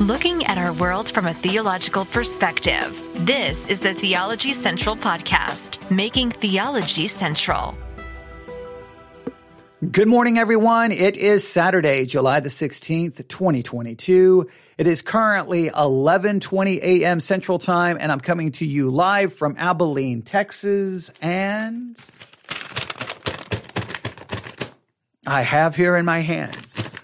looking 0.00 0.46
at 0.46 0.56
our 0.56 0.72
world 0.72 1.10
from 1.10 1.26
a 1.26 1.34
theological 1.34 2.06
perspective. 2.06 2.98
This 3.26 3.66
is 3.66 3.80
the 3.80 3.92
Theology 3.92 4.54
Central 4.54 4.96
Podcast, 4.96 5.90
making 5.90 6.30
theology 6.30 7.06
central. 7.06 7.76
Good 9.90 10.08
morning, 10.08 10.38
everyone. 10.38 10.90
It 10.90 11.18
is 11.18 11.46
Saturday, 11.46 12.06
July 12.06 12.40
the 12.40 12.48
16th, 12.48 13.28
2022. 13.28 14.48
It 14.78 14.86
is 14.86 15.02
currently 15.02 15.68
11:20 15.68 16.78
a.m. 16.82 17.20
Central 17.20 17.58
Time 17.58 17.98
and 18.00 18.10
I'm 18.10 18.20
coming 18.20 18.52
to 18.52 18.66
you 18.66 18.90
live 18.90 19.34
from 19.34 19.56
Abilene, 19.58 20.22
Texas, 20.22 21.12
and 21.20 21.98
I 25.26 25.42
have 25.42 25.76
here 25.76 25.96
in 25.96 26.06
my 26.06 26.20
hands 26.20 26.98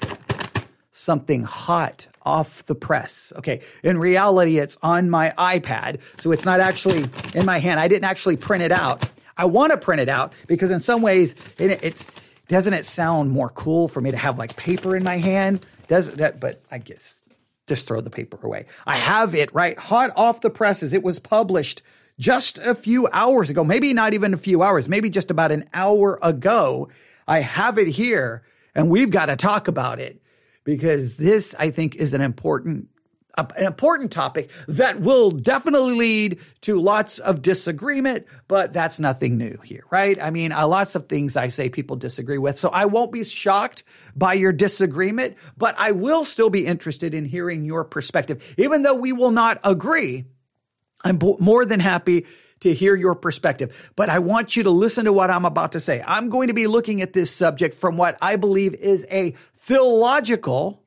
something 0.93 1.45
hot 1.45 2.09
off 2.27 2.67
the 2.67 2.75
press. 2.75 3.33
Okay. 3.37 3.63
In 3.83 3.99
reality, 3.99 4.59
it's 4.59 4.77
on 4.83 5.09
my 5.09 5.33
iPad. 5.39 6.01
So 6.19 6.33
it's 6.33 6.45
not 6.45 6.61
actually 6.61 7.05
in 7.35 7.47
my 7.47 7.59
hand. 7.59 7.81
I 7.81 7.89
didn't 7.89 8.05
actually 8.05 8.37
print 8.37 8.65
it 8.65 8.73
out. 8.73 9.09
I 9.39 9.45
want 9.45 9.71
to 9.73 9.79
print 9.79 10.01
it 10.01 10.09
out 10.09 10.33
because 10.47 10.71
in 10.71 10.81
some 10.81 11.03
ways 11.03 11.37
it, 11.59 11.83
it's, 11.83 12.11
doesn't 12.49 12.75
it 12.75 12.85
sound 12.85 13.31
more 13.31 13.51
cool 13.51 13.87
for 13.87 14.01
me 14.01 14.11
to 14.11 14.17
have 14.17 14.39
like 14.39 14.57
paper 14.57 14.97
in 14.97 15.05
my 15.05 15.19
hand? 15.19 15.65
Does 15.89 16.15
that, 16.17 16.41
but 16.41 16.61
I 16.71 16.79
guess 16.79 17.23
just 17.67 17.87
throw 17.87 18.01
the 18.01 18.11
paper 18.11 18.39
away. 18.43 18.67
I 18.87 18.97
have 18.97 19.35
it 19.35 19.55
right 19.55 19.79
hot 19.79 20.11
off 20.17 20.41
the 20.41 20.51
presses. 20.51 20.93
It 20.93 21.03
was 21.03 21.19
published 21.19 21.83
just 22.19 22.59
a 22.59 22.75
few 22.75 23.09
hours 23.13 23.51
ago, 23.51 23.63
maybe 23.63 23.93
not 23.93 24.15
even 24.15 24.35
a 24.35 24.39
few 24.39 24.63
hours, 24.63 24.89
maybe 24.89 25.11
just 25.11 25.31
about 25.31 25.53
an 25.53 25.69
hour 25.75 26.19
ago. 26.23 26.89
I 27.29 27.41
have 27.41 27.79
it 27.79 27.89
here 27.89 28.43
and 28.75 28.91
we've 28.91 29.11
got 29.11 29.27
to 29.27 29.37
talk 29.37 29.69
about 29.69 30.01
it 30.01 30.21
because 30.67 31.17
this, 31.17 31.55
I 31.59 31.71
think, 31.71 31.95
is 31.95 32.13
an 32.13 32.21
important 32.21 32.89
an 33.39 33.67
important 33.67 34.11
topic 34.13 34.51
that 34.67 35.01
will 35.01 35.31
definitely 35.31 35.95
lead 35.95 36.41
to 36.63 36.81
lots 36.81 37.19
of 37.19 37.43
disagreement, 37.43 38.27
but 38.49 38.73
that's 38.73 38.99
nothing 38.99 39.37
new 39.37 39.59
here, 39.63 39.85
right? 39.91 40.21
I 40.23 40.31
mean, 40.31 40.53
uh, 40.53 40.67
lots 40.67 40.95
of 40.95 41.07
things 41.07 41.37
I 41.37 41.49
say 41.49 41.69
people 41.69 41.97
disagree 41.97 42.39
with. 42.39 42.57
So 42.57 42.71
I 42.71 42.87
won't 42.87 43.13
be 43.13 43.23
shocked 43.25 43.85
by 44.17 44.33
your 44.33 44.53
disagreement, 44.53 45.37
but 45.55 45.75
I 45.77 45.91
will 45.91 46.25
still 46.25 46.49
be 46.49 46.65
interested 46.65 47.13
in 47.13 47.27
hearing 47.27 47.67
your 47.67 47.85
perspective. 47.85 48.55
Even 48.57 48.83
though 48.83 48.95
we 48.95 49.13
will 49.13 49.33
not 49.33 49.61
agree, 49.65 50.25
I'm 51.05 51.19
more 51.39 51.67
than 51.67 51.81
happy 51.81 52.25
to 52.61 52.73
hear 52.73 52.95
your 52.95 53.15
perspective. 53.15 53.93
But 53.97 54.11
I 54.11 54.19
want 54.19 54.57
you 54.57 54.63
to 54.65 54.71
listen 54.71 55.05
to 55.05 55.13
what 55.13 55.31
I'm 55.31 55.45
about 55.45 55.73
to 55.73 55.81
say. 55.81 56.03
I'm 56.07 56.31
going 56.31 56.49
to 56.49 56.55
be 56.55 56.67
looking 56.67 57.03
at 57.03 57.13
this 57.13 57.31
subject 57.31 57.75
from 57.75 57.97
what 57.97 58.17
I 58.21 58.37
believe 58.37 58.75
is 58.75 59.07
a 59.11 59.33
theological 59.57 60.83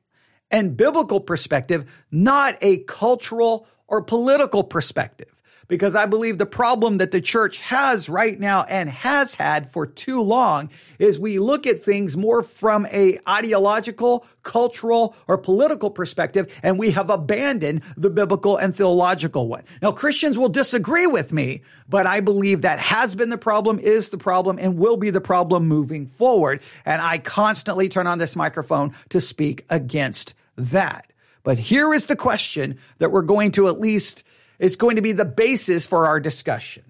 and 0.50 0.76
biblical 0.76 1.20
perspective, 1.20 2.04
not 2.10 2.58
a 2.60 2.78
cultural 2.78 3.66
or 3.86 4.02
political 4.02 4.64
perspective 4.64 5.39
because 5.70 5.94
I 5.94 6.04
believe 6.04 6.36
the 6.36 6.46
problem 6.46 6.98
that 6.98 7.12
the 7.12 7.20
church 7.20 7.60
has 7.60 8.08
right 8.08 8.38
now 8.38 8.64
and 8.64 8.90
has 8.90 9.36
had 9.36 9.70
for 9.70 9.86
too 9.86 10.20
long 10.20 10.68
is 10.98 11.18
we 11.18 11.38
look 11.38 11.64
at 11.64 11.78
things 11.78 12.16
more 12.16 12.42
from 12.42 12.86
a 12.86 13.20
ideological, 13.26 14.26
cultural, 14.42 15.14
or 15.28 15.38
political 15.38 15.88
perspective, 15.88 16.52
and 16.64 16.76
we 16.76 16.90
have 16.90 17.08
abandoned 17.08 17.82
the 17.96 18.10
biblical 18.10 18.56
and 18.56 18.74
theological 18.74 19.46
one. 19.46 19.62
Now, 19.80 19.92
Christians 19.92 20.36
will 20.36 20.48
disagree 20.48 21.06
with 21.06 21.32
me, 21.32 21.62
but 21.88 22.04
I 22.04 22.18
believe 22.18 22.62
that 22.62 22.80
has 22.80 23.14
been 23.14 23.30
the 23.30 23.38
problem, 23.38 23.78
is 23.78 24.08
the 24.08 24.18
problem, 24.18 24.58
and 24.58 24.76
will 24.76 24.96
be 24.96 25.10
the 25.10 25.20
problem 25.20 25.68
moving 25.68 26.08
forward. 26.08 26.62
And 26.84 27.00
I 27.00 27.18
constantly 27.18 27.88
turn 27.88 28.08
on 28.08 28.18
this 28.18 28.34
microphone 28.34 28.92
to 29.10 29.20
speak 29.20 29.66
against 29.70 30.34
that. 30.56 31.06
But 31.42 31.58
here 31.58 31.94
is 31.94 32.06
the 32.06 32.16
question 32.16 32.78
that 32.98 33.12
we're 33.12 33.22
going 33.22 33.52
to 33.52 33.68
at 33.68 33.80
least 33.80 34.24
is 34.60 34.76
going 34.76 34.96
to 34.96 35.02
be 35.02 35.12
the 35.12 35.24
basis 35.24 35.86
for 35.86 36.06
our 36.06 36.20
discussion. 36.20 36.84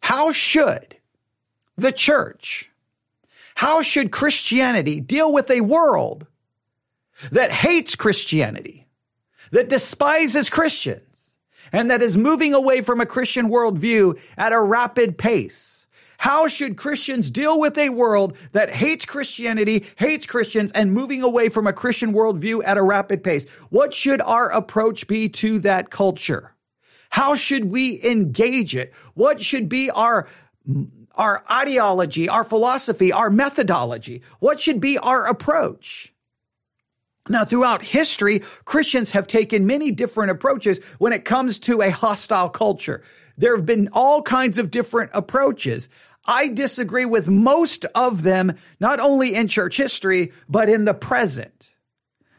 How 0.00 0.32
should 0.32 0.96
the 1.78 1.92
church, 1.92 2.70
how 3.54 3.80
should 3.80 4.10
Christianity 4.10 5.00
deal 5.00 5.32
with 5.32 5.50
a 5.50 5.62
world 5.62 6.26
that 7.30 7.52
hates 7.52 7.94
Christianity, 7.94 8.86
that 9.52 9.68
despises 9.68 10.50
Christians, 10.50 11.36
and 11.72 11.90
that 11.90 12.02
is 12.02 12.16
moving 12.16 12.52
away 12.52 12.82
from 12.82 13.00
a 13.00 13.06
Christian 13.06 13.48
worldview 13.48 14.20
at 14.36 14.52
a 14.52 14.60
rapid 14.60 15.16
pace? 15.16 15.86
How 16.18 16.46
should 16.46 16.76
Christians 16.76 17.30
deal 17.30 17.58
with 17.58 17.76
a 17.78 17.88
world 17.88 18.36
that 18.52 18.70
hates 18.70 19.04
Christianity, 19.04 19.86
hates 19.96 20.26
Christians, 20.26 20.70
and 20.72 20.92
moving 20.92 21.22
away 21.22 21.48
from 21.48 21.66
a 21.66 21.72
Christian 21.72 22.12
worldview 22.12 22.62
at 22.64 22.78
a 22.78 22.82
rapid 22.82 23.24
pace? 23.24 23.48
What 23.70 23.92
should 23.94 24.20
our 24.20 24.48
approach 24.48 25.08
be 25.08 25.28
to 25.30 25.58
that 25.60 25.90
culture? 25.90 26.54
How 27.12 27.34
should 27.34 27.66
we 27.66 28.02
engage 28.02 28.74
it? 28.74 28.94
What 29.12 29.42
should 29.42 29.68
be 29.68 29.90
our 29.90 30.28
our 31.14 31.44
ideology, 31.50 32.26
our 32.26 32.42
philosophy, 32.42 33.12
our 33.12 33.28
methodology? 33.28 34.22
What 34.38 34.58
should 34.58 34.80
be 34.80 34.96
our 34.96 35.26
approach? 35.26 36.14
Now, 37.28 37.44
throughout 37.44 37.82
history, 37.82 38.38
Christians 38.64 39.10
have 39.10 39.26
taken 39.26 39.66
many 39.66 39.90
different 39.90 40.30
approaches 40.30 40.80
when 40.98 41.12
it 41.12 41.26
comes 41.26 41.58
to 41.60 41.82
a 41.82 41.90
hostile 41.90 42.48
culture. 42.48 43.02
There 43.36 43.54
have 43.54 43.66
been 43.66 43.90
all 43.92 44.22
kinds 44.22 44.56
of 44.56 44.70
different 44.70 45.10
approaches. 45.12 45.90
I 46.24 46.48
disagree 46.48 47.04
with 47.04 47.28
most 47.28 47.84
of 47.94 48.22
them, 48.22 48.56
not 48.80 49.00
only 49.00 49.34
in 49.34 49.48
church 49.48 49.76
history, 49.76 50.32
but 50.48 50.70
in 50.70 50.86
the 50.86 50.94
present. 50.94 51.74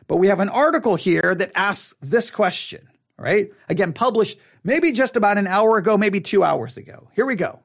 But 0.07 0.17
we 0.17 0.29
have 0.29 0.39
an 0.39 0.50
article 0.50 0.95
here 0.95 1.35
that 1.35 1.51
asks 1.53 1.94
this 2.01 2.31
question, 2.31 2.89
right? 3.19 3.51
Again, 3.69 3.94
published 3.94 4.39
maybe 4.63 4.91
just 4.91 5.16
about 5.16 5.38
an 5.38 5.47
hour 5.47 5.78
ago, 5.78 5.97
maybe 5.97 6.22
two 6.22 6.44
hours 6.44 6.78
ago. 6.78 7.09
Here 7.16 7.25
we 7.25 7.35
go. 7.35 7.59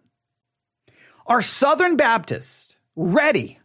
Are 1.27 1.43
Southern 1.43 1.97
Baptists 1.97 2.77
ready 2.97 3.59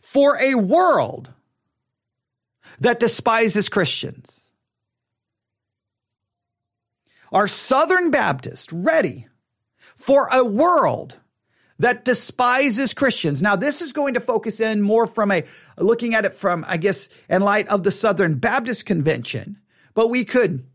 for 0.00 0.38
a 0.40 0.54
world 0.54 1.30
that 2.80 3.00
despises 3.00 3.68
Christians? 3.68 4.50
Are 7.30 7.48
Southern 7.48 8.10
Baptists 8.10 8.72
ready 8.72 9.26
for 9.96 10.28
a 10.32 10.42
world 10.44 11.16
that 11.78 12.04
despises 12.04 12.94
Christians? 12.94 13.42
Now, 13.42 13.54
this 13.54 13.82
is 13.82 13.92
going 13.92 14.14
to 14.14 14.20
focus 14.20 14.60
in 14.60 14.80
more 14.80 15.06
from 15.06 15.30
a 15.30 15.44
looking 15.76 16.14
at 16.14 16.24
it 16.24 16.34
from, 16.34 16.64
I 16.66 16.78
guess, 16.78 17.10
in 17.28 17.42
light 17.42 17.68
of 17.68 17.82
the 17.82 17.90
Southern 17.90 18.38
Baptist 18.38 18.86
Convention, 18.86 19.58
but 19.92 20.08
we 20.08 20.24
could 20.24 20.66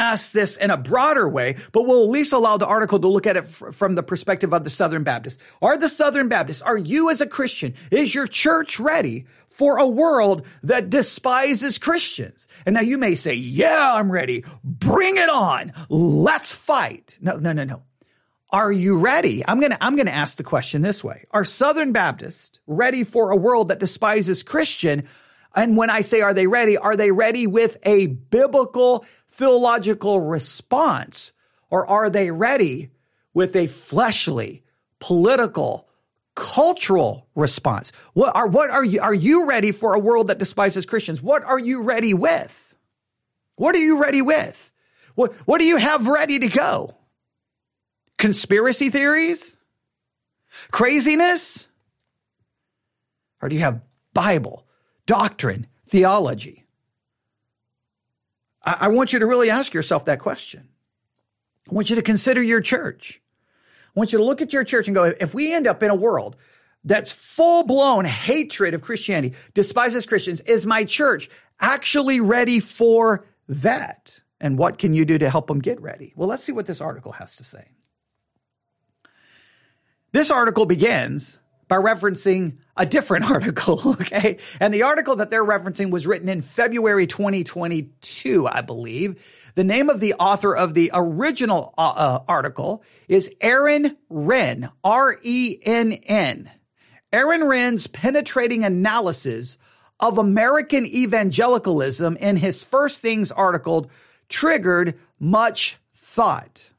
ask 0.00 0.32
this 0.32 0.56
in 0.56 0.70
a 0.70 0.76
broader 0.76 1.28
way, 1.28 1.56
but 1.72 1.82
we'll 1.86 2.04
at 2.04 2.10
least 2.10 2.32
allow 2.32 2.56
the 2.56 2.66
article 2.66 2.98
to 2.98 3.08
look 3.08 3.26
at 3.26 3.36
it 3.36 3.44
f- 3.44 3.74
from 3.74 3.94
the 3.94 4.02
perspective 4.02 4.52
of 4.52 4.64
the 4.64 4.70
Southern 4.70 5.04
Baptists. 5.04 5.38
Are 5.60 5.76
the 5.76 5.88
Southern 5.88 6.28
Baptists, 6.28 6.62
are 6.62 6.78
you 6.78 7.10
as 7.10 7.20
a 7.20 7.26
Christian, 7.26 7.74
is 7.90 8.14
your 8.14 8.26
church 8.26 8.80
ready 8.80 9.26
for 9.48 9.76
a 9.78 9.86
world 9.86 10.46
that 10.62 10.90
despises 10.90 11.78
Christians? 11.78 12.48
And 12.64 12.74
now 12.74 12.80
you 12.80 12.98
may 12.98 13.14
say, 13.14 13.34
yeah, 13.34 13.94
I'm 13.94 14.10
ready. 14.10 14.44
Bring 14.64 15.16
it 15.16 15.28
on. 15.28 15.72
Let's 15.88 16.54
fight. 16.54 17.18
No, 17.20 17.36
no, 17.36 17.52
no, 17.52 17.64
no. 17.64 17.82
Are 18.52 18.72
you 18.72 18.98
ready? 18.98 19.44
I'm 19.46 19.60
going 19.60 19.70
to, 19.70 19.78
I'm 19.84 19.94
going 19.94 20.06
to 20.06 20.14
ask 20.14 20.36
the 20.36 20.42
question 20.42 20.82
this 20.82 21.04
way. 21.04 21.24
Are 21.30 21.44
Southern 21.44 21.92
Baptists 21.92 22.58
ready 22.66 23.04
for 23.04 23.30
a 23.30 23.36
world 23.36 23.68
that 23.68 23.78
despises 23.78 24.42
Christian? 24.42 25.06
And 25.54 25.76
when 25.76 25.90
I 25.90 26.02
say, 26.02 26.20
are 26.20 26.34
they 26.34 26.46
ready? 26.46 26.76
Are 26.76 26.96
they 26.96 27.10
ready 27.10 27.46
with 27.46 27.76
a 27.82 28.06
biblical 28.06 29.04
theological 29.28 30.20
response? 30.20 31.32
Or 31.70 31.86
are 31.86 32.10
they 32.10 32.30
ready 32.30 32.90
with 33.34 33.56
a 33.56 33.66
fleshly, 33.66 34.62
political, 34.98 35.88
cultural 36.34 37.28
response? 37.34 37.92
What 38.12 38.34
are, 38.34 38.46
what 38.46 38.70
are 38.70 38.84
you, 38.84 39.00
are 39.00 39.14
you 39.14 39.46
ready 39.46 39.72
for 39.72 39.94
a 39.94 39.98
world 39.98 40.28
that 40.28 40.38
despises 40.38 40.86
Christians? 40.86 41.22
What 41.22 41.42
are 41.44 41.58
you 41.58 41.82
ready 41.82 42.14
with? 42.14 42.76
What 43.56 43.74
are 43.74 43.80
you 43.80 44.00
ready 44.00 44.22
with? 44.22 44.72
What, 45.14 45.32
what 45.46 45.58
do 45.58 45.64
you 45.64 45.76
have 45.76 46.06
ready 46.06 46.38
to 46.38 46.48
go? 46.48 46.96
Conspiracy 48.18 48.90
theories? 48.90 49.56
Craziness? 50.70 51.66
Or 53.42 53.48
do 53.48 53.54
you 53.56 53.62
have 53.62 53.80
Bible, 54.12 54.66
doctrine, 55.10 55.66
theology? 55.86 56.64
I, 58.62 58.76
I 58.82 58.88
want 58.88 59.12
you 59.12 59.18
to 59.18 59.26
really 59.26 59.50
ask 59.50 59.74
yourself 59.74 60.04
that 60.04 60.20
question. 60.20 60.68
I 61.68 61.74
want 61.74 61.90
you 61.90 61.96
to 61.96 62.02
consider 62.02 62.40
your 62.40 62.60
church. 62.60 63.20
I 63.88 63.98
want 63.98 64.12
you 64.12 64.18
to 64.18 64.24
look 64.24 64.40
at 64.40 64.52
your 64.52 64.62
church 64.62 64.86
and 64.86 64.94
go, 64.94 65.12
if 65.18 65.34
we 65.34 65.52
end 65.52 65.66
up 65.66 65.82
in 65.82 65.90
a 65.90 65.96
world 65.96 66.36
that's 66.84 67.10
full 67.10 67.64
blown 67.64 68.04
hatred 68.04 68.72
of 68.72 68.82
Christianity, 68.82 69.34
despises 69.52 70.06
Christians, 70.06 70.42
is 70.42 70.64
my 70.64 70.84
church 70.84 71.28
actually 71.58 72.20
ready 72.20 72.60
for 72.60 73.26
that? 73.48 74.20
And 74.40 74.56
what 74.58 74.78
can 74.78 74.94
you 74.94 75.04
do 75.04 75.18
to 75.18 75.28
help 75.28 75.48
them 75.48 75.58
get 75.58 75.80
ready? 75.80 76.12
Well, 76.14 76.28
let's 76.28 76.44
see 76.44 76.52
what 76.52 76.68
this 76.68 76.80
article 76.80 77.10
has 77.10 77.34
to 77.34 77.42
say. 77.42 77.72
This 80.12 80.30
article 80.30 80.66
begins 80.66 81.40
by 81.70 81.76
referencing 81.76 82.56
a 82.76 82.84
different 82.84 83.24
article, 83.30 83.80
okay? 84.00 84.38
And 84.58 84.74
the 84.74 84.82
article 84.82 85.16
that 85.16 85.30
they're 85.30 85.44
referencing 85.44 85.90
was 85.90 86.04
written 86.04 86.28
in 86.28 86.42
February 86.42 87.06
2022, 87.06 88.48
I 88.48 88.60
believe. 88.60 89.52
The 89.54 89.62
name 89.62 89.88
of 89.88 90.00
the 90.00 90.14
author 90.14 90.54
of 90.54 90.74
the 90.74 90.90
original 90.92 91.72
uh, 91.78 91.92
uh, 91.96 92.22
article 92.26 92.82
is 93.06 93.32
Aaron 93.40 93.96
Renn, 94.10 94.68
R-E-N-N. 94.82 96.50
Aaron 97.12 97.40
Renn's 97.40 97.86
penetrating 97.86 98.64
analysis 98.64 99.56
of 100.00 100.18
American 100.18 100.86
evangelicalism 100.86 102.16
in 102.16 102.36
his 102.36 102.64
First 102.64 103.00
Things 103.00 103.30
article 103.30 103.90
triggered 104.28 104.98
much 105.20 105.76
thought. 105.94 106.72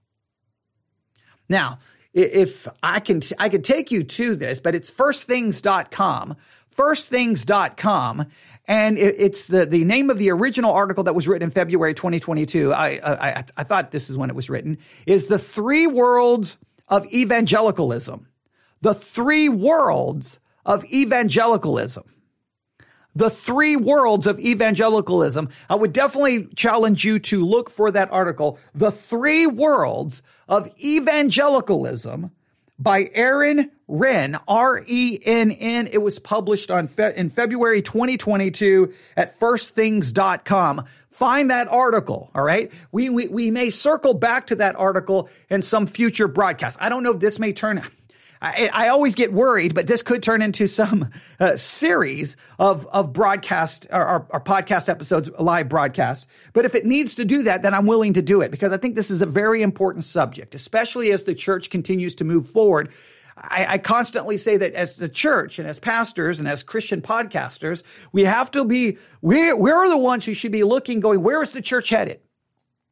Now, 1.48 1.80
if 2.14 2.68
I 2.84 3.00
can, 3.00 3.22
I 3.40 3.50
could 3.50 3.64
take 3.64 3.92
you 3.92 4.04
to 4.04 4.36
this, 4.36 4.60
but 4.60 4.76
it's 4.76 4.92
firstthings.com, 4.92 6.36
firstthings.com. 6.76 8.26
And 8.68 8.98
it's 8.98 9.48
the, 9.48 9.66
the 9.66 9.84
name 9.84 10.10
of 10.10 10.18
the 10.18 10.30
original 10.30 10.72
article 10.72 11.04
that 11.06 11.16
was 11.16 11.28
written 11.28 11.48
in 11.48 11.52
February 11.52 11.94
2022. 11.94 12.72
I, 12.72 12.88
I, 13.04 13.44
I 13.58 13.64
thought 13.64 13.92
this 13.92 14.10
is 14.10 14.16
when 14.16 14.30
it 14.30 14.36
was 14.36 14.50
written 14.50 14.78
is 15.06 15.28
the 15.28 15.40
three 15.40 15.88
worlds 15.88 16.58
of 16.88 17.06
evangelicalism. 17.12 18.28
The 18.82 18.94
three 18.94 19.50
worlds 19.50 20.40
of 20.66 20.86
evangelicalism 20.86 22.06
the 23.16 23.30
three 23.30 23.76
worlds 23.76 24.28
of 24.28 24.40
evangelicalism. 24.40 25.50
I 25.70 25.76
would 25.76 25.94
definitely 25.94 26.46
challenge 26.56 27.04
you 27.04 27.20
to 27.20 27.46
look 27.46 27.70
for 27.70 27.92
that 27.92 28.12
article, 28.12 28.58
The 28.74 28.92
Three 28.92 29.46
Worlds 29.46 30.24
of 30.52 30.70
Evangelicalism 30.84 32.30
by 32.78 33.10
Aaron 33.14 33.72
Renn, 33.90 34.40
R-E-N-N. 34.48 35.88
It 35.88 36.00
was 36.00 36.20
published 36.20 36.70
on 36.70 36.88
fe- 36.88 37.14
in 37.16 37.30
February 37.30 37.82
2022 37.82 38.94
at 39.16 39.40
firstthings.com. 39.40 40.86
Find 41.10 41.52
that 41.52 41.68
article. 41.70 42.32
All 42.36 42.44
right. 42.44 42.72
We, 42.92 43.10
we, 43.10 43.28
we 43.28 43.50
may 43.52 43.70
circle 43.70 44.14
back 44.14 44.48
to 44.48 44.56
that 44.56 44.76
article 44.76 45.30
in 45.50 45.62
some 45.62 45.88
future 45.88 46.28
broadcast. 46.28 46.78
I 46.82 46.90
don't 46.90 47.04
know 47.04 47.14
if 47.14 47.20
this 47.20 47.40
may 47.40 47.54
turn 47.54 47.84
I, 48.42 48.72
I 48.74 48.88
always 48.88 49.14
get 49.14 49.32
worried, 49.32 49.76
but 49.76 49.86
this 49.86 50.02
could 50.02 50.24
turn 50.24 50.42
into 50.42 50.68
some 50.68 51.12
uh, 51.40 51.56
series 51.58 52.38
of, 52.58 52.88
of 52.88 53.14
broadcast 53.14 53.86
or, 53.92 54.02
or, 54.02 54.28
or 54.30 54.42
podcast 54.42 54.90
episodes, 54.90 55.30
live 55.38 55.70
broadcast. 55.70 56.28
But 56.54 56.66
if 56.66 56.74
it 56.74 56.86
needs 56.86 57.16
to 57.16 57.26
do 57.26 57.44
that, 57.44 57.62
then 57.62 57.76
I'm 57.76 57.86
willing 57.86 58.14
to 58.14 58.22
do 58.22 58.42
it 58.42 58.50
because 58.50 58.74
I 58.74 58.78
think 58.78 58.96
this 58.96 59.12
is 59.12 59.22
a 59.22 59.28
very 59.28 59.62
important 59.62 60.06
subject, 60.06 60.56
especially 60.56 61.12
as 61.12 61.24
the 61.24 61.36
church 61.36 61.70
continues 61.70 62.16
to 62.16 62.24
move 62.24 62.50
forward. 62.50 62.92
I, 63.38 63.66
I, 63.70 63.78
constantly 63.78 64.38
say 64.38 64.58
that 64.58 64.74
as 64.74 64.98
the 64.98 65.10
church 65.10 65.58
and 65.58 65.68
as 65.68 65.80
pastors 65.80 66.40
and 66.40 66.48
as 66.48 66.64
Christian 66.64 67.02
podcasters, 67.02 67.82
we 68.12 68.26
have 68.26 68.52
to 68.52 68.66
be, 68.66 68.98
we're, 69.22 69.58
we're 69.58 69.88
the 69.88 69.98
ones 69.98 70.26
who 70.26 70.34
should 70.34 70.52
be 70.52 70.64
looking, 70.64 71.00
going, 71.00 71.24
where 71.24 71.42
is 71.42 71.52
the 71.52 71.62
church 71.62 71.90
headed? 71.90 72.20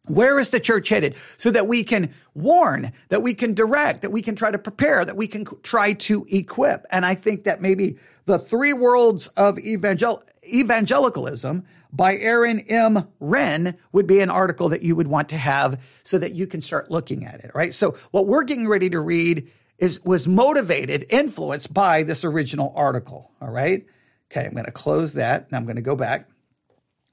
Where 0.10 0.40
is 0.40 0.50
the 0.50 0.60
church 0.60 0.90
headed? 0.90 1.16
So 1.38 1.52
that 1.52 1.68
we 1.68 1.84
can 1.84 2.14
warn, 2.34 2.92
that 3.10 3.22
we 3.22 3.34
can 3.34 3.54
direct, 3.54 4.02
that 4.02 4.12
we 4.12 4.22
can 4.22 4.36
try 4.36 4.52
to 4.52 4.58
prepare, 4.58 5.06
that 5.06 5.16
we 5.16 5.28
can 5.28 5.46
try 5.62 5.94
to 5.94 6.26
equip. 6.30 6.86
And 6.90 7.06
I 7.06 7.16
think 7.16 7.44
that 7.44 7.62
maybe 7.62 7.98
the 8.26 8.40
three 8.40 8.74
worlds 8.74 9.28
of 9.30 9.60
evangel- 9.60 10.24
evangelicalism 10.44 11.64
by 11.92 12.18
Aaron 12.18 12.60
M. 12.62 13.08
Renn 13.22 13.76
would 13.92 14.08
be 14.08 14.20
an 14.20 14.30
article 14.30 14.70
that 14.70 14.82
you 14.82 14.96
would 14.96 15.08
want 15.08 15.30
to 15.30 15.38
have 15.38 15.82
so 16.04 16.18
that 16.18 16.34
you 16.34 16.48
can 16.48 16.62
start 16.62 16.92
looking 16.92 17.26
at 17.26 17.44
it, 17.44 17.52
right? 17.54 17.74
So 17.74 17.98
what 18.12 18.28
we're 18.28 18.44
getting 18.44 18.68
ready 18.68 18.90
to 18.90 19.00
read 19.00 19.50
is, 19.78 20.04
was 20.04 20.28
motivated, 20.28 21.06
influenced 21.10 21.74
by 21.74 22.04
this 22.04 22.24
original 22.24 22.74
article, 22.76 23.32
all 23.42 23.50
right? 23.50 23.86
Okay, 24.32 24.46
I'm 24.46 24.54
going 24.54 24.66
to 24.66 24.72
close 24.72 25.14
that 25.14 25.46
and 25.48 25.56
I'm 25.56 25.66
going 25.66 25.78
to 25.78 25.82
go 25.82 25.96
back. 25.96 26.28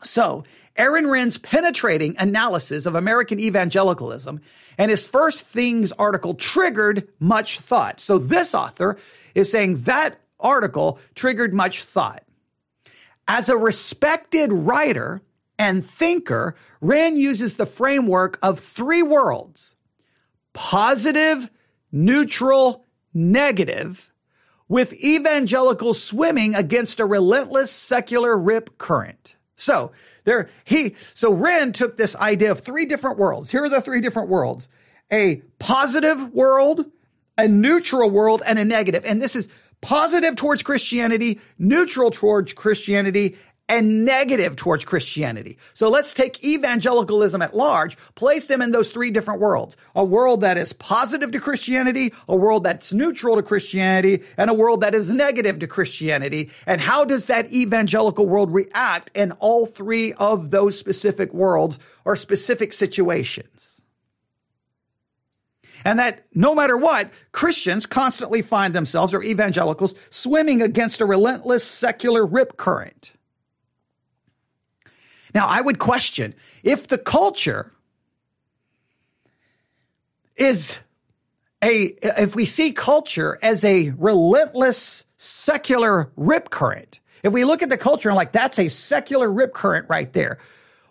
So 0.02 0.44
Aaron 0.76 1.06
Renn's 1.06 1.38
penetrating 1.38 2.16
analysis 2.18 2.86
of 2.86 2.94
American 2.94 3.40
evangelicalism 3.40 4.40
and 4.76 4.90
his 4.90 5.06
First 5.06 5.44
Things 5.44 5.92
article 5.92 6.34
triggered 6.34 7.08
much 7.18 7.60
thought. 7.60 8.00
So 8.00 8.18
this 8.18 8.54
author 8.54 8.98
is 9.34 9.50
saying 9.50 9.82
that 9.82 10.20
article 10.38 10.98
triggered 11.14 11.54
much 11.54 11.82
thought. 11.82 12.22
As 13.26 13.48
a 13.48 13.56
respected 13.56 14.52
writer 14.52 15.22
and 15.58 15.84
thinker, 15.84 16.54
Renn 16.82 17.16
uses 17.16 17.56
the 17.56 17.66
framework 17.66 18.38
of 18.42 18.60
three 18.60 19.02
worlds 19.02 19.76
positive, 20.52 21.50
neutral, 21.92 22.84
negative, 23.12 24.12
with 24.68 24.92
evangelicals 24.94 26.02
swimming 26.02 26.54
against 26.54 27.00
a 27.00 27.04
relentless 27.04 27.70
secular 27.70 28.36
rip 28.36 28.78
current. 28.78 29.35
So 29.56 29.92
there, 30.24 30.50
he, 30.64 30.94
so 31.14 31.32
Renn 31.32 31.72
took 31.72 31.96
this 31.96 32.14
idea 32.16 32.52
of 32.52 32.60
three 32.60 32.84
different 32.84 33.18
worlds. 33.18 33.50
Here 33.50 33.64
are 33.64 33.68
the 33.68 33.80
three 33.80 34.00
different 34.00 34.28
worlds. 34.28 34.68
A 35.10 35.42
positive 35.58 36.32
world, 36.32 36.84
a 37.38 37.48
neutral 37.48 38.10
world, 38.10 38.42
and 38.44 38.58
a 38.58 38.64
negative. 38.64 39.04
And 39.04 39.20
this 39.20 39.34
is 39.34 39.48
positive 39.80 40.36
towards 40.36 40.62
Christianity, 40.62 41.40
neutral 41.58 42.10
towards 42.10 42.52
Christianity, 42.52 43.36
and 43.68 44.04
negative 44.04 44.54
towards 44.54 44.84
Christianity. 44.84 45.58
So 45.74 45.88
let's 45.88 46.14
take 46.14 46.44
evangelicalism 46.44 47.42
at 47.42 47.56
large, 47.56 47.96
place 48.14 48.46
them 48.46 48.62
in 48.62 48.70
those 48.70 48.92
three 48.92 49.10
different 49.10 49.40
worlds. 49.40 49.76
A 49.94 50.04
world 50.04 50.42
that 50.42 50.56
is 50.56 50.72
positive 50.72 51.32
to 51.32 51.40
Christianity, 51.40 52.12
a 52.28 52.36
world 52.36 52.64
that's 52.64 52.92
neutral 52.92 53.36
to 53.36 53.42
Christianity, 53.42 54.22
and 54.36 54.50
a 54.50 54.54
world 54.54 54.82
that 54.82 54.94
is 54.94 55.12
negative 55.12 55.58
to 55.58 55.66
Christianity. 55.66 56.50
And 56.66 56.80
how 56.80 57.04
does 57.04 57.26
that 57.26 57.52
evangelical 57.52 58.26
world 58.26 58.52
react 58.52 59.10
in 59.16 59.32
all 59.32 59.66
three 59.66 60.12
of 60.12 60.50
those 60.50 60.78
specific 60.78 61.34
worlds 61.34 61.78
or 62.04 62.14
specific 62.14 62.72
situations? 62.72 63.80
And 65.84 66.00
that 66.00 66.24
no 66.34 66.54
matter 66.54 66.76
what, 66.76 67.10
Christians 67.30 67.86
constantly 67.86 68.42
find 68.42 68.74
themselves, 68.74 69.14
or 69.14 69.22
evangelicals, 69.22 69.94
swimming 70.10 70.60
against 70.60 71.00
a 71.00 71.06
relentless 71.06 71.62
secular 71.62 72.26
rip 72.26 72.56
current. 72.56 73.12
Now, 75.36 75.48
I 75.48 75.60
would 75.60 75.78
question 75.78 76.32
if 76.62 76.86
the 76.86 76.96
culture 76.96 77.70
is 80.34 80.78
a, 81.62 81.94
if 82.00 82.34
we 82.34 82.46
see 82.46 82.72
culture 82.72 83.38
as 83.42 83.62
a 83.62 83.90
relentless 83.98 85.04
secular 85.18 86.10
rip 86.16 86.48
current, 86.48 87.00
if 87.22 87.34
we 87.34 87.44
look 87.44 87.62
at 87.62 87.68
the 87.68 87.76
culture 87.76 88.08
and 88.08 88.16
like, 88.16 88.32
that's 88.32 88.58
a 88.58 88.68
secular 88.68 89.30
rip 89.30 89.52
current 89.52 89.90
right 89.90 90.10
there. 90.10 90.38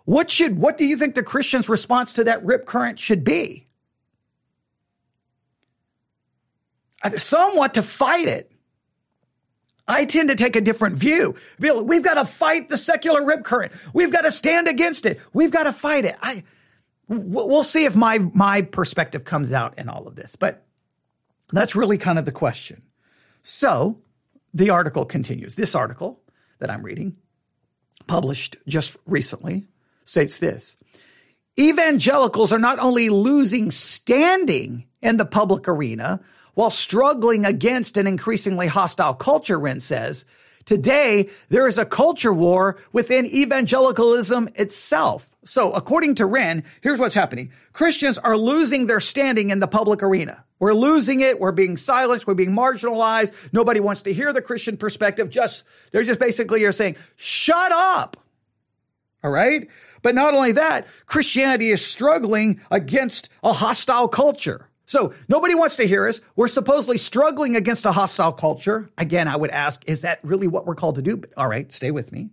What 0.04 0.30
should, 0.30 0.56
what 0.56 0.78
do 0.78 0.84
you 0.84 0.96
think 0.96 1.16
the 1.16 1.24
Christian's 1.24 1.68
response 1.68 2.12
to 2.12 2.22
that 2.22 2.44
rip 2.44 2.66
current 2.66 3.00
should 3.00 3.24
be? 3.24 3.66
Some 7.16 7.56
want 7.56 7.74
to 7.74 7.82
fight 7.82 8.28
it. 8.28 8.52
I 9.88 10.04
tend 10.04 10.30
to 10.30 10.34
take 10.34 10.56
a 10.56 10.60
different 10.60 10.96
view. 10.96 11.36
We've 11.58 12.02
got 12.02 12.14
to 12.14 12.24
fight 12.24 12.68
the 12.68 12.76
secular 12.76 13.24
rip 13.24 13.44
current. 13.44 13.72
We've 13.92 14.12
got 14.12 14.22
to 14.22 14.32
stand 14.32 14.66
against 14.68 15.06
it. 15.06 15.20
We've 15.32 15.50
got 15.50 15.64
to 15.64 15.72
fight 15.72 16.04
it. 16.04 16.16
I, 16.20 16.42
we'll 17.08 17.62
see 17.62 17.84
if 17.84 17.94
my, 17.94 18.18
my 18.18 18.62
perspective 18.62 19.24
comes 19.24 19.52
out 19.52 19.78
in 19.78 19.88
all 19.88 20.08
of 20.08 20.16
this, 20.16 20.34
but 20.34 20.64
that's 21.52 21.76
really 21.76 21.98
kind 21.98 22.18
of 22.18 22.24
the 22.24 22.32
question. 22.32 22.82
So 23.42 24.00
the 24.52 24.70
article 24.70 25.04
continues. 25.04 25.54
This 25.54 25.74
article 25.74 26.20
that 26.58 26.70
I'm 26.70 26.82
reading, 26.82 27.16
published 28.08 28.56
just 28.66 28.96
recently, 29.06 29.66
states 30.04 30.38
this. 30.38 30.76
Evangelicals 31.58 32.52
are 32.52 32.58
not 32.58 32.78
only 32.78 33.08
losing 33.08 33.70
standing 33.70 34.86
in 35.00 35.16
the 35.16 35.24
public 35.24 35.68
arena, 35.68 36.20
while 36.56 36.70
struggling 36.70 37.44
against 37.44 37.98
an 37.98 38.06
increasingly 38.06 38.66
hostile 38.66 39.12
culture, 39.12 39.58
Renn 39.58 39.80
says. 39.80 40.24
Today, 40.64 41.28
there 41.50 41.68
is 41.68 41.76
a 41.78 41.84
culture 41.84 42.32
war 42.32 42.78
within 42.92 43.26
evangelicalism 43.26 44.48
itself. 44.56 45.28
So, 45.44 45.72
according 45.72 46.16
to 46.16 46.24
Renn, 46.24 46.64
here's 46.80 46.98
what's 46.98 47.14
happening. 47.14 47.52
Christians 47.74 48.16
are 48.16 48.38
losing 48.38 48.86
their 48.86 49.00
standing 49.00 49.50
in 49.50 49.60
the 49.60 49.68
public 49.68 50.02
arena. 50.02 50.44
We're 50.58 50.72
losing 50.72 51.20
it. 51.20 51.38
We're 51.38 51.52
being 51.52 51.76
silenced. 51.76 52.26
We're 52.26 52.34
being 52.34 52.56
marginalized. 52.56 53.32
Nobody 53.52 53.78
wants 53.78 54.02
to 54.02 54.14
hear 54.14 54.32
the 54.32 54.42
Christian 54.42 54.78
perspective. 54.78 55.28
Just, 55.28 55.64
they're 55.92 56.04
just 56.04 56.18
basically 56.18 56.64
are 56.64 56.72
saying, 56.72 56.96
shut 57.16 57.70
up. 57.70 58.16
All 59.22 59.30
right. 59.30 59.68
But 60.00 60.14
not 60.14 60.32
only 60.32 60.52
that, 60.52 60.86
Christianity 61.04 61.70
is 61.70 61.84
struggling 61.84 62.62
against 62.70 63.28
a 63.44 63.52
hostile 63.52 64.08
culture. 64.08 64.65
So 64.86 65.12
nobody 65.28 65.54
wants 65.54 65.76
to 65.76 65.86
hear 65.86 66.06
us. 66.06 66.20
We're 66.36 66.48
supposedly 66.48 66.96
struggling 66.96 67.56
against 67.56 67.84
a 67.84 67.92
hostile 67.92 68.32
culture. 68.32 68.88
Again, 68.96 69.28
I 69.28 69.36
would 69.36 69.50
ask, 69.50 69.82
is 69.86 70.02
that 70.02 70.20
really 70.22 70.46
what 70.46 70.64
we're 70.64 70.76
called 70.76 70.94
to 70.94 71.02
do? 71.02 71.16
But, 71.16 71.30
all 71.36 71.48
right, 71.48 71.70
stay 71.72 71.90
with 71.90 72.12
me. 72.12 72.30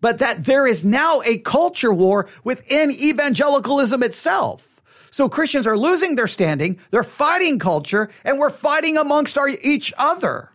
But 0.00 0.18
that 0.18 0.44
there 0.44 0.66
is 0.66 0.84
now 0.84 1.22
a 1.24 1.38
culture 1.38 1.92
war 1.92 2.28
within 2.44 2.90
evangelicalism 2.90 4.02
itself. 4.02 4.80
So 5.10 5.28
Christians 5.28 5.66
are 5.66 5.78
losing 5.78 6.14
their 6.14 6.26
standing. 6.26 6.78
They're 6.90 7.02
fighting 7.02 7.58
culture 7.58 8.10
and 8.22 8.38
we're 8.38 8.50
fighting 8.50 8.96
amongst 8.96 9.38
our, 9.38 9.48
each 9.48 9.92
other. 9.96 10.50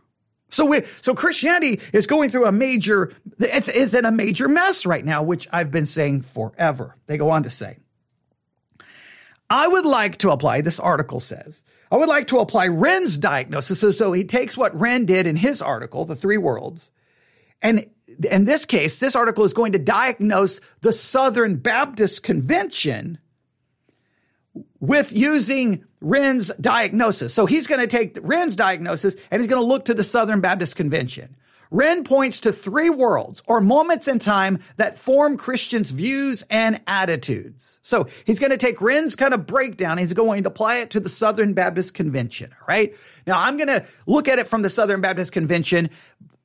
So 0.49 0.65
we, 0.65 0.83
so 1.01 1.15
Christianity 1.15 1.81
is 1.93 2.07
going 2.07 2.29
through 2.29 2.45
a 2.45 2.51
major, 2.51 3.13
it's, 3.39 3.93
in 3.93 4.05
a 4.05 4.11
major 4.11 4.47
mess 4.47 4.85
right 4.85 5.03
now, 5.03 5.23
which 5.23 5.47
I've 5.51 5.71
been 5.71 5.85
saying 5.85 6.21
forever. 6.21 6.95
They 7.07 7.17
go 7.17 7.31
on 7.31 7.43
to 7.43 7.49
say, 7.49 7.79
I 9.51 9.67
would 9.67 9.85
like 9.85 10.17
to 10.19 10.31
apply, 10.31 10.61
this 10.61 10.79
article 10.79 11.19
says, 11.19 11.65
I 11.91 11.97
would 11.97 12.07
like 12.07 12.27
to 12.27 12.39
apply 12.39 12.69
Renn's 12.69 13.17
diagnosis. 13.17 13.81
So, 13.81 13.91
so 13.91 14.13
he 14.13 14.23
takes 14.23 14.55
what 14.55 14.73
Renn 14.77 15.05
did 15.05 15.27
in 15.27 15.35
his 15.35 15.61
article, 15.61 16.05
The 16.05 16.15
Three 16.15 16.37
Worlds, 16.37 16.89
and 17.61 17.85
in 18.23 18.45
this 18.45 18.65
case, 18.65 19.01
this 19.01 19.15
article 19.15 19.43
is 19.43 19.53
going 19.53 19.73
to 19.73 19.79
diagnose 19.79 20.61
the 20.79 20.93
Southern 20.93 21.57
Baptist 21.57 22.23
Convention 22.23 23.17
with 24.79 25.11
using 25.13 25.83
Renn's 25.99 26.49
diagnosis. 26.59 27.33
So 27.33 27.45
he's 27.45 27.67
going 27.67 27.81
to 27.81 27.87
take 27.87 28.15
Renn's 28.21 28.55
diagnosis 28.55 29.15
and 29.29 29.41
he's 29.41 29.49
going 29.49 29.61
to 29.61 29.67
look 29.67 29.85
to 29.85 29.93
the 29.93 30.03
Southern 30.03 30.39
Baptist 30.39 30.77
Convention. 30.77 31.35
Renn 31.71 32.03
points 32.03 32.41
to 32.41 32.51
three 32.51 32.89
worlds 32.89 33.41
or 33.47 33.61
moments 33.61 34.07
in 34.07 34.19
time 34.19 34.59
that 34.75 34.97
form 34.97 35.37
Christians' 35.37 35.91
views 35.91 36.43
and 36.49 36.81
attitudes. 36.85 37.79
So 37.81 38.07
he's 38.25 38.39
going 38.39 38.51
to 38.51 38.57
take 38.57 38.77
Renn's 38.79 39.15
kind 39.15 39.33
of 39.33 39.47
breakdown. 39.47 39.97
He's 39.97 40.13
going 40.13 40.43
to 40.43 40.49
apply 40.49 40.77
it 40.77 40.89
to 40.91 40.99
the 40.99 41.09
Southern 41.09 41.53
Baptist 41.53 41.93
Convention. 41.93 42.51
All 42.51 42.67
right. 42.67 42.93
Now 43.25 43.39
I'm 43.39 43.57
going 43.57 43.69
to 43.69 43.85
look 44.05 44.27
at 44.27 44.39
it 44.39 44.47
from 44.47 44.63
the 44.63 44.69
Southern 44.69 44.99
Baptist 44.99 45.31
Convention, 45.31 45.89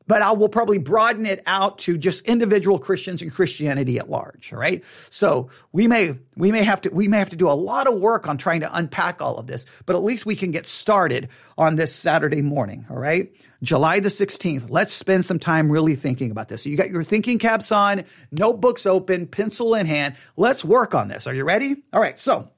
but 0.06 0.22
I 0.22 0.32
will 0.32 0.48
probably 0.48 0.78
broaden 0.78 1.26
it 1.26 1.42
out 1.46 1.78
to 1.80 1.98
just 1.98 2.24
individual 2.26 2.78
Christians 2.78 3.22
and 3.22 3.32
Christianity 3.32 3.98
at 3.98 4.08
large. 4.08 4.52
All 4.52 4.58
right. 4.58 4.84
So 5.10 5.50
we 5.72 5.88
may, 5.88 6.18
we 6.36 6.52
may 6.52 6.62
have 6.62 6.80
to, 6.82 6.90
we 6.90 7.08
may 7.08 7.18
have 7.18 7.30
to 7.30 7.36
do 7.36 7.48
a 7.48 7.52
lot 7.52 7.86
of 7.86 7.98
work 7.98 8.28
on 8.28 8.38
trying 8.38 8.60
to 8.60 8.76
unpack 8.76 9.20
all 9.20 9.36
of 9.36 9.46
this, 9.46 9.66
but 9.84 9.96
at 9.96 10.02
least 10.02 10.26
we 10.26 10.36
can 10.36 10.50
get 10.50 10.66
started 10.66 11.28
on 11.58 11.76
this 11.76 11.94
Saturday 11.94 12.42
morning. 12.42 12.86
All 12.90 12.98
right. 12.98 13.32
July 13.62 14.00
the 14.00 14.08
16th. 14.08 14.66
Let's 14.68 14.92
spend 14.92 15.24
some 15.24 15.38
time 15.38 15.72
really 15.72 15.96
thinking 15.96 16.30
about 16.30 16.48
this. 16.48 16.62
So 16.62 16.68
you 16.68 16.76
got 16.76 16.90
your 16.90 17.02
thinking 17.02 17.38
caps 17.38 17.72
on, 17.72 18.04
notebooks 18.30 18.86
open, 18.86 19.26
pencil 19.26 19.74
in 19.74 19.86
hand. 19.86 20.16
Let's 20.36 20.64
work 20.64 20.94
on 20.94 21.08
this. 21.08 21.26
Are 21.26 21.34
you 21.34 21.44
ready? 21.44 21.82
All 21.92 22.00
right. 22.00 22.18
So 22.18 22.50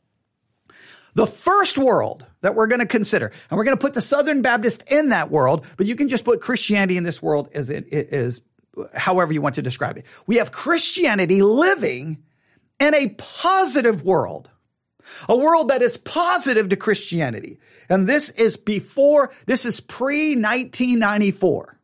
the 1.18 1.26
first 1.26 1.78
world 1.78 2.24
that 2.42 2.54
we're 2.54 2.68
going 2.68 2.78
to 2.78 2.86
consider, 2.86 3.32
and 3.50 3.58
we're 3.58 3.64
going 3.64 3.76
to 3.76 3.80
put 3.80 3.92
the 3.92 4.00
Southern 4.00 4.40
Baptist 4.40 4.84
in 4.86 5.08
that 5.08 5.32
world, 5.32 5.66
but 5.76 5.84
you 5.84 5.96
can 5.96 6.08
just 6.08 6.24
put 6.24 6.40
Christianity 6.40 6.96
in 6.96 7.02
this 7.02 7.20
world 7.20 7.48
as 7.54 7.70
it 7.70 7.86
is, 7.90 8.40
however 8.94 9.32
you 9.32 9.42
want 9.42 9.56
to 9.56 9.62
describe 9.62 9.96
it. 9.96 10.06
We 10.28 10.36
have 10.36 10.52
Christianity 10.52 11.42
living 11.42 12.22
in 12.78 12.94
a 12.94 13.08
positive 13.18 14.04
world, 14.04 14.48
a 15.28 15.36
world 15.36 15.70
that 15.70 15.82
is 15.82 15.96
positive 15.96 16.68
to 16.68 16.76
Christianity. 16.76 17.58
And 17.88 18.06
this 18.06 18.30
is 18.30 18.56
before, 18.56 19.32
this 19.46 19.66
is 19.66 19.80
pre 19.80 20.36
1994. 20.36 21.80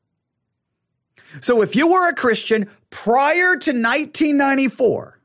So 1.40 1.60
if 1.60 1.74
you 1.74 1.88
were 1.88 2.08
a 2.08 2.14
Christian 2.14 2.70
prior 2.90 3.56
to 3.56 3.72
1994, 3.72 5.18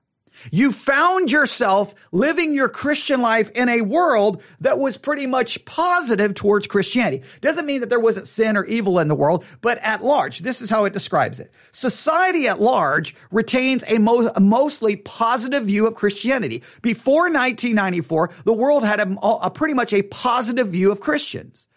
you 0.51 0.71
found 0.71 1.31
yourself 1.31 1.93
living 2.11 2.53
your 2.53 2.69
Christian 2.69 3.21
life 3.21 3.49
in 3.51 3.69
a 3.69 3.81
world 3.81 4.41
that 4.61 4.79
was 4.79 4.97
pretty 4.97 5.27
much 5.27 5.63
positive 5.65 6.33
towards 6.33 6.67
Christianity. 6.67 7.23
Doesn't 7.41 7.65
mean 7.65 7.81
that 7.81 7.89
there 7.89 7.99
wasn't 7.99 8.27
sin 8.27 8.57
or 8.57 8.65
evil 8.65 8.99
in 8.99 9.07
the 9.07 9.15
world, 9.15 9.45
but 9.61 9.77
at 9.79 10.03
large, 10.03 10.39
this 10.39 10.61
is 10.61 10.69
how 10.69 10.85
it 10.85 10.93
describes 10.93 11.39
it. 11.39 11.51
Society 11.71 12.47
at 12.47 12.61
large 12.61 13.15
retains 13.31 13.83
a, 13.87 13.97
mo- 13.97 14.31
a 14.35 14.39
mostly 14.39 14.95
positive 14.95 15.65
view 15.65 15.87
of 15.87 15.95
Christianity. 15.95 16.63
Before 16.81 17.23
1994, 17.23 18.31
the 18.45 18.53
world 18.53 18.83
had 18.83 18.99
a, 18.99 19.19
a 19.21 19.49
pretty 19.49 19.73
much 19.73 19.93
a 19.93 20.01
positive 20.03 20.69
view 20.69 20.91
of 20.91 20.99
Christians. 20.99 21.67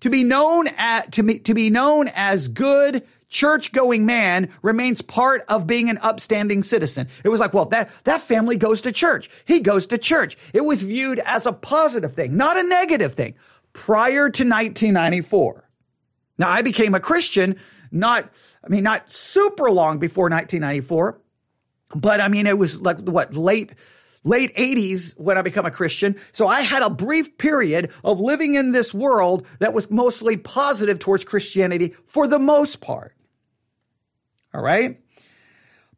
To 0.00 0.10
be 0.10 0.24
known 0.24 0.66
at, 0.66 1.12
to 1.12 1.22
be, 1.22 1.38
to 1.40 1.52
be 1.52 1.68
known 1.68 2.08
as 2.14 2.48
good, 2.48 3.06
church 3.30 3.72
going 3.72 4.04
man 4.04 4.50
remains 4.62 5.00
part 5.00 5.42
of 5.48 5.66
being 5.66 5.88
an 5.88 5.98
upstanding 5.98 6.62
citizen. 6.62 7.08
It 7.24 7.28
was 7.28 7.40
like, 7.40 7.54
well, 7.54 7.66
that, 7.66 7.90
that 8.04 8.20
family 8.20 8.56
goes 8.56 8.82
to 8.82 8.92
church. 8.92 9.30
He 9.44 9.60
goes 9.60 9.86
to 9.88 9.98
church. 9.98 10.36
It 10.52 10.64
was 10.64 10.82
viewed 10.82 11.20
as 11.24 11.46
a 11.46 11.52
positive 11.52 12.14
thing, 12.14 12.36
not 12.36 12.58
a 12.58 12.62
negative 12.62 13.14
thing 13.14 13.34
prior 13.72 14.28
to 14.28 14.44
1994. 14.44 15.68
Now 16.38 16.50
I 16.50 16.62
became 16.62 16.94
a 16.94 17.00
Christian, 17.00 17.56
not, 17.90 18.30
I 18.64 18.68
mean, 18.68 18.82
not 18.82 19.12
super 19.12 19.70
long 19.70 19.98
before 19.98 20.28
1994, 20.28 21.20
but 21.94 22.20
I 22.20 22.28
mean, 22.28 22.46
it 22.46 22.58
was 22.58 22.80
like 22.80 23.00
what 23.00 23.34
late, 23.34 23.74
late 24.24 24.54
80s 24.56 25.18
when 25.18 25.38
I 25.38 25.42
become 25.42 25.66
a 25.66 25.70
Christian. 25.70 26.16
So 26.32 26.46
I 26.46 26.62
had 26.62 26.82
a 26.82 26.90
brief 26.90 27.38
period 27.38 27.90
of 28.04 28.20
living 28.20 28.54
in 28.54 28.72
this 28.72 28.94
world 28.94 29.46
that 29.58 29.72
was 29.72 29.90
mostly 29.90 30.36
positive 30.36 30.98
towards 30.98 31.24
Christianity 31.24 31.94
for 32.04 32.26
the 32.26 32.38
most 32.38 32.80
part. 32.80 33.14
All 34.52 34.62
right. 34.62 35.00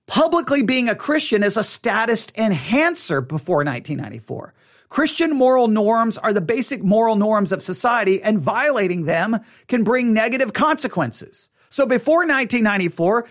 Publicly 0.07 0.63
being 0.63 0.89
a 0.89 0.95
Christian 0.95 1.43
is 1.43 1.57
a 1.57 1.65
status 1.65 2.29
enhancer 2.37 3.21
before 3.21 3.59
1994. 3.59 4.55
Christian 4.89 5.35
moral 5.35 5.69
norms 5.69 6.19
are 6.19 6.35
the 6.35 6.43
basic 6.43 6.83
moral 6.83 7.17
norms 7.17 7.51
of 7.51 7.63
society 7.63 8.23
and 8.23 8.39
violating 8.39 9.05
them 9.05 9.39
can 9.69 9.85
bring 9.85 10.13
negative 10.13 10.53
consequences. 10.53 11.49
So 11.73 11.87
before 11.87 12.19
1994, 12.19 13.27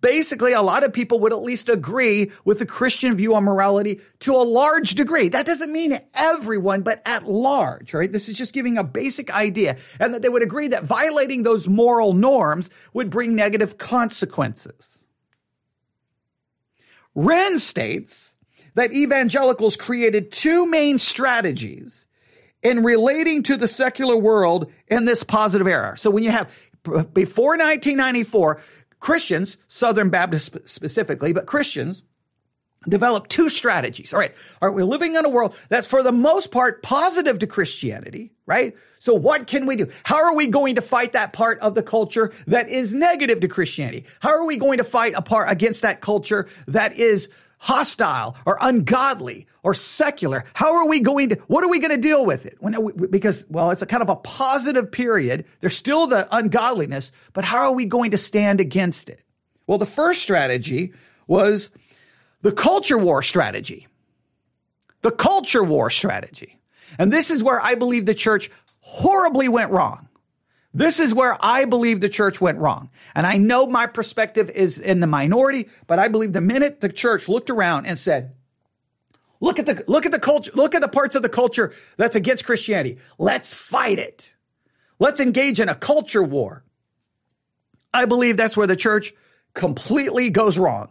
basically 0.00 0.54
a 0.54 0.62
lot 0.62 0.82
of 0.82 0.94
people 0.94 1.20
would 1.20 1.32
at 1.34 1.42
least 1.42 1.68
agree 1.68 2.32
with 2.42 2.58
the 2.58 2.64
Christian 2.64 3.14
view 3.14 3.34
on 3.34 3.44
morality 3.44 4.00
to 4.20 4.34
a 4.34 4.42
large 4.42 4.94
degree. 4.94 5.28
That 5.28 5.44
doesn't 5.44 5.70
mean 5.70 6.00
everyone, 6.14 6.80
but 6.80 7.02
at 7.04 7.28
large, 7.28 7.92
right? 7.92 8.10
This 8.10 8.30
is 8.30 8.38
just 8.38 8.54
giving 8.54 8.78
a 8.78 8.82
basic 8.82 9.30
idea 9.30 9.76
and 10.00 10.14
that 10.14 10.22
they 10.22 10.30
would 10.30 10.42
agree 10.42 10.68
that 10.68 10.84
violating 10.84 11.42
those 11.42 11.68
moral 11.68 12.14
norms 12.14 12.70
would 12.94 13.10
bring 13.10 13.34
negative 13.34 13.76
consequences. 13.76 15.04
Renn 17.14 17.58
states 17.58 18.36
that 18.72 18.94
evangelicals 18.94 19.76
created 19.76 20.32
two 20.32 20.64
main 20.64 20.98
strategies 20.98 22.06
in 22.62 22.82
relating 22.82 23.42
to 23.42 23.58
the 23.58 23.68
secular 23.68 24.16
world 24.16 24.72
in 24.88 25.04
this 25.04 25.22
positive 25.24 25.66
era. 25.66 25.98
So 25.98 26.10
when 26.10 26.22
you 26.22 26.30
have 26.30 26.50
before 26.82 27.56
1994, 27.56 28.60
Christians, 29.00 29.56
Southern 29.68 30.10
Baptists 30.10 30.70
specifically, 30.70 31.32
but 31.32 31.46
Christians, 31.46 32.04
developed 32.88 33.30
two 33.30 33.48
strategies. 33.48 34.12
All 34.12 34.20
right. 34.20 34.34
All 34.60 34.68
right. 34.68 34.74
We're 34.74 34.84
living 34.84 35.14
in 35.14 35.24
a 35.24 35.28
world 35.28 35.54
that's 35.68 35.86
for 35.86 36.02
the 36.02 36.12
most 36.12 36.50
part 36.50 36.82
positive 36.82 37.38
to 37.40 37.46
Christianity, 37.46 38.32
right? 38.46 38.76
So 38.98 39.14
what 39.14 39.46
can 39.46 39.66
we 39.66 39.76
do? 39.76 39.90
How 40.04 40.16
are 40.16 40.34
we 40.34 40.46
going 40.46 40.76
to 40.76 40.82
fight 40.82 41.12
that 41.12 41.32
part 41.32 41.58
of 41.60 41.74
the 41.74 41.82
culture 41.82 42.32
that 42.46 42.68
is 42.68 42.94
negative 42.94 43.40
to 43.40 43.48
Christianity? 43.48 44.06
How 44.20 44.30
are 44.30 44.44
we 44.44 44.56
going 44.56 44.78
to 44.78 44.84
fight 44.84 45.14
apart 45.16 45.50
against 45.50 45.82
that 45.82 46.00
culture 46.00 46.48
that 46.66 46.94
is 46.94 47.30
hostile 47.58 48.36
or 48.44 48.58
ungodly 48.60 49.46
or 49.62 49.74
secular. 49.74 50.44
How 50.54 50.74
are 50.74 50.88
we 50.88 51.00
going 51.00 51.30
to, 51.30 51.36
what 51.46 51.62
are 51.62 51.68
we 51.68 51.78
going 51.78 51.90
to 51.92 51.96
deal 51.96 52.26
with 52.26 52.46
it? 52.46 52.56
When, 52.60 53.08
because, 53.10 53.46
well, 53.48 53.70
it's 53.70 53.82
a 53.82 53.86
kind 53.86 54.02
of 54.02 54.08
a 54.08 54.16
positive 54.16 54.90
period. 54.90 55.44
There's 55.60 55.76
still 55.76 56.06
the 56.06 56.28
ungodliness, 56.34 57.12
but 57.32 57.44
how 57.44 57.58
are 57.58 57.72
we 57.72 57.84
going 57.84 58.10
to 58.10 58.18
stand 58.18 58.60
against 58.60 59.08
it? 59.08 59.22
Well, 59.66 59.78
the 59.78 59.86
first 59.86 60.22
strategy 60.22 60.92
was 61.26 61.70
the 62.42 62.52
culture 62.52 62.98
war 62.98 63.22
strategy. 63.22 63.86
The 65.02 65.12
culture 65.12 65.62
war 65.62 65.90
strategy. 65.90 66.58
And 66.98 67.12
this 67.12 67.30
is 67.30 67.42
where 67.42 67.60
I 67.60 67.74
believe 67.74 68.06
the 68.06 68.14
church 68.14 68.50
horribly 68.80 69.48
went 69.48 69.70
wrong. 69.70 70.08
This 70.74 71.00
is 71.00 71.14
where 71.14 71.36
I 71.40 71.66
believe 71.66 72.00
the 72.00 72.08
church 72.08 72.40
went 72.40 72.58
wrong. 72.58 72.90
And 73.14 73.26
I 73.26 73.36
know 73.36 73.66
my 73.66 73.86
perspective 73.86 74.50
is 74.50 74.78
in 74.78 75.00
the 75.00 75.06
minority, 75.06 75.68
but 75.86 75.98
I 75.98 76.08
believe 76.08 76.32
the 76.32 76.40
minute 76.40 76.80
the 76.80 76.88
church 76.88 77.28
looked 77.28 77.50
around 77.50 77.86
and 77.86 77.98
said, 77.98 78.34
look 79.42 79.58
at 79.58 79.66
the, 79.66 79.84
look 79.86 80.06
at 80.06 80.12
the 80.12 80.18
culture, 80.18 80.52
look 80.54 80.74
at 80.74 80.80
the 80.80 80.88
parts 80.88 81.14
of 81.14 81.22
the 81.22 81.28
culture 81.28 81.74
that's 81.98 82.16
against 82.16 82.46
Christianity. 82.46 82.98
Let's 83.18 83.52
fight 83.52 83.98
it. 83.98 84.32
Let's 84.98 85.20
engage 85.20 85.60
in 85.60 85.68
a 85.68 85.74
culture 85.74 86.22
war. 86.22 86.64
I 87.92 88.06
believe 88.06 88.38
that's 88.38 88.56
where 88.56 88.66
the 88.66 88.76
church 88.76 89.12
completely 89.52 90.30
goes 90.30 90.56
wrong, 90.56 90.88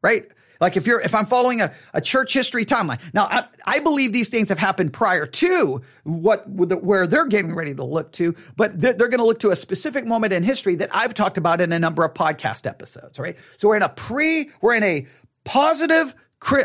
right? 0.00 0.26
Like 0.60 0.76
if 0.76 0.86
you're, 0.86 1.00
if 1.00 1.14
I'm 1.14 1.26
following 1.26 1.62
a, 1.62 1.72
a 1.92 2.00
church 2.00 2.32
history 2.32 2.64
timeline. 2.64 3.00
Now, 3.12 3.24
I, 3.24 3.44
I 3.64 3.80
believe 3.80 4.12
these 4.12 4.28
things 4.28 4.50
have 4.50 4.58
happened 4.58 4.92
prior 4.92 5.26
to 5.26 5.82
what, 6.04 6.48
where 6.48 7.06
they're 7.06 7.26
getting 7.26 7.54
ready 7.54 7.74
to 7.74 7.84
look 7.84 8.12
to, 8.12 8.36
but 8.56 8.78
they're, 8.78 8.92
they're 8.92 9.08
going 9.08 9.18
to 9.20 9.26
look 9.26 9.40
to 9.40 9.50
a 9.50 9.56
specific 9.56 10.06
moment 10.06 10.32
in 10.32 10.42
history 10.42 10.76
that 10.76 10.94
I've 10.94 11.14
talked 11.14 11.38
about 11.38 11.60
in 11.60 11.72
a 11.72 11.78
number 11.78 12.04
of 12.04 12.14
podcast 12.14 12.66
episodes, 12.66 13.18
right? 13.18 13.36
So 13.56 13.68
we're 13.68 13.76
in 13.76 13.82
a 13.82 13.88
pre, 13.88 14.50
we're 14.60 14.74
in 14.74 14.82
a 14.84 15.06
positive, 15.44 16.14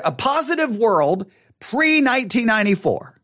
a 0.03 0.11
positive 0.11 0.75
world 0.77 1.29
pre 1.59 2.01
1994. 2.01 3.19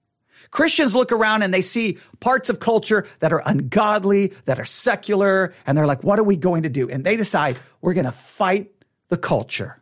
Christians 0.52 0.94
look 0.94 1.14
around 1.14 1.44
and 1.44 1.54
they 1.54 1.62
see 1.62 1.98
parts 2.20 2.50
of 2.50 2.60
culture 2.60 3.08
that 3.20 3.32
are 3.32 3.42
ungodly, 3.46 4.34
that 4.46 4.60
are 4.60 4.66
secular, 4.66 5.54
and 5.66 5.78
they're 5.78 5.88
like, 5.88 6.04
what 6.04 6.20
are 6.20 6.24
we 6.24 6.36
going 6.36 6.64
to 6.64 6.70
do? 6.70 6.90
And 6.90 7.06
they 7.06 7.16
decide 7.16 7.58
we're 7.80 7.94
going 7.94 8.06
to 8.06 8.12
fight 8.12 8.70
the 9.08 9.18
culture. 9.18 9.82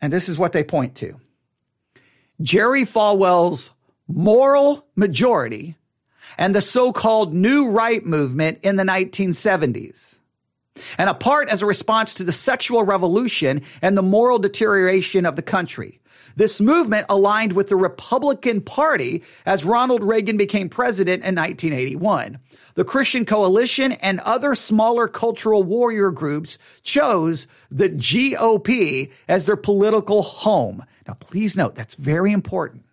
And 0.00 0.12
this 0.12 0.28
is 0.28 0.38
what 0.38 0.52
they 0.52 0.62
point 0.62 0.94
to. 0.96 1.20
Jerry 2.40 2.84
Falwell's 2.84 3.72
moral 4.06 4.86
majority 4.94 5.74
and 6.38 6.54
the 6.54 6.60
so-called 6.60 7.34
New 7.34 7.68
Right 7.68 8.04
movement 8.06 8.60
in 8.62 8.76
the 8.76 8.84
1970s. 8.84 10.17
And 10.96 11.10
a 11.10 11.14
part 11.14 11.48
as 11.48 11.62
a 11.62 11.66
response 11.66 12.14
to 12.14 12.24
the 12.24 12.32
sexual 12.32 12.82
revolution 12.82 13.62
and 13.82 13.96
the 13.96 14.02
moral 14.02 14.38
deterioration 14.38 15.26
of 15.26 15.36
the 15.36 15.42
country. 15.42 16.00
This 16.36 16.60
movement 16.60 17.06
aligned 17.08 17.54
with 17.54 17.68
the 17.68 17.74
Republican 17.74 18.60
Party 18.60 19.24
as 19.44 19.64
Ronald 19.64 20.04
Reagan 20.04 20.36
became 20.36 20.68
president 20.68 21.24
in 21.24 21.34
1981. 21.34 22.38
The 22.74 22.84
Christian 22.84 23.24
Coalition 23.24 23.90
and 23.90 24.20
other 24.20 24.54
smaller 24.54 25.08
cultural 25.08 25.64
warrior 25.64 26.12
groups 26.12 26.56
chose 26.84 27.48
the 27.72 27.88
GOP 27.88 29.10
as 29.26 29.46
their 29.46 29.56
political 29.56 30.22
home. 30.22 30.84
Now, 31.08 31.14
please 31.14 31.56
note 31.56 31.74
that's 31.74 31.96
very 31.96 32.32
important. 32.32 32.84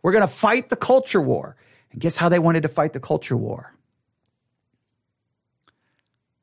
We're 0.00 0.12
going 0.12 0.22
to 0.22 0.28
fight 0.28 0.68
the 0.68 0.76
culture 0.76 1.20
war. 1.20 1.56
And 1.90 2.00
guess 2.00 2.16
how 2.16 2.28
they 2.28 2.38
wanted 2.38 2.62
to 2.62 2.68
fight 2.68 2.92
the 2.92 3.00
culture 3.00 3.36
war? 3.36 3.75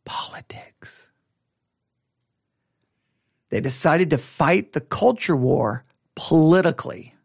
Politics. 0.06 1.10
They 3.50 3.62
decided 3.62 4.10
to 4.10 4.18
fight 4.18 4.74
the 4.74 4.82
culture 4.82 5.36
war 5.36 5.86
politically, 6.16 7.16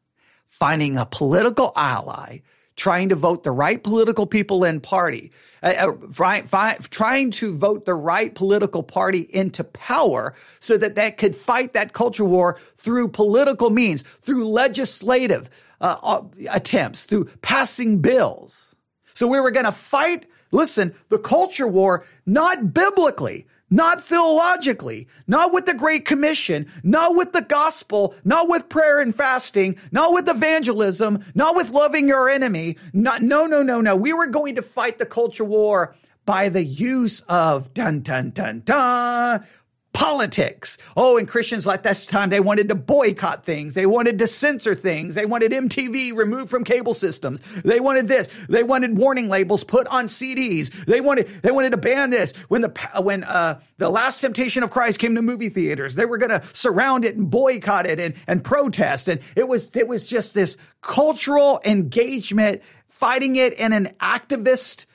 finding 0.47 0.97
a 0.97 1.07
political 1.07 1.73
ally, 1.75 2.41
trying 2.79 3.09
to 3.09 3.17
vote 3.17 3.43
the 3.43 3.51
right 3.51 3.83
political 3.83 4.27
people 4.27 4.65
in 4.65 4.81
party, 4.81 5.33
uh, 5.63 5.93
uh, 6.13 6.75
trying 6.91 7.31
to 7.33 7.57
vote 7.57 7.85
the 7.85 7.95
right 7.95 8.35
political 8.35 8.83
party 8.83 9.21
into 9.21 9.65
power 9.65 10.35
so 10.61 10.79
that 10.79 10.95
that 10.95 11.19
could 11.19 11.35
fight 11.35 11.73
that 11.73 11.93
culture 11.93 12.25
war 12.25 12.57
through 12.77 13.09
political 13.09 13.69
means, 13.69 14.03
through 14.03 14.47
legislative 14.47 15.51
uh, 15.81 15.97
uh 16.03 16.23
attempts, 16.51 17.05
through 17.05 17.25
passing 17.43 18.01
bills. 18.01 18.77
So 19.15 19.27
we 19.27 19.41
were 19.41 19.51
going 19.51 19.67
to 19.67 19.73
fight, 19.73 20.27
listen, 20.51 20.95
the 21.09 21.19
culture 21.19 21.67
war, 21.69 22.05
not 22.27 22.73
biblically, 22.73 23.47
not 23.71 24.03
theologically, 24.03 25.07
not 25.27 25.53
with 25.53 25.67
the 25.67 25.75
Great 25.75 26.07
Commission, 26.07 26.67
not 26.83 27.15
with 27.15 27.33
the 27.33 27.43
gospel, 27.43 28.15
not 28.25 28.49
with 28.49 28.69
prayer 28.69 28.99
and 28.99 29.15
fasting, 29.15 29.77
not 29.93 30.13
with 30.13 30.29
evangelism, 30.29 31.23
not 31.35 31.55
with 31.55 31.71
loving 31.71 32.09
your 32.09 32.29
enemy. 32.29 32.77
Not, 32.93 33.23
no, 33.23 33.47
no, 33.47 33.63
no, 33.63 33.81
no. 33.81 33.95
We 33.95 34.13
were 34.13 34.27
going 34.27 34.55
to 34.55 34.63
fight 34.63 34.99
the 34.99 35.07
culture 35.07 35.45
war 35.45 35.95
by 36.25 36.49
the 36.49 36.65
use 36.65 37.21
of 37.23 37.73
dun, 37.73 38.01
dun, 38.01 38.31
dun, 38.31 38.63
dun, 38.65 39.45
politics. 39.93 40.79
Oh, 40.97 41.17
and 41.17 41.27
Christians 41.27 41.67
like 41.67 41.83
this 41.83 42.05
time, 42.05 42.31
they 42.31 42.41
wanted 42.41 42.69
to 42.69 42.75
boycott 42.75 43.45
things. 43.45 43.75
They 43.75 43.87
wanted 43.87 44.19
to 44.19 44.27
censor 44.27 44.75
things. 44.75 45.15
They 45.15 45.27
wanted 45.27 45.53
MTV 45.53 46.15
removed 46.15 46.51
from 46.51 46.65
cable 46.65 46.95
systems. 46.95 47.41
They 47.65 47.81
wanted 47.81 48.07
this. 48.07 48.29
They 48.49 48.63
wanted 48.63 48.99
warning 48.99 49.29
labels 49.29 49.65
put 49.65 49.87
on 49.89 50.07
CDs. 50.07 50.71
They 50.85 51.01
wanted, 51.01 51.29
they 51.43 51.51
wanted 51.51 51.71
to 51.71 51.79
ban 51.79 52.11
this. 52.11 52.33
When 52.49 52.63
the, 52.63 52.89
when, 53.01 53.25
uh, 53.25 53.61
the 53.79 53.89
last 53.89 54.21
temptation 54.21 54.63
of 54.63 54.71
Christ 54.71 54.99
came 54.99 55.15
to 55.15 55.23
movie 55.23 55.49
theaters, 55.49 55.95
they 55.95 56.05
were 56.05 56.19
going 56.19 56.31
to 56.31 56.43
surround 56.53 57.05
it 57.05 57.17
and 57.17 57.31
boycott 57.31 57.87
it 57.87 57.99
and, 57.99 58.15
and 58.27 58.45
protest. 58.45 59.09
And 59.09 59.21
it 59.37 59.49
was, 59.49 59.75
it 59.75 59.89
was 59.89 60.07
just 60.07 60.35
this 60.35 60.57
cultural 60.83 61.61
engagement 61.65 62.63
fighting 62.89 63.37
it 63.37 63.53
in 63.55 63.73
an 63.73 63.95
activist 64.01 64.87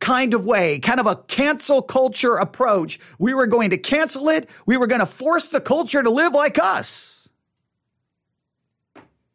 kind 0.00 0.34
of 0.34 0.44
way, 0.44 0.78
kind 0.78 1.00
of 1.00 1.06
a 1.06 1.16
cancel 1.16 1.82
culture 1.82 2.36
approach. 2.36 2.98
We 3.18 3.34
were 3.34 3.46
going 3.46 3.70
to 3.70 3.78
cancel 3.78 4.28
it. 4.28 4.48
We 4.66 4.76
were 4.76 4.86
going 4.86 5.00
to 5.00 5.06
force 5.06 5.48
the 5.48 5.60
culture 5.60 6.02
to 6.02 6.10
live 6.10 6.32
like 6.32 6.58
us. 6.58 7.28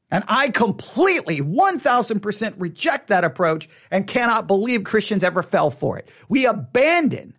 And 0.09 0.23
I 0.27 0.49
completely 0.49 1.41
1000% 1.41 2.53
reject 2.57 3.07
that 3.07 3.25
approach 3.25 3.67
and 3.91 4.07
cannot 4.07 4.47
believe 4.47 4.83
Christians 4.85 5.23
ever 5.23 5.43
fell 5.43 5.69
for 5.69 5.97
it. 5.97 6.07
We 6.29 6.45
abandon 6.45 7.35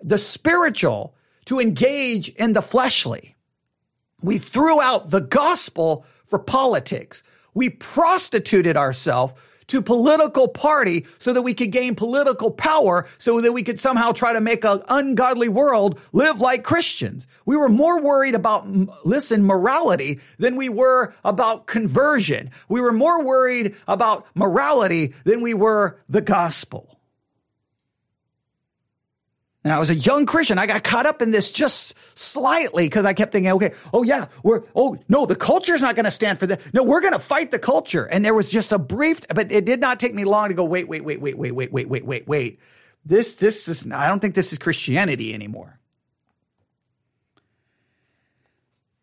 the 0.00 0.18
spiritual 0.18 1.14
to 1.46 1.58
engage 1.58 2.28
in 2.28 2.52
the 2.52 2.62
fleshly. 2.62 3.34
We 4.20 4.38
threw 4.38 4.80
out 4.80 5.10
the 5.10 5.20
gospel 5.20 6.06
for 6.24 6.38
politics. 6.38 7.24
We 7.52 7.68
prostituted 7.68 8.76
ourselves 8.76 9.34
to 9.68 9.82
political 9.82 10.48
party 10.48 11.06
so 11.18 11.32
that 11.32 11.42
we 11.42 11.54
could 11.54 11.70
gain 11.72 11.94
political 11.94 12.50
power 12.50 13.06
so 13.18 13.40
that 13.40 13.52
we 13.52 13.62
could 13.62 13.80
somehow 13.80 14.12
try 14.12 14.32
to 14.32 14.40
make 14.40 14.64
an 14.64 14.82
ungodly 14.88 15.48
world 15.48 16.00
live 16.12 16.40
like 16.40 16.64
Christians. 16.64 17.26
We 17.46 17.56
were 17.56 17.68
more 17.68 18.00
worried 18.00 18.34
about, 18.34 18.66
listen, 19.04 19.44
morality 19.44 20.20
than 20.38 20.56
we 20.56 20.68
were 20.68 21.14
about 21.24 21.66
conversion. 21.66 22.50
We 22.68 22.80
were 22.80 22.92
more 22.92 23.22
worried 23.22 23.74
about 23.88 24.26
morality 24.34 25.14
than 25.24 25.40
we 25.40 25.54
were 25.54 26.00
the 26.08 26.20
gospel. 26.20 26.98
Now, 29.64 29.76
I 29.76 29.78
was 29.78 29.90
a 29.90 29.94
young 29.94 30.26
Christian. 30.26 30.58
I 30.58 30.66
got 30.66 30.82
caught 30.82 31.06
up 31.06 31.22
in 31.22 31.30
this 31.30 31.50
just 31.50 31.94
slightly 32.18 32.86
because 32.86 33.04
I 33.04 33.12
kept 33.12 33.30
thinking, 33.30 33.52
okay, 33.52 33.74
oh 33.92 34.02
yeah, 34.02 34.26
we're, 34.42 34.62
oh 34.74 34.98
no, 35.08 35.24
the 35.24 35.36
culture's 35.36 35.80
not 35.80 35.94
going 35.94 36.04
to 36.04 36.10
stand 36.10 36.40
for 36.40 36.48
that. 36.48 36.60
No, 36.74 36.82
we're 36.82 37.00
going 37.00 37.12
to 37.12 37.20
fight 37.20 37.52
the 37.52 37.60
culture. 37.60 38.04
And 38.04 38.24
there 38.24 38.34
was 38.34 38.50
just 38.50 38.72
a 38.72 38.78
brief, 38.78 39.20
but 39.28 39.52
it 39.52 39.64
did 39.64 39.78
not 39.78 40.00
take 40.00 40.14
me 40.14 40.24
long 40.24 40.48
to 40.48 40.54
go, 40.54 40.64
wait, 40.64 40.88
wait, 40.88 41.04
wait, 41.04 41.20
wait, 41.20 41.38
wait, 41.38 41.52
wait, 41.52 41.72
wait, 41.72 41.88
wait, 41.88 42.04
wait, 42.04 42.26
wait. 42.26 42.60
This, 43.04 43.36
this 43.36 43.68
is, 43.68 43.90
I 43.90 44.08
don't 44.08 44.18
think 44.18 44.34
this 44.34 44.52
is 44.52 44.58
Christianity 44.58 45.32
anymore. 45.32 45.78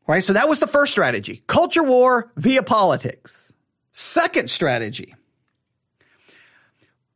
Right. 0.08 0.24
So 0.24 0.34
that 0.34 0.50
was 0.50 0.60
the 0.60 0.68
first 0.68 0.92
strategy. 0.92 1.44
Culture 1.48 1.84
war 1.84 2.32
via 2.36 2.64
politics. 2.64 3.54
Second 3.92 4.50
strategy 4.50 5.14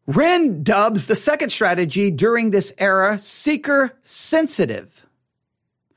Renn 0.08 0.64
dubs 0.64 1.08
the 1.08 1.16
second 1.16 1.52
strategy 1.52 2.12
during 2.12 2.52
this 2.52 2.74
era 2.78 3.18
seeker 3.20 3.94
sensitive. 4.04 5.06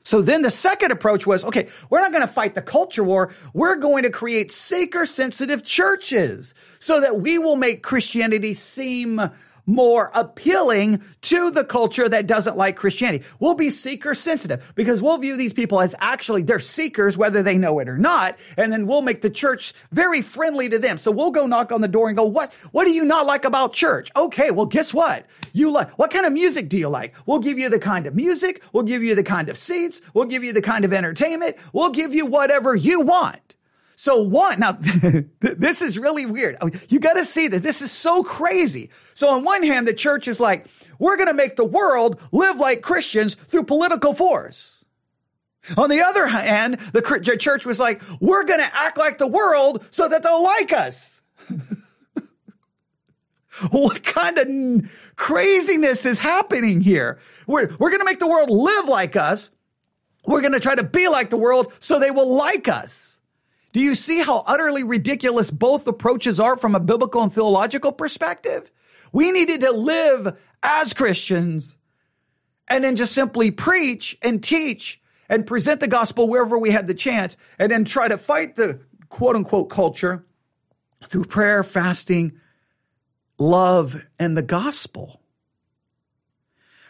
So 0.03 0.21
then 0.21 0.41
the 0.41 0.49
second 0.49 0.91
approach 0.91 1.27
was, 1.27 1.43
okay, 1.43 1.67
we're 1.89 1.99
not 1.99 2.11
going 2.11 2.21
to 2.21 2.29
fight 2.29 2.55
the 2.55 2.61
culture 2.61 3.03
war. 3.03 3.33
We're 3.53 3.75
going 3.75 4.03
to 4.03 4.09
create 4.09 4.53
seeker 4.53 5.05
sensitive 5.05 5.65
churches 5.65 6.55
so 6.79 7.01
that 7.01 7.19
we 7.19 7.37
will 7.37 7.57
make 7.57 7.83
Christianity 7.83 8.53
seem 8.53 9.19
more 9.67 10.09
appealing 10.15 11.03
to 11.21 11.51
the 11.51 11.63
culture 11.63 12.07
that 12.09 12.25
doesn't 12.25 12.57
like 12.57 12.77
Christianity. 12.77 13.23
We'll 13.39 13.53
be 13.53 13.69
seeker 13.69 14.15
sensitive 14.15 14.71
because 14.75 15.01
we'll 15.01 15.17
view 15.17 15.37
these 15.37 15.53
people 15.53 15.81
as 15.81 15.93
actually 15.99 16.43
they're 16.43 16.57
seekers, 16.57 17.17
whether 17.17 17.43
they 17.43 17.57
know 17.57 17.77
it 17.79 17.89
or 17.89 17.97
not. 17.97 18.39
And 18.55 18.71
then 18.71 18.87
we'll 18.87 19.01
make 19.01 19.21
the 19.21 19.29
church 19.29 19.73
very 19.91 20.21
friendly 20.21 20.69
to 20.69 20.79
them. 20.79 20.97
So 20.97 21.11
we'll 21.11 21.31
go 21.31 21.45
knock 21.45 21.71
on 21.71 21.81
the 21.81 21.87
door 21.87 22.07
and 22.07 22.17
go, 22.17 22.23
what, 22.23 22.51
what 22.71 22.85
do 22.85 22.91
you 22.91 23.03
not 23.03 23.25
like 23.25 23.45
about 23.45 23.73
church? 23.73 24.09
Okay. 24.15 24.49
Well, 24.51 24.65
guess 24.65 24.93
what? 24.93 25.25
You 25.51 25.69
like, 25.69 25.89
what 25.99 26.11
kind 26.11 26.25
of 26.25 26.31
music 26.31 26.69
do 26.69 26.77
you 26.77 26.87
like? 26.87 27.13
We'll 27.25 27.39
give 27.39 27.59
you 27.59 27.69
the 27.69 27.79
kind 27.79 28.07
of 28.07 28.15
music. 28.15 28.63
We'll 28.71 28.83
give 28.83 29.03
you 29.03 29.15
the 29.15 29.23
kind 29.23 29.49
of 29.49 29.57
seats. 29.57 30.01
We'll 30.13 30.25
give 30.25 30.43
you 30.45 30.53
the 30.53 30.61
kind 30.61 30.85
of 30.85 30.93
entertainment. 30.93 31.57
We'll 31.73 31.89
give 31.89 32.13
you 32.13 32.25
whatever 32.25 32.73
you 32.73 33.01
want. 33.01 33.56
So 33.99 34.21
one, 34.21 34.59
now 34.59 34.73
this 35.39 35.81
is 35.81 35.97
really 35.97 36.27
weird. 36.27 36.55
You 36.87 36.99
got 36.99 37.13
to 37.13 37.25
see 37.25 37.47
that 37.47 37.63
this 37.63 37.81
is 37.81 37.91
so 37.91 38.21
crazy. 38.21 38.91
So 39.15 39.31
on 39.31 39.43
one 39.43 39.63
hand, 39.63 39.87
the 39.87 39.93
church 39.93 40.27
is 40.27 40.39
like, 40.39 40.67
we're 40.99 41.17
going 41.17 41.29
to 41.29 41.33
make 41.33 41.55
the 41.55 41.65
world 41.65 42.21
live 42.31 42.57
like 42.57 42.83
Christians 42.83 43.33
through 43.33 43.63
political 43.63 44.13
force. 44.13 44.85
On 45.75 45.89
the 45.89 46.03
other 46.03 46.27
hand, 46.27 46.75
the 46.93 47.37
church 47.39 47.65
was 47.65 47.79
like, 47.79 48.03
we're 48.19 48.43
going 48.43 48.59
to 48.59 48.75
act 48.75 48.99
like 48.99 49.17
the 49.17 49.25
world 49.25 49.83
so 49.89 50.07
that 50.07 50.21
they'll 50.21 50.43
like 50.43 50.71
us. 50.71 51.19
what 53.71 54.03
kind 54.03 54.37
of 54.37 54.91
craziness 55.15 56.05
is 56.05 56.19
happening 56.19 56.81
here? 56.81 57.17
We're, 57.47 57.75
we're 57.79 57.89
going 57.89 58.01
to 58.01 58.05
make 58.05 58.19
the 58.19 58.27
world 58.27 58.51
live 58.51 58.87
like 58.87 59.15
us. 59.15 59.49
We're 60.23 60.41
going 60.41 60.53
to 60.53 60.59
try 60.59 60.75
to 60.75 60.83
be 60.83 61.07
like 61.07 61.31
the 61.31 61.37
world 61.37 61.73
so 61.79 61.99
they 61.99 62.11
will 62.11 62.35
like 62.35 62.67
us. 62.67 63.19
Do 63.77 63.83
you 63.83 63.93
see 63.93 64.23
how 64.23 64.43
utterly 64.47 64.81
ridiculous 64.81 65.51
both 65.51 65.85
approaches 65.85 66.39
are 66.39 66.57
from 66.57 66.73
a 66.73 66.79
biblical 66.79 67.21
and 67.21 67.31
theological 67.31 67.91
perspective? 67.91 68.71
We 69.11 69.31
needed 69.31 69.61
to 69.61 69.71
live 69.71 70.35
as 70.63 70.95
Christians 70.95 71.77
and 72.67 72.83
then 72.83 72.95
just 72.95 73.13
simply 73.13 73.51
preach 73.51 74.17
and 74.23 74.43
teach 74.43 74.99
and 75.29 75.45
present 75.45 75.79
the 75.79 75.87
gospel 75.87 76.27
wherever 76.27 76.57
we 76.57 76.71
had 76.71 76.87
the 76.87 76.95
chance 76.95 77.37
and 77.59 77.71
then 77.71 77.85
try 77.85 78.07
to 78.07 78.17
fight 78.17 78.55
the 78.55 78.79
quote 79.09 79.35
unquote 79.35 79.69
culture 79.69 80.25
through 81.05 81.25
prayer, 81.25 81.63
fasting, 81.63 82.31
love, 83.37 84.03
and 84.17 84.35
the 84.35 84.41
gospel. 84.41 85.21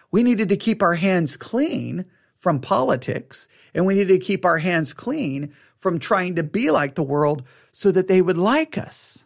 We 0.09 0.23
needed 0.23 0.47
to 0.47 0.55
keep 0.55 0.81
our 0.81 0.95
hands 0.95 1.35
clean 1.35 2.05
from 2.37 2.61
politics 2.61 3.49
and 3.73 3.85
we 3.85 3.95
needed 3.95 4.21
to 4.21 4.25
keep 4.25 4.45
our 4.45 4.59
hands 4.59 4.93
clean 4.93 5.53
from 5.77 5.99
trying 5.99 6.35
to 6.35 6.43
be 6.43 6.71
like 6.71 6.95
the 6.95 7.03
world 7.03 7.43
so 7.71 7.91
that 7.91 8.07
they 8.07 8.21
would 8.21 8.37
like 8.37 8.77
us. 8.77 9.23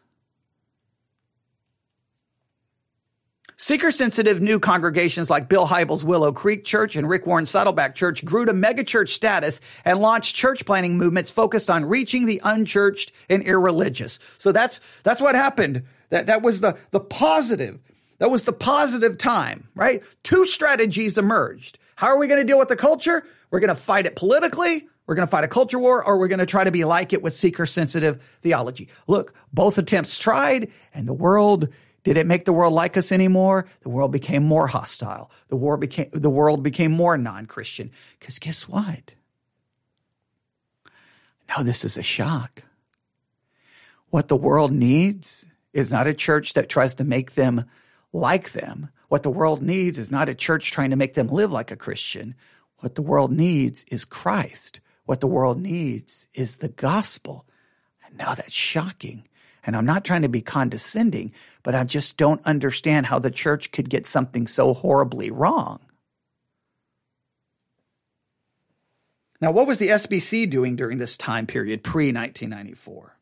Seeker 3.57 3.91
sensitive 3.91 4.41
new 4.41 4.59
congregations 4.59 5.29
like 5.29 5.47
Bill 5.47 5.67
Hybels' 5.67 6.03
Willow 6.03 6.31
Creek 6.31 6.65
Church 6.65 6.95
and 6.95 7.07
Rick 7.07 7.27
Warren's 7.27 7.51
Saddleback 7.51 7.93
Church 7.93 8.25
grew 8.25 8.43
to 8.45 8.53
megachurch 8.53 9.09
status 9.09 9.61
and 9.85 9.99
launched 9.99 10.35
church 10.35 10.65
planting 10.65 10.97
movements 10.97 11.29
focused 11.29 11.69
on 11.69 11.85
reaching 11.85 12.25
the 12.25 12.41
unchurched 12.43 13.11
and 13.29 13.43
irreligious. 13.43 14.17
So 14.39 14.51
that's, 14.51 14.81
that's 15.03 15.21
what 15.21 15.35
happened 15.35 15.83
That, 16.09 16.27
that 16.27 16.41
was 16.41 16.59
the, 16.59 16.77
the 16.91 16.99
positive. 16.99 17.79
That 18.19 18.29
was 18.29 18.43
the 18.43 18.53
positive 18.53 19.17
time, 19.17 19.67
right? 19.73 20.03
Two 20.23 20.45
strategies 20.45 21.17
emerged. 21.17 21.79
How 21.95 22.07
are 22.07 22.17
we 22.17 22.27
going 22.27 22.41
to 22.41 22.45
deal 22.45 22.59
with 22.59 22.67
the 22.67 22.75
culture? 22.75 23.23
We're 23.49 23.59
going 23.59 23.69
to 23.69 23.75
fight 23.75 24.05
it 24.05 24.15
politically. 24.15 24.87
We're 25.07 25.15
going 25.15 25.27
to 25.27 25.31
fight 25.31 25.43
a 25.43 25.49
culture 25.49 25.79
war, 25.79 26.03
or 26.03 26.17
we're 26.17 26.27
going 26.27 26.39
to 26.39 26.45
try 26.45 26.63
to 26.63 26.71
be 26.71 26.85
like 26.85 27.11
it 27.11 27.21
with 27.21 27.35
seeker 27.35 27.65
sensitive 27.65 28.23
theology. 28.41 28.89
Look, 29.07 29.33
both 29.51 29.77
attempts 29.77 30.17
tried, 30.17 30.71
and 30.93 31.07
the 31.07 31.13
world 31.13 31.69
did 32.03 32.17
it 32.17 32.25
make 32.25 32.45
the 32.45 32.53
world 32.53 32.73
like 32.73 32.97
us 32.97 33.11
anymore? 33.11 33.67
The 33.81 33.89
world 33.89 34.11
became 34.11 34.43
more 34.43 34.67
hostile. 34.67 35.29
The 35.49 35.55
war 35.55 35.77
became 35.77 36.09
the 36.11 36.29
world 36.29 36.63
became 36.63 36.91
more 36.91 37.17
non-Christian. 37.17 37.91
Because 38.19 38.39
guess 38.39 38.67
what? 38.67 39.13
Now 41.47 41.63
this 41.63 41.85
is 41.85 41.97
a 41.97 42.03
shock. 42.03 42.63
What 44.09 44.29
the 44.29 44.35
world 44.35 44.71
needs 44.71 45.45
is 45.73 45.91
not 45.91 46.07
a 46.07 46.13
church 46.13 46.53
that 46.53 46.69
tries 46.69 46.95
to 46.95 47.03
make 47.03 47.35
them 47.35 47.65
like 48.11 48.51
them. 48.53 48.89
What 49.07 49.23
the 49.23 49.29
world 49.29 49.61
needs 49.61 49.99
is 49.99 50.11
not 50.11 50.27
a 50.27 50.35
church 50.35 50.71
trying 50.71 50.89
to 50.89 50.95
make 50.95 51.13
them 51.13 51.27
live 51.27 51.51
like 51.51 51.69
a 51.69 51.75
Christian. 51.75 52.35
What 52.79 52.95
the 52.95 53.01
world 53.01 53.31
needs 53.31 53.83
is 53.85 54.05
Christ. 54.05 54.79
What 55.11 55.19
the 55.19 55.27
world 55.27 55.59
needs 55.59 56.29
is 56.33 56.55
the 56.55 56.69
gospel. 56.69 57.45
Now 58.15 58.33
that's 58.33 58.53
shocking. 58.53 59.27
And 59.65 59.75
I'm 59.75 59.85
not 59.85 60.05
trying 60.05 60.21
to 60.21 60.29
be 60.29 60.39
condescending, 60.39 61.33
but 61.63 61.75
I 61.75 61.83
just 61.83 62.15
don't 62.15 62.41
understand 62.45 63.07
how 63.07 63.19
the 63.19 63.29
church 63.29 63.73
could 63.73 63.89
get 63.89 64.07
something 64.07 64.47
so 64.47 64.73
horribly 64.73 65.29
wrong. 65.29 65.81
Now, 69.41 69.51
what 69.51 69.67
was 69.67 69.79
the 69.79 69.89
SBC 69.89 70.49
doing 70.49 70.77
during 70.77 70.97
this 70.97 71.17
time 71.17 71.45
period 71.45 71.83
pre 71.83 72.13
1994? 72.13 73.17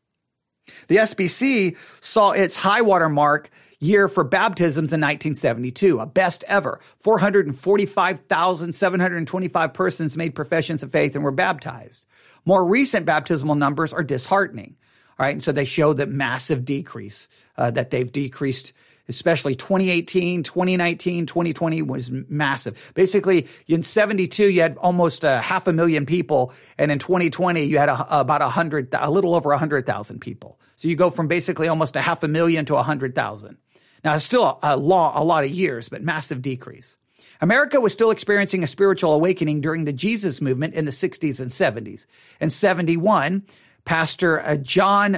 The 0.86 0.96
SBC 0.98 1.76
saw 2.00 2.30
its 2.30 2.56
high 2.56 2.82
water 2.82 3.08
mark 3.08 3.50
year 3.80 4.06
for 4.08 4.22
baptisms 4.22 4.92
in 4.92 5.00
1972, 5.00 5.98
a 5.98 6.06
best 6.06 6.44
ever. 6.46 6.80
445,725 6.98 9.72
persons 9.72 10.16
made 10.16 10.34
professions 10.34 10.82
of 10.82 10.92
faith 10.92 11.14
and 11.14 11.24
were 11.24 11.30
baptized. 11.30 12.06
More 12.44 12.64
recent 12.64 13.06
baptismal 13.06 13.56
numbers 13.56 13.92
are 13.92 14.02
disheartening. 14.02 14.76
All 15.18 15.26
right. 15.26 15.32
And 15.32 15.42
so 15.42 15.52
they 15.52 15.64
show 15.64 15.92
that 15.94 16.08
massive 16.08 16.64
decrease, 16.64 17.28
uh, 17.56 17.70
that 17.72 17.90
they've 17.90 18.10
decreased, 18.10 18.72
especially 19.08 19.54
2018, 19.54 20.42
2019, 20.42 21.26
2020 21.26 21.82
was 21.82 22.10
massive. 22.10 22.92
Basically, 22.94 23.46
in 23.66 23.82
72, 23.82 24.50
you 24.50 24.62
had 24.62 24.78
almost 24.78 25.24
a 25.24 25.40
half 25.40 25.66
a 25.66 25.74
million 25.74 26.06
people. 26.06 26.54
And 26.78 26.90
in 26.90 26.98
2020, 26.98 27.64
you 27.64 27.76
had 27.76 27.90
a, 27.90 28.20
about 28.20 28.40
a 28.40 28.48
hundred, 28.48 28.88
a 28.94 29.10
little 29.10 29.34
over 29.34 29.52
a 29.52 29.58
hundred 29.58 29.84
thousand 29.84 30.20
people. 30.20 30.58
So 30.76 30.88
you 30.88 30.96
go 30.96 31.10
from 31.10 31.28
basically 31.28 31.68
almost 31.68 31.96
a 31.96 32.00
half 32.00 32.22
a 32.22 32.28
million 32.28 32.64
to 32.66 32.76
a 32.76 32.82
hundred 32.82 33.14
thousand. 33.14 33.58
Now, 34.04 34.14
it's 34.14 34.24
still 34.24 34.58
a, 34.62 34.76
law, 34.76 35.12
a 35.20 35.24
lot 35.24 35.44
of 35.44 35.50
years, 35.50 35.88
but 35.88 36.02
massive 36.02 36.42
decrease. 36.42 36.98
America 37.40 37.80
was 37.80 37.92
still 37.92 38.10
experiencing 38.10 38.62
a 38.62 38.66
spiritual 38.66 39.12
awakening 39.12 39.60
during 39.60 39.84
the 39.84 39.92
Jesus 39.92 40.40
movement 40.40 40.74
in 40.74 40.84
the 40.84 40.90
60s 40.90 41.40
and 41.40 41.50
70s. 41.50 42.06
In 42.40 42.50
71, 42.50 43.44
Pastor 43.84 44.40
uh, 44.40 44.56
John 44.56 45.14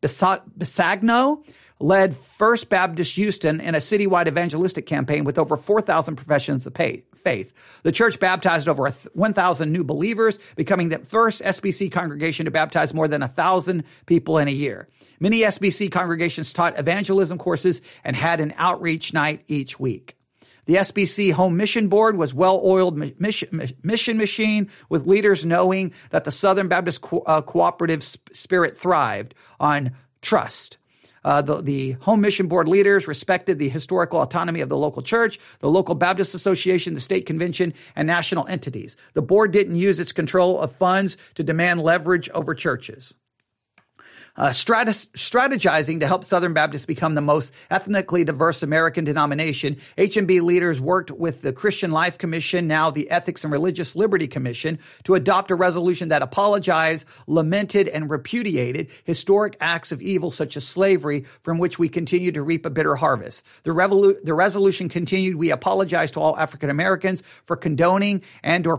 Bisagno 0.00 1.44
led 1.78 2.16
First 2.16 2.68
Baptist 2.68 3.14
Houston 3.14 3.60
in 3.60 3.74
a 3.74 3.78
citywide 3.78 4.28
evangelistic 4.28 4.86
campaign 4.86 5.24
with 5.24 5.38
over 5.38 5.56
4,000 5.56 6.16
professions 6.16 6.66
of 6.66 6.74
faith. 6.74 7.04
The 7.82 7.92
church 7.92 8.20
baptized 8.20 8.68
over 8.68 8.88
1,000 8.88 9.72
new 9.72 9.84
believers, 9.84 10.38
becoming 10.54 10.88
the 10.88 10.98
first 10.98 11.42
SBC 11.42 11.90
congregation 11.90 12.44
to 12.44 12.50
baptize 12.50 12.94
more 12.94 13.08
than 13.08 13.20
1,000 13.20 13.84
people 14.06 14.38
in 14.38 14.48
a 14.48 14.52
year. 14.52 14.88
Many 15.18 15.40
SBC 15.40 15.90
congregations 15.90 16.52
taught 16.52 16.78
evangelism 16.78 17.38
courses 17.38 17.82
and 18.04 18.14
had 18.14 18.40
an 18.40 18.54
outreach 18.56 19.12
night 19.12 19.42
each 19.48 19.80
week. 19.80 20.16
The 20.66 20.76
SBC 20.76 21.32
Home 21.32 21.56
Mission 21.56 21.88
Board 21.88 22.16
was 22.16 22.34
well-oiled 22.34 22.96
mission, 23.20 23.72
machine 23.82 24.70
with 24.88 25.06
leaders 25.06 25.44
knowing 25.44 25.92
that 26.10 26.24
the 26.24 26.32
Southern 26.32 26.66
Baptist 26.66 27.00
Co- 27.00 27.22
uh, 27.24 27.40
cooperative 27.40 28.02
spirit 28.32 28.76
thrived 28.76 29.34
on 29.60 29.92
trust. 30.22 30.78
Uh, 31.26 31.42
the, 31.42 31.60
the 31.60 31.92
Home 32.02 32.20
Mission 32.20 32.46
Board 32.46 32.68
leaders 32.68 33.08
respected 33.08 33.58
the 33.58 33.68
historical 33.68 34.22
autonomy 34.22 34.60
of 34.60 34.68
the 34.68 34.76
local 34.76 35.02
church, 35.02 35.40
the 35.58 35.68
local 35.68 35.96
Baptist 35.96 36.36
Association, 36.36 36.94
the 36.94 37.00
state 37.00 37.26
convention, 37.26 37.74
and 37.96 38.06
national 38.06 38.46
entities. 38.46 38.96
The 39.14 39.22
board 39.22 39.50
didn't 39.50 39.74
use 39.74 39.98
its 39.98 40.12
control 40.12 40.60
of 40.60 40.70
funds 40.70 41.16
to 41.34 41.42
demand 41.42 41.82
leverage 41.82 42.30
over 42.30 42.54
churches 42.54 43.16
uh, 44.36 44.50
strategizing 44.50 46.00
to 46.00 46.06
help 46.06 46.24
Southern 46.24 46.52
Baptists 46.52 46.86
become 46.86 47.14
the 47.14 47.20
most 47.20 47.54
ethnically 47.70 48.24
diverse 48.24 48.62
American 48.62 49.04
denomination, 49.04 49.76
HMB 49.96 50.42
leaders 50.42 50.80
worked 50.80 51.10
with 51.10 51.42
the 51.42 51.52
Christian 51.52 51.90
Life 51.90 52.18
Commission, 52.18 52.66
now 52.66 52.90
the 52.90 53.10
Ethics 53.10 53.44
and 53.44 53.52
Religious 53.52 53.96
Liberty 53.96 54.28
Commission, 54.28 54.78
to 55.04 55.14
adopt 55.14 55.50
a 55.50 55.54
resolution 55.54 56.08
that 56.08 56.22
apologized, 56.22 57.06
lamented, 57.26 57.88
and 57.88 58.10
repudiated 58.10 58.88
historic 59.04 59.56
acts 59.60 59.92
of 59.92 60.02
evil 60.02 60.30
such 60.30 60.56
as 60.56 60.66
slavery, 60.66 61.22
from 61.40 61.58
which 61.58 61.78
we 61.78 61.88
continue 61.88 62.32
to 62.32 62.42
reap 62.42 62.66
a 62.66 62.70
bitter 62.70 62.96
harvest. 62.96 63.44
The, 63.62 63.70
revolu- 63.70 64.22
the 64.22 64.34
resolution 64.34 64.88
continued, 64.88 65.36
we 65.36 65.50
apologize 65.50 66.10
to 66.12 66.20
all 66.20 66.36
African 66.36 66.70
Americans 66.70 67.22
for 67.22 67.56
condoning 67.56 68.22
and 68.42 68.66
or 68.66 68.76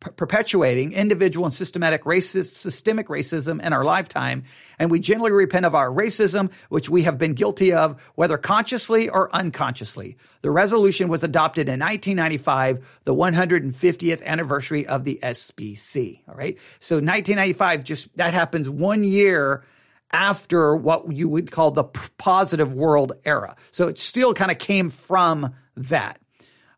perpetuating 0.00 0.92
individual 0.92 1.44
and 1.44 1.54
systematic 1.54 2.04
racist, 2.04 2.54
systemic 2.54 3.08
racism 3.08 3.62
in 3.62 3.72
our 3.72 3.84
lifetime, 3.84 4.44
and 4.78 4.90
we 4.90 4.98
generally 4.98 5.30
repent 5.30 5.66
of 5.66 5.74
our 5.74 5.90
racism, 5.90 6.50
which 6.70 6.88
we 6.88 7.02
have 7.02 7.18
been 7.18 7.34
guilty 7.34 7.72
of, 7.72 8.00
whether 8.14 8.38
consciously 8.38 9.10
or 9.10 9.34
unconsciously. 9.34 10.16
The 10.40 10.50
resolution 10.50 11.08
was 11.08 11.22
adopted 11.22 11.68
in 11.68 11.80
1995, 11.80 13.00
the 13.04 13.14
150th 13.14 14.24
anniversary 14.24 14.86
of 14.86 15.04
the 15.04 15.18
SBC. 15.22 16.20
All 16.26 16.34
right. 16.34 16.56
So 16.78 16.96
1995, 16.96 17.84
just 17.84 18.16
that 18.16 18.32
happens 18.32 18.70
one 18.70 19.04
year 19.04 19.64
after 20.12 20.74
what 20.74 21.12
you 21.12 21.28
would 21.28 21.50
call 21.50 21.70
the 21.70 21.84
positive 21.84 22.72
world 22.72 23.12
era. 23.24 23.54
So 23.70 23.88
it 23.88 24.00
still 24.00 24.34
kind 24.34 24.50
of 24.50 24.58
came 24.58 24.88
from 24.90 25.54
that. 25.76 26.18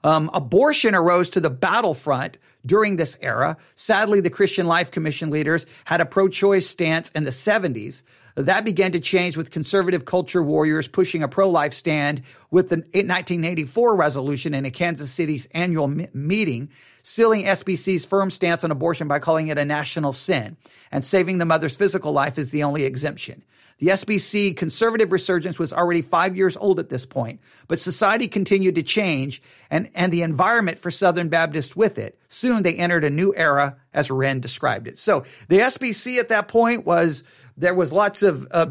Um, 0.04 0.30
abortion 0.34 0.94
arose 0.94 1.30
to 1.30 1.40
the 1.40 1.50
battlefront 1.50 2.38
during 2.64 2.96
this 2.96 3.16
era. 3.20 3.56
Sadly, 3.74 4.20
the 4.20 4.30
Christian 4.30 4.66
Life 4.66 4.90
Commission 4.90 5.30
leaders 5.30 5.66
had 5.84 6.00
a 6.00 6.06
pro 6.06 6.28
choice 6.28 6.68
stance 6.68 7.10
in 7.10 7.24
the 7.24 7.30
70s. 7.30 8.02
That 8.34 8.64
began 8.64 8.92
to 8.92 9.00
change 9.00 9.36
with 9.36 9.50
conservative 9.50 10.04
culture 10.04 10.42
warriors 10.42 10.88
pushing 10.88 11.22
a 11.22 11.28
pro 11.28 11.50
life 11.50 11.74
stand 11.74 12.22
with 12.50 12.70
the 12.70 12.76
1984 12.76 13.94
resolution 13.94 14.54
in 14.54 14.64
a 14.64 14.70
Kansas 14.70 15.12
City's 15.12 15.46
annual 15.52 15.88
meeting, 16.14 16.70
sealing 17.02 17.44
SBC's 17.44 18.06
firm 18.06 18.30
stance 18.30 18.64
on 18.64 18.70
abortion 18.70 19.06
by 19.06 19.18
calling 19.18 19.48
it 19.48 19.58
a 19.58 19.64
national 19.64 20.14
sin. 20.14 20.56
And 20.90 21.04
saving 21.04 21.38
the 21.38 21.44
mother's 21.44 21.76
physical 21.76 22.12
life 22.12 22.38
is 22.38 22.50
the 22.50 22.62
only 22.62 22.84
exemption. 22.84 23.42
The 23.82 23.88
SBC 23.88 24.56
conservative 24.56 25.10
resurgence 25.10 25.58
was 25.58 25.72
already 25.72 26.02
five 26.02 26.36
years 26.36 26.56
old 26.56 26.78
at 26.78 26.88
this 26.88 27.04
point, 27.04 27.40
but 27.66 27.80
society 27.80 28.28
continued 28.28 28.76
to 28.76 28.84
change 28.84 29.42
and, 29.72 29.90
and 29.96 30.12
the 30.12 30.22
environment 30.22 30.78
for 30.78 30.92
Southern 30.92 31.28
Baptists 31.28 31.74
with 31.74 31.98
it. 31.98 32.16
Soon 32.28 32.62
they 32.62 32.74
entered 32.74 33.02
a 33.02 33.10
new 33.10 33.34
era, 33.34 33.78
as 33.92 34.08
Renn 34.08 34.40
described 34.40 34.86
it. 34.86 35.00
So 35.00 35.24
the 35.48 35.58
SBC 35.58 36.18
at 36.20 36.28
that 36.28 36.46
point 36.46 36.86
was, 36.86 37.24
there 37.56 37.74
was 37.74 37.92
lots 37.92 38.22
of, 38.22 38.46
uh, 38.52 38.66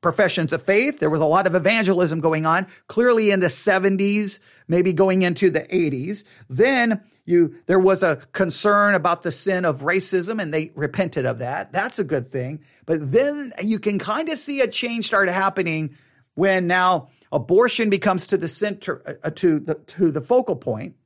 professions 0.00 0.50
of 0.54 0.62
faith. 0.62 0.98
There 0.98 1.10
was 1.10 1.20
a 1.20 1.26
lot 1.26 1.46
of 1.46 1.54
evangelism 1.54 2.20
going 2.20 2.46
on, 2.46 2.66
clearly 2.88 3.32
in 3.32 3.40
the 3.40 3.48
70s, 3.48 4.40
maybe 4.66 4.94
going 4.94 5.20
into 5.20 5.50
the 5.50 5.60
80s. 5.60 6.24
Then 6.48 7.02
you, 7.24 7.56
there 7.66 7.78
was 7.78 8.02
a 8.02 8.16
concern 8.32 8.94
about 8.94 9.22
the 9.22 9.32
sin 9.32 9.64
of 9.64 9.80
racism 9.80 10.40
and 10.40 10.52
they 10.52 10.72
repented 10.74 11.24
of 11.24 11.38
that. 11.38 11.72
That's 11.72 11.98
a 11.98 12.04
good 12.04 12.26
thing. 12.26 12.60
But 12.84 13.12
then 13.12 13.52
you 13.62 13.78
can 13.78 13.98
kind 13.98 14.28
of 14.28 14.36
see 14.36 14.60
a 14.60 14.68
change 14.68 15.06
start 15.06 15.28
happening 15.30 15.96
when 16.34 16.66
now 16.66 17.08
abortion 17.32 17.88
becomes 17.88 18.26
to 18.28 18.36
the 18.36 18.48
center, 18.48 19.18
uh, 19.24 19.30
to 19.30 19.58
the, 19.58 19.74
to 19.74 20.10
the 20.10 20.20
focal 20.20 20.56
point. 20.56 20.96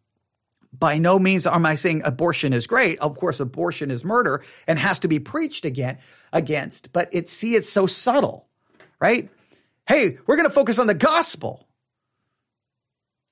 By 0.76 0.98
no 0.98 1.18
means 1.18 1.46
am 1.46 1.64
I 1.64 1.76
saying 1.76 2.02
abortion 2.04 2.52
is 2.52 2.66
great. 2.66 2.98
Of 2.98 3.16
course, 3.16 3.40
abortion 3.40 3.90
is 3.90 4.04
murder 4.04 4.44
and 4.66 4.78
has 4.78 5.00
to 5.00 5.08
be 5.08 5.18
preached 5.18 5.64
again 5.64 5.98
against, 6.32 6.92
but 6.92 7.08
it, 7.12 7.30
see, 7.30 7.54
it's 7.54 7.72
so 7.72 7.86
subtle, 7.86 8.48
right? 9.00 9.30
Hey, 9.86 10.18
we're 10.26 10.36
going 10.36 10.48
to 10.48 10.54
focus 10.54 10.78
on 10.78 10.86
the 10.86 10.94
gospel 10.94 11.67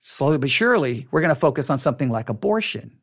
slowly 0.09 0.38
but 0.38 0.51
surely, 0.51 1.09
we're 1.11 1.21
going 1.21 1.35
to 1.35 1.40
focus 1.40 1.69
on 1.69 1.81
something 1.81 2.11
like 2.11 2.29
abortion. 2.29 2.99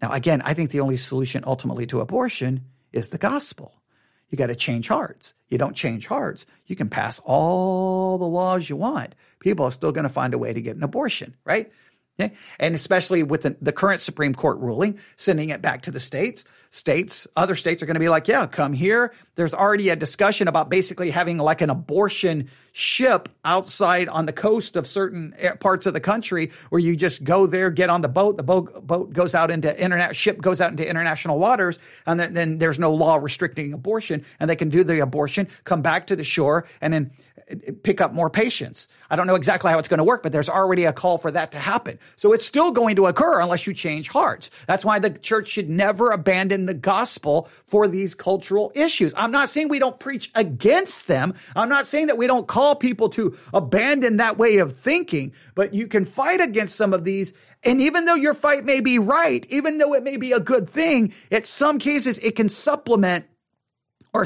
Now, 0.00 0.12
again, 0.12 0.40
I 0.42 0.54
think 0.54 0.70
the 0.70 0.80
only 0.80 0.96
solution 0.96 1.42
ultimately 1.44 1.86
to 1.88 2.00
abortion 2.00 2.66
is 2.92 3.08
the 3.08 3.18
gospel. 3.18 3.82
You 4.28 4.38
got 4.38 4.46
to 4.46 4.54
change 4.54 4.86
hearts. 4.86 5.34
You 5.48 5.58
don't 5.58 5.74
change 5.74 6.06
hearts. 6.06 6.46
You 6.66 6.76
can 6.76 6.88
pass 6.88 7.18
all 7.24 8.16
the 8.16 8.26
laws 8.26 8.70
you 8.70 8.76
want. 8.76 9.16
People 9.40 9.66
are 9.66 9.72
still 9.72 9.90
going 9.90 10.04
to 10.04 10.08
find 10.08 10.32
a 10.32 10.38
way 10.38 10.52
to 10.52 10.62
get 10.62 10.76
an 10.76 10.84
abortion, 10.84 11.34
right? 11.44 11.72
Okay? 12.20 12.34
And 12.58 12.74
especially 12.74 13.22
with 13.22 13.42
the, 13.42 13.56
the 13.60 13.72
current 13.72 14.02
Supreme 14.02 14.34
Court 14.34 14.58
ruling, 14.58 14.98
sending 15.16 15.50
it 15.50 15.62
back 15.62 15.82
to 15.82 15.90
the 15.90 16.00
states, 16.00 16.44
states, 16.70 17.26
other 17.34 17.56
states 17.56 17.82
are 17.82 17.86
going 17.86 17.94
to 17.94 18.00
be 18.00 18.08
like, 18.08 18.28
yeah, 18.28 18.46
come 18.46 18.72
here. 18.72 19.12
There's 19.34 19.54
already 19.54 19.88
a 19.88 19.96
discussion 19.96 20.46
about 20.46 20.68
basically 20.70 21.10
having 21.10 21.38
like 21.38 21.62
an 21.62 21.70
abortion 21.70 22.48
ship 22.72 23.28
outside 23.44 24.08
on 24.08 24.26
the 24.26 24.32
coast 24.32 24.76
of 24.76 24.86
certain 24.86 25.34
eh, 25.38 25.54
parts 25.54 25.86
of 25.86 25.94
the 25.94 26.00
country 26.00 26.52
where 26.68 26.78
you 26.78 26.94
just 26.94 27.24
go 27.24 27.46
there, 27.46 27.70
get 27.70 27.90
on 27.90 28.02
the 28.02 28.08
boat. 28.08 28.36
The 28.36 28.44
boat, 28.44 28.86
boat 28.86 29.12
goes 29.12 29.34
out 29.34 29.50
into 29.50 29.76
internet, 29.80 30.14
ship 30.14 30.40
goes 30.40 30.60
out 30.60 30.70
into 30.70 30.88
international 30.88 31.40
waters. 31.40 31.78
And 32.06 32.20
then, 32.20 32.34
then 32.34 32.58
there's 32.58 32.78
no 32.78 32.94
law 32.94 33.16
restricting 33.16 33.72
abortion 33.72 34.24
and 34.38 34.48
they 34.48 34.56
can 34.56 34.68
do 34.68 34.84
the 34.84 35.00
abortion, 35.00 35.48
come 35.64 35.82
back 35.82 36.06
to 36.08 36.16
the 36.16 36.24
shore 36.24 36.66
and 36.80 36.92
then 36.92 37.10
pick 37.82 38.00
up 38.00 38.12
more 38.12 38.30
patients. 38.30 38.88
I 39.10 39.16
don't 39.16 39.26
know 39.26 39.34
exactly 39.34 39.70
how 39.70 39.78
it's 39.78 39.88
going 39.88 39.98
to 39.98 40.04
work, 40.04 40.22
but 40.22 40.32
there's 40.32 40.48
already 40.48 40.84
a 40.84 40.92
call 40.92 41.18
for 41.18 41.30
that 41.30 41.52
to 41.52 41.58
happen. 41.58 41.98
So 42.16 42.32
it's 42.32 42.46
still 42.46 42.70
going 42.70 42.96
to 42.96 43.06
occur 43.06 43.40
unless 43.40 43.66
you 43.66 43.74
change 43.74 44.08
hearts. 44.08 44.50
That's 44.66 44.84
why 44.84 44.98
the 44.98 45.10
church 45.10 45.48
should 45.48 45.68
never 45.68 46.10
abandon 46.10 46.66
the 46.66 46.74
gospel 46.74 47.48
for 47.66 47.88
these 47.88 48.14
cultural 48.14 48.72
issues. 48.74 49.12
I'm 49.16 49.32
not 49.32 49.50
saying 49.50 49.68
we 49.68 49.78
don't 49.78 49.98
preach 49.98 50.30
against 50.34 51.08
them. 51.08 51.34
I'm 51.56 51.68
not 51.68 51.86
saying 51.86 52.06
that 52.06 52.18
we 52.18 52.26
don't 52.26 52.46
call 52.46 52.76
people 52.76 53.08
to 53.10 53.36
abandon 53.52 54.18
that 54.18 54.38
way 54.38 54.58
of 54.58 54.76
thinking, 54.76 55.32
but 55.54 55.74
you 55.74 55.86
can 55.86 56.04
fight 56.04 56.40
against 56.40 56.76
some 56.76 56.92
of 56.92 57.04
these. 57.04 57.32
And 57.62 57.80
even 57.80 58.04
though 58.04 58.14
your 58.14 58.34
fight 58.34 58.64
may 58.64 58.80
be 58.80 58.98
right, 58.98 59.44
even 59.50 59.78
though 59.78 59.94
it 59.94 60.02
may 60.02 60.16
be 60.16 60.32
a 60.32 60.40
good 60.40 60.68
thing, 60.68 61.12
in 61.30 61.44
some 61.44 61.78
cases 61.78 62.18
it 62.18 62.36
can 62.36 62.48
supplement 62.48 63.26
or 64.12 64.24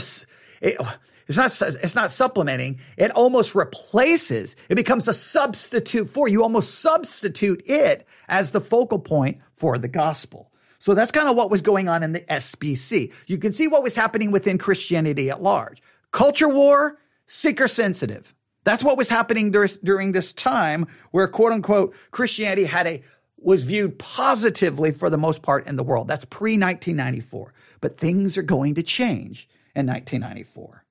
it, 0.60 0.80
it's 1.26 1.36
not, 1.36 1.74
it's 1.82 1.94
not 1.94 2.10
supplementing. 2.10 2.80
It 2.96 3.10
almost 3.10 3.54
replaces. 3.54 4.56
It 4.68 4.74
becomes 4.74 5.08
a 5.08 5.12
substitute 5.12 6.08
for, 6.08 6.28
you 6.28 6.42
almost 6.42 6.80
substitute 6.80 7.62
it 7.66 8.06
as 8.28 8.50
the 8.50 8.60
focal 8.60 8.98
point 8.98 9.38
for 9.54 9.78
the 9.78 9.88
gospel. 9.88 10.50
So 10.78 10.92
that's 10.94 11.12
kind 11.12 11.28
of 11.28 11.36
what 11.36 11.50
was 11.50 11.62
going 11.62 11.88
on 11.88 12.02
in 12.02 12.12
the 12.12 12.20
SBC. 12.20 13.12
You 13.26 13.38
can 13.38 13.54
see 13.54 13.68
what 13.68 13.82
was 13.82 13.94
happening 13.94 14.32
within 14.32 14.58
Christianity 14.58 15.30
at 15.30 15.42
large. 15.42 15.82
Culture 16.12 16.48
war, 16.48 16.98
seeker 17.26 17.68
sensitive. 17.68 18.34
That's 18.64 18.84
what 18.84 18.98
was 18.98 19.08
happening 19.08 19.50
during 19.50 20.12
this 20.12 20.32
time 20.32 20.86
where 21.10 21.28
quote 21.28 21.52
unquote 21.52 21.94
Christianity 22.10 22.64
had 22.64 22.86
a 22.86 23.02
was 23.38 23.62
viewed 23.62 23.98
positively 23.98 24.90
for 24.90 25.10
the 25.10 25.18
most 25.18 25.42
part 25.42 25.66
in 25.66 25.76
the 25.76 25.82
world. 25.82 26.08
That's 26.08 26.24
pre 26.24 26.52
1994. 26.52 27.52
But 27.80 27.98
things 27.98 28.38
are 28.38 28.42
going 28.42 28.74
to 28.76 28.82
change 28.82 29.48
in 29.74 29.86
1994. 29.86 30.83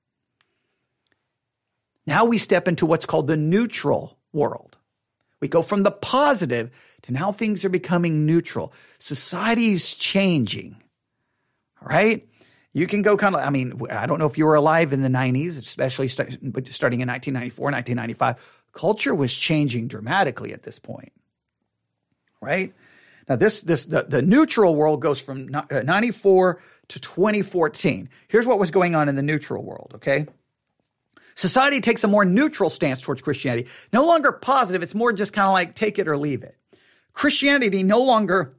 Now 2.05 2.25
we 2.25 2.37
step 2.37 2.67
into 2.67 2.85
what's 2.85 3.05
called 3.05 3.27
the 3.27 3.37
neutral 3.37 4.17
world. 4.31 4.77
We 5.39 5.47
go 5.47 5.61
from 5.61 5.83
the 5.83 5.91
positive 5.91 6.71
to 7.03 7.11
now 7.11 7.31
things 7.31 7.65
are 7.65 7.69
becoming 7.69 8.25
neutral. 8.25 8.73
Society 8.97 9.73
is 9.73 9.93
changing. 9.93 10.77
All 11.81 11.87
right. 11.87 12.27
You 12.71 12.87
can 12.87 13.01
go 13.03 13.17
kind 13.17 13.35
of, 13.35 13.41
I 13.41 13.49
mean, 13.49 13.79
I 13.89 14.05
don't 14.05 14.19
know 14.19 14.25
if 14.25 14.37
you 14.37 14.45
were 14.45 14.55
alive 14.55 14.93
in 14.93 15.01
the 15.01 15.09
90s, 15.09 15.61
especially 15.61 16.07
starting 16.07 16.39
in 16.41 16.53
1994, 17.07 17.65
1995. 17.65 18.63
Culture 18.71 19.13
was 19.13 19.33
changing 19.33 19.87
dramatically 19.87 20.53
at 20.53 20.63
this 20.63 20.79
point. 20.79 21.11
Right. 22.41 22.73
Now, 23.29 23.35
this, 23.35 23.61
this, 23.61 23.85
the, 23.85 24.03
the 24.03 24.21
neutral 24.21 24.75
world 24.75 25.01
goes 25.01 25.21
from 25.21 25.53
uh, 25.53 25.81
94 25.81 26.61
to 26.89 26.99
2014. 26.99 28.09
Here's 28.27 28.45
what 28.45 28.59
was 28.59 28.71
going 28.71 28.95
on 28.95 29.07
in 29.07 29.15
the 29.15 29.21
neutral 29.21 29.63
world. 29.63 29.93
Okay. 29.95 30.27
Society 31.35 31.81
takes 31.81 32.03
a 32.03 32.07
more 32.07 32.25
neutral 32.25 32.69
stance 32.69 33.01
towards 33.01 33.21
Christianity. 33.21 33.67
No 33.91 34.05
longer 34.05 34.31
positive, 34.31 34.83
it's 34.83 34.95
more 34.95 35.13
just 35.13 35.33
kind 35.33 35.47
of 35.47 35.53
like 35.53 35.75
take 35.75 35.99
it 35.99 36.07
or 36.07 36.17
leave 36.17 36.43
it. 36.43 36.57
Christianity 37.13 37.83
no 37.83 38.01
longer 38.01 38.55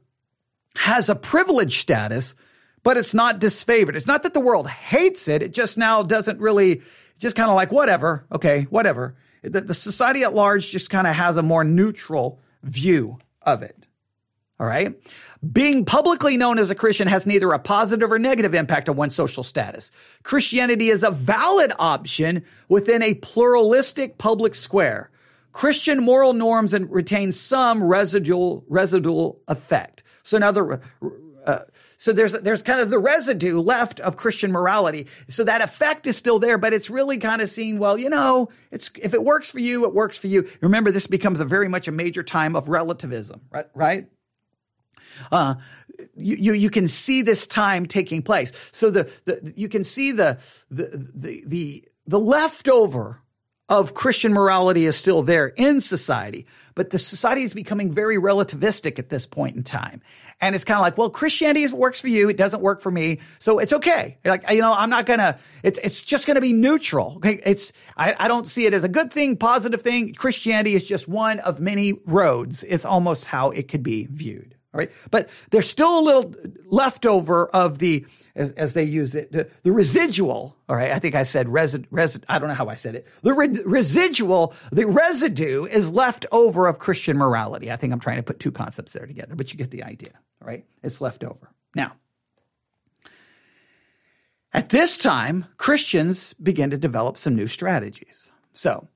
has 0.75 1.09
a 1.09 1.15
privileged 1.15 1.79
status, 1.79 2.35
but 2.83 2.97
it's 2.97 3.13
not 3.13 3.39
disfavored. 3.39 3.95
It's 3.95 4.07
not 4.07 4.23
that 4.23 4.33
the 4.33 4.39
world 4.39 4.69
hates 4.69 5.27
it, 5.27 5.41
it 5.41 5.53
just 5.53 5.77
now 5.77 6.03
doesn't 6.03 6.39
really, 6.39 6.81
just 7.17 7.35
kind 7.35 7.49
of 7.49 7.55
like 7.55 7.71
whatever, 7.71 8.25
okay, 8.31 8.63
whatever. 8.69 9.15
The, 9.41 9.61
the 9.61 9.73
society 9.73 10.23
at 10.23 10.33
large 10.33 10.69
just 10.69 10.89
kind 10.89 11.07
of 11.07 11.15
has 11.15 11.37
a 11.37 11.43
more 11.43 11.63
neutral 11.63 12.39
view 12.63 13.19
of 13.41 13.63
it. 13.63 13.84
All 14.59 14.65
right. 14.65 14.93
Being 15.51 15.83
publicly 15.83 16.37
known 16.37 16.59
as 16.59 16.69
a 16.69 16.75
Christian 16.75 17.07
has 17.07 17.25
neither 17.25 17.51
a 17.51 17.59
positive 17.59 18.11
or 18.11 18.17
negative 18.17 18.53
impact 18.53 18.87
on 18.87 18.95
one's 18.95 19.15
social 19.15 19.43
status. 19.43 19.91
Christianity 20.23 20.89
is 20.89 21.03
a 21.03 21.11
valid 21.11 21.73
option 21.77 22.45
within 22.69 23.03
a 23.03 23.15
pluralistic 23.15 24.17
public 24.17 24.55
square. 24.55 25.11
Christian 25.51 26.03
moral 26.03 26.33
norms 26.33 26.73
and 26.73 26.91
retain 26.91 27.31
some 27.31 27.83
residual 27.83 28.65
residual 28.67 29.41
effect. 29.47 30.03
So 30.23 30.37
now 30.37 30.51
uh, 31.45 31.59
so 31.97 32.11
there's 32.11 32.33
there's 32.33 32.61
kind 32.61 32.81
of 32.81 32.89
the 32.89 32.99
residue 32.99 33.59
left 33.59 33.99
of 33.99 34.17
Christian 34.17 34.51
morality. 34.51 35.07
So 35.27 35.43
that 35.43 35.61
effect 35.61 36.07
is 36.07 36.17
still 36.17 36.39
there, 36.39 36.57
but 36.57 36.73
it's 36.73 36.89
really 36.89 37.17
kind 37.17 37.41
of 37.41 37.49
seen. 37.49 37.79
Well, 37.79 37.97
you 37.97 38.09
know, 38.09 38.49
it's 38.71 38.91
if 39.01 39.13
it 39.13 39.23
works 39.23 39.51
for 39.51 39.59
you, 39.59 39.85
it 39.85 39.93
works 39.93 40.17
for 40.17 40.27
you. 40.27 40.49
Remember, 40.61 40.91
this 40.91 41.07
becomes 41.07 41.39
a 41.39 41.45
very 41.45 41.69
much 41.69 41.87
a 41.87 41.91
major 41.91 42.23
time 42.23 42.55
of 42.55 42.67
relativism, 42.67 43.41
right? 43.51 43.67
Right? 43.73 44.07
Uh, 45.31 45.55
you, 46.15 46.35
you, 46.35 46.53
you 46.53 46.69
can 46.69 46.87
see 46.87 47.21
this 47.21 47.47
time 47.47 47.85
taking 47.85 48.21
place. 48.21 48.51
So 48.71 48.89
the, 48.89 49.09
the 49.25 49.53
you 49.55 49.69
can 49.69 49.83
see 49.83 50.11
the, 50.11 50.39
the, 50.69 51.09
the, 51.13 51.43
the, 51.45 51.87
the 52.07 52.19
leftover 52.19 53.21
of 53.67 53.93
Christian 53.93 54.31
morality 54.31 54.85
is 54.85 54.95
still 54.95 55.23
there 55.23 55.47
in 55.47 55.81
society, 55.81 56.45
but 56.75 56.91
the 56.91 56.99
society 56.99 57.41
is 57.41 57.53
becoming 57.53 57.93
very 57.93 58.17
relativistic 58.17 58.99
at 58.99 59.09
this 59.09 59.25
point 59.25 59.55
in 59.55 59.63
time. 59.63 60.01
And 60.41 60.53
it's 60.53 60.65
kind 60.65 60.77
of 60.77 60.81
like, 60.81 60.97
well, 60.97 61.09
Christianity 61.09 61.65
works 61.73 62.01
for 62.01 62.09
you. 62.09 62.29
It 62.29 62.37
doesn't 62.37 62.61
work 62.61 62.81
for 62.81 62.91
me. 62.91 63.21
So 63.39 63.59
it's 63.59 63.71
okay. 63.71 64.17
Like, 64.25 64.43
you 64.51 64.59
know, 64.59 64.73
I'm 64.73 64.89
not 64.89 65.05
gonna, 65.05 65.39
it's, 65.63 65.79
it's 65.79 66.03
just 66.03 66.27
gonna 66.27 66.41
be 66.41 66.53
neutral. 66.53 67.15
Okay. 67.17 67.41
It's, 67.45 67.71
I, 67.95 68.15
I 68.19 68.27
don't 68.27 68.47
see 68.47 68.65
it 68.65 68.73
as 68.73 68.83
a 68.83 68.89
good 68.89 69.11
thing, 69.11 69.37
positive 69.37 69.81
thing. 69.81 70.13
Christianity 70.13 70.75
is 70.75 70.83
just 70.83 71.07
one 71.07 71.39
of 71.39 71.59
many 71.59 71.93
roads. 72.05 72.63
It's 72.63 72.85
almost 72.85 73.25
how 73.25 73.51
it 73.51 73.69
could 73.69 73.81
be 73.81 74.07
viewed. 74.11 74.54
All 74.75 74.79
right. 74.79 74.91
But 75.09 75.29
there's 75.51 75.69
still 75.69 75.97
a 75.97 76.01
little 76.01 76.35
leftover 76.65 77.47
of 77.47 77.79
the, 77.79 78.05
as, 78.35 78.51
as 78.51 78.73
they 78.73 78.83
use 78.83 79.15
it, 79.15 79.31
the, 79.31 79.49
the, 79.63 79.71
residual. 79.71 80.57
All 80.67 80.75
right. 80.75 80.91
I 80.91 80.99
think 80.99 81.15
I 81.15 81.23
said 81.23 81.47
resid, 81.47 81.87
resid, 81.91 82.25
I 82.27 82.39
don't 82.39 82.49
know 82.49 82.55
how 82.55 82.67
I 82.67 82.75
said 82.75 82.95
it. 82.95 83.07
The 83.21 83.33
re- 83.33 83.61
residual, 83.65 84.53
the 84.73 84.85
residue 84.85 85.63
is 85.63 85.93
left 85.93 86.25
over 86.29 86.67
of 86.67 86.79
Christian 86.79 87.15
morality. 87.15 87.71
I 87.71 87.77
think 87.77 87.93
I'm 87.93 88.01
trying 88.01 88.17
to 88.17 88.23
put 88.23 88.41
two 88.41 88.51
concepts 88.51 88.91
there 88.91 89.05
together, 89.05 89.33
but 89.33 89.53
you 89.53 89.57
get 89.57 89.71
the 89.71 89.83
idea. 89.83 90.11
All 90.41 90.47
right. 90.49 90.65
It's 90.83 90.99
left 90.99 91.23
over. 91.23 91.49
Now, 91.73 91.93
at 94.51 94.69
this 94.69 94.97
time, 94.97 95.45
Christians 95.55 96.33
begin 96.33 96.69
to 96.71 96.77
develop 96.77 97.17
some 97.17 97.33
new 97.33 97.47
strategies. 97.47 98.29
So 98.51 98.89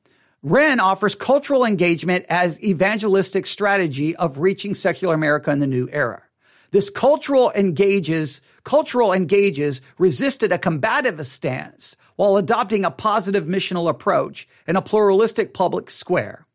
Renn 0.43 0.79
offers 0.79 1.15
cultural 1.15 1.65
engagement 1.65 2.25
as 2.29 2.63
evangelistic 2.63 3.45
strategy 3.45 4.15
of 4.15 4.39
reaching 4.39 4.73
secular 4.73 5.13
America 5.13 5.51
in 5.51 5.59
the 5.59 5.67
new 5.67 5.89
era. 5.91 6.23
This 6.71 6.89
cultural 6.89 7.51
engages, 7.55 8.39
cultural 8.63 9.11
engages 9.11 9.81
resisted 9.97 10.53
a 10.53 10.57
combative 10.57 11.25
stance 11.27 11.97
while 12.15 12.37
adopting 12.37 12.85
a 12.85 12.91
positive 12.91 13.47
missional 13.47 13.89
approach 13.89 14.47
in 14.65 14.77
a 14.77 14.81
pluralistic 14.81 15.53
public 15.53 15.91
square. 15.91 16.45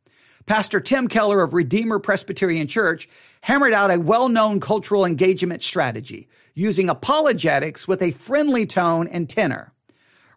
Pastor 0.47 0.81
Tim 0.81 1.07
Keller 1.07 1.43
of 1.43 1.53
Redeemer 1.53 1.99
Presbyterian 1.99 2.69
Church 2.69 3.07
hammered 3.43 3.75
out 3.75 3.91
a 3.91 4.01
well-known 4.01 4.61
cultural 4.61 5.05
engagement 5.05 5.63
strategy 5.63 6.27
using 6.55 6.89
apologetics 6.89 7.87
with 7.87 8.01
a 8.01 8.13
friendly 8.13 8.65
tone 8.65 9.09
and 9.09 9.29
tenor. 9.29 9.74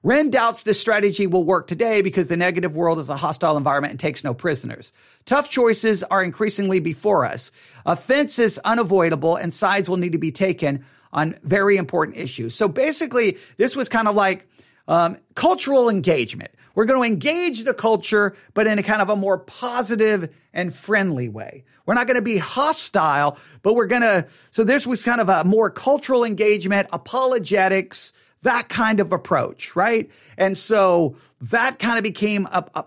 Renn 0.03 0.29
doubts 0.29 0.63
this 0.63 0.79
strategy 0.79 1.27
will 1.27 1.43
work 1.43 1.67
today 1.67 2.01
because 2.01 2.27
the 2.27 2.37
negative 2.37 2.75
world 2.75 2.99
is 2.99 3.09
a 3.09 3.17
hostile 3.17 3.57
environment 3.57 3.91
and 3.91 3.99
takes 3.99 4.23
no 4.23 4.33
prisoners. 4.33 4.93
Tough 5.25 5.49
choices 5.49 6.03
are 6.03 6.23
increasingly 6.23 6.79
before 6.79 7.25
us. 7.25 7.51
Offense 7.85 8.39
is 8.39 8.59
unavoidable 8.59 9.35
and 9.35 9.53
sides 9.53 9.89
will 9.89 9.97
need 9.97 10.11
to 10.11 10.17
be 10.17 10.31
taken 10.31 10.85
on 11.11 11.35
very 11.43 11.77
important 11.77 12.17
issues. 12.17 12.53
So 12.53 12.67
basically, 12.67 13.37
this 13.57 13.75
was 13.75 13.89
kind 13.89 14.07
of 14.07 14.15
like 14.15 14.47
um, 14.87 15.17
cultural 15.35 15.89
engagement. 15.89 16.51
We're 16.75 16.85
going 16.85 17.01
to 17.01 17.13
engage 17.13 17.63
the 17.63 17.73
culture, 17.73 18.35
but 18.53 18.67
in 18.67 18.77
a 18.77 18.83
kind 18.83 19.01
of 19.01 19.09
a 19.09 19.15
more 19.15 19.39
positive 19.39 20.31
and 20.53 20.73
friendly 20.73 21.27
way. 21.27 21.63
We're 21.87 21.95
not 21.95 22.05
going 22.05 22.17
to 22.17 22.21
be 22.21 22.37
hostile, 22.37 23.37
but 23.63 23.73
we're 23.73 23.87
going 23.87 24.03
to, 24.03 24.27
so 24.51 24.63
this 24.63 24.85
was 24.85 25.03
kind 25.03 25.19
of 25.19 25.27
a 25.29 25.43
more 25.43 25.71
cultural 25.71 26.23
engagement, 26.23 26.87
apologetics, 26.93 28.13
that 28.43 28.69
kind 28.69 28.99
of 28.99 29.11
approach, 29.11 29.75
right? 29.75 30.09
And 30.37 30.57
so 30.57 31.15
that 31.41 31.79
kind 31.79 31.97
of 31.97 32.03
became 32.03 32.47
a, 32.51 32.85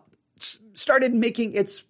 started 0.72 1.14
making 1.14 1.54
its 1.54 1.84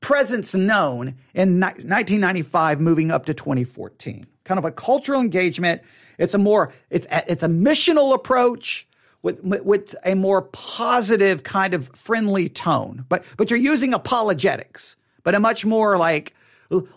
presence 0.00 0.54
known 0.54 1.16
in 1.34 1.58
1995 1.58 2.80
moving 2.80 3.10
up 3.10 3.24
to 3.26 3.34
2014 3.34 4.26
kind 4.44 4.58
of 4.58 4.64
a 4.64 4.70
cultural 4.70 5.20
engagement 5.20 5.82
it's 6.18 6.34
a 6.34 6.38
more 6.38 6.72
it's 6.90 7.06
a, 7.10 7.32
it's 7.32 7.42
a 7.42 7.48
missional 7.48 8.14
approach 8.14 8.86
with 9.22 9.42
with 9.42 9.96
a 10.04 10.14
more 10.14 10.42
positive 10.42 11.42
kind 11.42 11.74
of 11.74 11.88
friendly 11.88 12.48
tone 12.48 13.04
but 13.08 13.24
but 13.36 13.50
you're 13.50 13.58
using 13.58 13.92
apologetics 13.92 14.96
but 15.24 15.34
a 15.34 15.40
much 15.40 15.64
more 15.64 15.98
like 15.98 16.34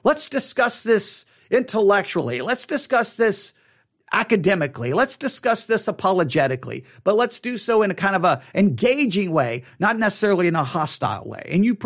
let's 0.03 0.29
discuss 0.29 0.83
this 0.83 1.25
intellectually. 1.49 2.41
Let's 2.41 2.65
discuss 2.65 3.17
this 3.17 3.53
academically. 4.11 4.93
Let's 4.93 5.17
discuss 5.17 5.65
this 5.65 5.87
apologetically, 5.87 6.85
but 7.03 7.15
let's 7.15 7.39
do 7.39 7.57
so 7.57 7.81
in 7.81 7.91
a 7.91 7.95
kind 7.95 8.15
of 8.15 8.23
a 8.23 8.41
engaging 8.53 9.31
way, 9.31 9.63
not 9.79 9.97
necessarily 9.97 10.47
in 10.47 10.55
a 10.55 10.63
hostile 10.63 11.25
way. 11.25 11.47
And 11.49 11.63
you, 11.63 11.77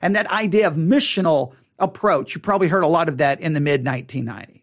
and 0.00 0.16
that 0.16 0.26
idea 0.28 0.66
of 0.66 0.74
missional 0.74 1.52
approach, 1.78 2.34
you 2.34 2.40
probably 2.40 2.68
heard 2.68 2.84
a 2.84 2.88
lot 2.88 3.08
of 3.08 3.18
that 3.18 3.40
in 3.40 3.52
the 3.52 3.60
mid 3.60 3.84
1990s. 3.84 4.61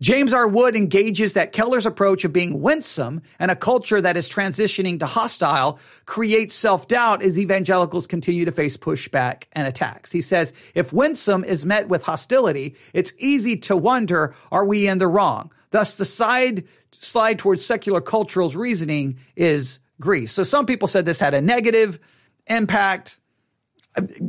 James 0.00 0.32
R. 0.32 0.46
Wood 0.46 0.76
engages 0.76 1.32
that 1.32 1.52
Keller's 1.52 1.84
approach 1.84 2.24
of 2.24 2.32
being 2.32 2.60
winsome 2.60 3.20
and 3.40 3.50
a 3.50 3.56
culture 3.56 4.00
that 4.00 4.16
is 4.16 4.28
transitioning 4.28 5.00
to 5.00 5.06
hostile 5.06 5.80
creates 6.06 6.54
self-doubt 6.54 7.20
as 7.20 7.36
evangelicals 7.36 8.06
continue 8.06 8.44
to 8.44 8.52
face 8.52 8.76
pushback 8.76 9.44
and 9.52 9.66
attacks. 9.66 10.12
He 10.12 10.22
says, 10.22 10.52
if 10.74 10.92
winsome 10.92 11.42
is 11.42 11.66
met 11.66 11.88
with 11.88 12.04
hostility, 12.04 12.76
it's 12.92 13.12
easy 13.18 13.56
to 13.56 13.76
wonder, 13.76 14.36
are 14.52 14.64
we 14.64 14.86
in 14.86 14.98
the 14.98 15.08
wrong? 15.08 15.50
Thus, 15.70 15.96
the 15.96 16.04
side 16.04 16.64
slide 16.92 17.40
towards 17.40 17.66
secular 17.66 18.00
cultural's 18.00 18.54
reasoning 18.54 19.18
is 19.34 19.80
Greece. 20.00 20.32
So 20.32 20.44
some 20.44 20.64
people 20.64 20.86
said 20.86 21.06
this 21.06 21.18
had 21.18 21.34
a 21.34 21.42
negative 21.42 21.98
impact 22.46 23.17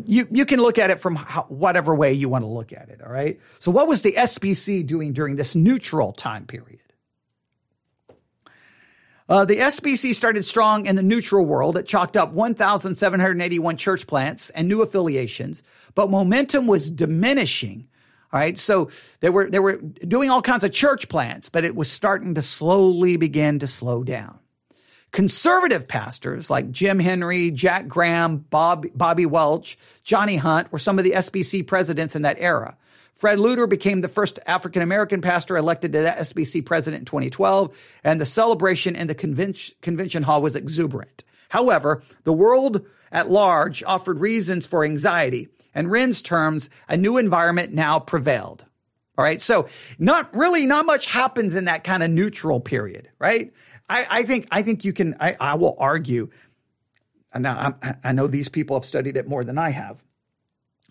you 0.05 0.27
you 0.31 0.45
can 0.45 0.61
look 0.61 0.77
at 0.77 0.89
it 0.89 0.99
from 0.99 1.15
how, 1.15 1.43
whatever 1.43 1.95
way 1.95 2.13
you 2.13 2.29
want 2.29 2.43
to 2.43 2.47
look 2.47 2.73
at 2.73 2.89
it. 2.89 3.01
All 3.01 3.11
right. 3.11 3.39
So 3.59 3.71
what 3.71 3.87
was 3.87 4.01
the 4.01 4.13
SBC 4.13 4.85
doing 4.85 5.13
during 5.13 5.35
this 5.35 5.55
neutral 5.55 6.13
time 6.13 6.45
period? 6.45 6.79
Uh, 9.29 9.45
the 9.45 9.57
SBC 9.57 10.15
started 10.15 10.43
strong 10.43 10.87
in 10.87 10.95
the 10.95 11.03
neutral 11.03 11.45
world. 11.45 11.77
It 11.77 11.85
chalked 11.85 12.17
up 12.17 12.31
1,781 12.31 13.77
church 13.77 14.07
plants 14.07 14.49
and 14.49 14.67
new 14.67 14.81
affiliations, 14.81 15.61
but 15.93 16.09
momentum 16.09 16.65
was 16.65 16.89
diminishing. 16.89 17.87
All 18.33 18.39
right. 18.39 18.57
So 18.57 18.89
they 19.19 19.29
were, 19.29 19.47
they 19.49 19.59
were 19.59 19.77
doing 19.77 20.31
all 20.31 20.41
kinds 20.41 20.63
of 20.63 20.71
church 20.71 21.09
plants, 21.09 21.49
but 21.49 21.63
it 21.63 21.75
was 21.75 21.91
starting 21.91 22.35
to 22.35 22.41
slowly 22.41 23.17
begin 23.17 23.59
to 23.59 23.67
slow 23.67 24.03
down. 24.03 24.39
Conservative 25.11 25.87
pastors 25.87 26.49
like 26.49 26.71
Jim 26.71 26.99
Henry, 26.99 27.49
Jack 27.49 27.87
Graham, 27.87 28.37
Bob, 28.37 28.85
Bobby 28.93 29.25
Welch, 29.25 29.77
Johnny 30.03 30.35
Hunt 30.35 30.71
were 30.71 30.77
some 30.77 30.99
of 30.99 31.03
the 31.03 31.11
SBC 31.11 31.65
presidents 31.65 32.15
in 32.15 32.21
that 32.21 32.37
era. 32.39 32.77
Fred 33.13 33.39
Luter 33.39 33.67
became 33.67 34.01
the 34.01 34.07
first 34.07 34.39
African 34.45 34.81
American 34.81 35.19
pastor 35.19 35.57
elected 35.57 35.91
to 35.93 36.01
the 36.01 36.09
SBC 36.09 36.65
president 36.65 37.01
in 37.01 37.05
2012, 37.05 37.77
and 38.03 38.21
the 38.21 38.25
celebration 38.25 38.95
in 38.95 39.07
the 39.07 39.15
convention, 39.15 39.75
convention 39.81 40.23
hall 40.23 40.41
was 40.41 40.55
exuberant. 40.55 41.25
However, 41.49 42.03
the 42.23 42.31
world 42.31 42.85
at 43.11 43.31
large 43.31 43.83
offered 43.83 44.19
reasons 44.19 44.67
for 44.67 44.85
anxiety. 44.85 45.49
and 45.73 45.91
Renn's 45.91 46.21
terms, 46.21 46.69
a 46.87 46.97
new 46.97 47.17
environment 47.17 47.73
now 47.73 47.99
prevailed. 47.99 48.65
All 49.19 49.25
right. 49.25 49.41
So 49.41 49.67
not 49.97 50.33
really, 50.33 50.65
not 50.65 50.85
much 50.85 51.07
happens 51.07 51.53
in 51.53 51.65
that 51.65 51.83
kind 51.83 52.03
of 52.03 52.09
neutral 52.09 52.61
period, 52.61 53.09
right? 53.19 53.51
I, 53.89 54.07
I 54.09 54.23
think 54.23 54.47
I 54.49 54.61
think 54.61 54.85
you 54.85 54.93
can. 54.93 55.17
I, 55.19 55.35
I 55.41 55.55
will 55.55 55.75
argue. 55.77 56.29
And 57.33 57.43
now 57.43 57.75
I'm, 57.81 57.95
i 58.01 58.11
know 58.13 58.27
these 58.27 58.47
people 58.47 58.77
have 58.77 58.85
studied 58.85 59.17
it 59.17 59.27
more 59.27 59.43
than 59.43 59.57
I 59.57 59.71
have, 59.71 60.01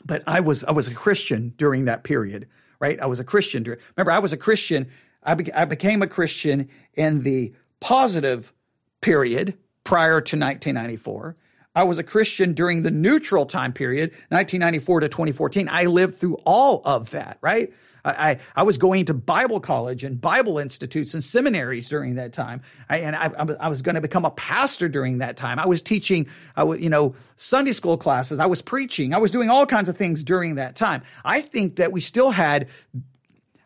but 0.05 0.23
I 0.27 0.41
was 0.41 0.63
I 0.63 0.73
was 0.73 0.89
a 0.89 0.95
Christian 0.95 1.55
during 1.57 1.87
that 1.87 2.05
period, 2.05 2.49
right? 2.81 3.01
I 3.01 3.07
was 3.07 3.19
a 3.19 3.25
Christian. 3.25 3.65
Remember, 3.65 4.13
I 4.13 4.19
was 4.19 4.35
a 4.35 4.37
Christian. 4.37 4.91
I, 5.23 5.33
be, 5.33 5.51
I 5.55 5.65
became 5.65 6.03
a 6.03 6.07
Christian 6.07 6.69
in 6.93 7.23
the 7.23 7.55
positive 7.81 8.53
period 9.01 9.57
prior 9.85 10.21
to 10.21 10.37
1994. 10.37 11.35
I 11.75 11.85
was 11.85 11.97
a 11.97 12.05
Christian 12.05 12.53
during 12.53 12.83
the 12.83 12.91
neutral 12.91 13.47
time 13.47 13.73
period, 13.73 14.11
1994 14.29 15.01
to 15.01 15.09
2014. 15.09 15.69
I 15.71 15.85
lived 15.87 16.17
through 16.17 16.37
all 16.45 16.83
of 16.85 17.13
that, 17.13 17.39
right? 17.41 17.73
I, 18.05 18.39
I 18.55 18.63
was 18.63 18.79
going 18.79 19.07
to 19.07 19.15
Bible 19.15 19.61
college 19.61 20.05
and 20.05 20.21
Bible 20.21 20.59
institutes 20.59 21.15
and 21.15 21.23
seminaries 21.23 21.89
during 21.89 22.15
that 22.17 22.33
time. 22.33 22.63
I, 22.89 22.99
and 22.99 23.17
I, 23.17 23.31
I 23.61 23.69
was 23.69 23.83
going 23.83 23.97
to 23.97 24.01
become 24.01 24.25
a 24.25 24.31
pastor 24.31 24.89
during 24.89 25.19
that 25.19 25.37
time. 25.37 25.59
I 25.59 25.67
was 25.67 25.83
teaching, 25.83 26.29
I 26.57 26.65
was, 26.65 26.81
you 26.81 26.91
know, 26.91 27.15
Sunday 27.37 27.73
school 27.73 27.97
classes. 27.97 28.39
I 28.39 28.47
was 28.47 28.63
preaching. 28.63 29.15
I 29.15 29.19
was 29.19 29.31
doing 29.31 29.51
all 29.51 29.67
kinds 29.67 29.89
of 29.89 29.97
things 29.97 30.25
during 30.25 30.57
that 30.57 30.77
time. 30.77 31.03
I 31.25 31.41
think 31.41 31.77
that 31.77 31.93
we 31.93 32.01
still 32.01 32.31
had, 32.31 32.69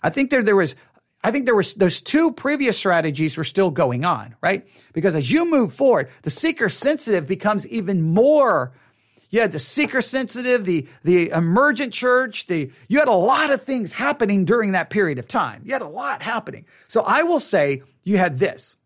I 0.02 0.10
think 0.10 0.30
there, 0.30 0.42
there 0.42 0.56
was, 0.56 0.74
I 1.24 1.30
think 1.30 1.44
there 1.44 1.54
was 1.54 1.74
those 1.74 2.02
two 2.02 2.32
previous 2.32 2.76
strategies 2.76 3.36
were 3.36 3.44
still 3.44 3.70
going 3.70 4.04
on, 4.04 4.34
right? 4.40 4.66
Because 4.92 5.14
as 5.14 5.30
you 5.30 5.48
move 5.48 5.72
forward, 5.72 6.08
the 6.22 6.30
seeker 6.30 6.68
sensitive 6.68 7.28
becomes 7.28 7.66
even 7.68 8.02
more 8.02 8.72
you 9.32 9.40
had 9.40 9.50
the 9.50 9.58
seeker 9.58 10.02
sensitive, 10.02 10.66
the, 10.66 10.86
the 11.04 11.30
emergent 11.30 11.92
church, 11.92 12.46
the, 12.46 12.70
you 12.86 12.98
had 12.98 13.08
a 13.08 13.12
lot 13.12 13.50
of 13.50 13.62
things 13.62 13.90
happening 13.90 14.44
during 14.44 14.72
that 14.72 14.90
period 14.90 15.18
of 15.18 15.26
time. 15.26 15.62
You 15.64 15.72
had 15.72 15.82
a 15.82 15.88
lot 15.88 16.22
happening. 16.22 16.66
So 16.86 17.00
I 17.00 17.22
will 17.22 17.40
say 17.40 17.82
you 18.04 18.18
had 18.18 18.38
this. 18.38 18.76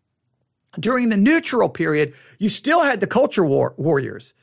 During 0.79 1.09
the 1.09 1.17
neutral 1.17 1.67
period, 1.67 2.13
you 2.39 2.47
still 2.47 2.81
had 2.81 3.01
the 3.01 3.07
culture 3.07 3.43
war, 3.43 3.73
warriors. 3.77 4.33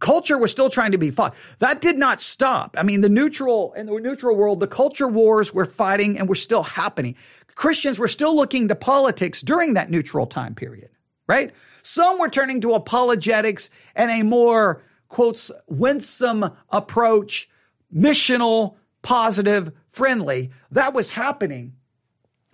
Culture 0.00 0.36
was 0.36 0.50
still 0.50 0.68
trying 0.68 0.92
to 0.92 0.98
be 0.98 1.10
fought. 1.10 1.34
That 1.60 1.80
did 1.80 1.96
not 1.96 2.20
stop. 2.20 2.74
I 2.78 2.82
mean, 2.82 3.00
the 3.00 3.08
neutral, 3.08 3.72
in 3.72 3.86
the 3.86 3.98
neutral 3.98 4.36
world, 4.36 4.60
the 4.60 4.66
culture 4.66 5.08
wars 5.08 5.54
were 5.54 5.64
fighting 5.64 6.18
and 6.18 6.28
were 6.28 6.34
still 6.34 6.62
happening. 6.62 7.16
Christians 7.54 7.98
were 7.98 8.08
still 8.08 8.36
looking 8.36 8.68
to 8.68 8.74
politics 8.74 9.40
during 9.40 9.74
that 9.74 9.88
neutral 9.88 10.26
time 10.26 10.54
period, 10.54 10.90
right? 11.26 11.52
Some 11.82 12.18
were 12.18 12.28
turning 12.28 12.60
to 12.62 12.74
apologetics 12.74 13.70
and 13.94 14.10
a 14.10 14.22
more 14.24 14.82
quotes, 15.08 15.50
winsome 15.68 16.50
approach, 16.70 17.48
missional, 17.94 18.76
positive, 19.02 19.72
friendly. 19.88 20.50
That 20.70 20.94
was 20.94 21.10
happening. 21.10 21.74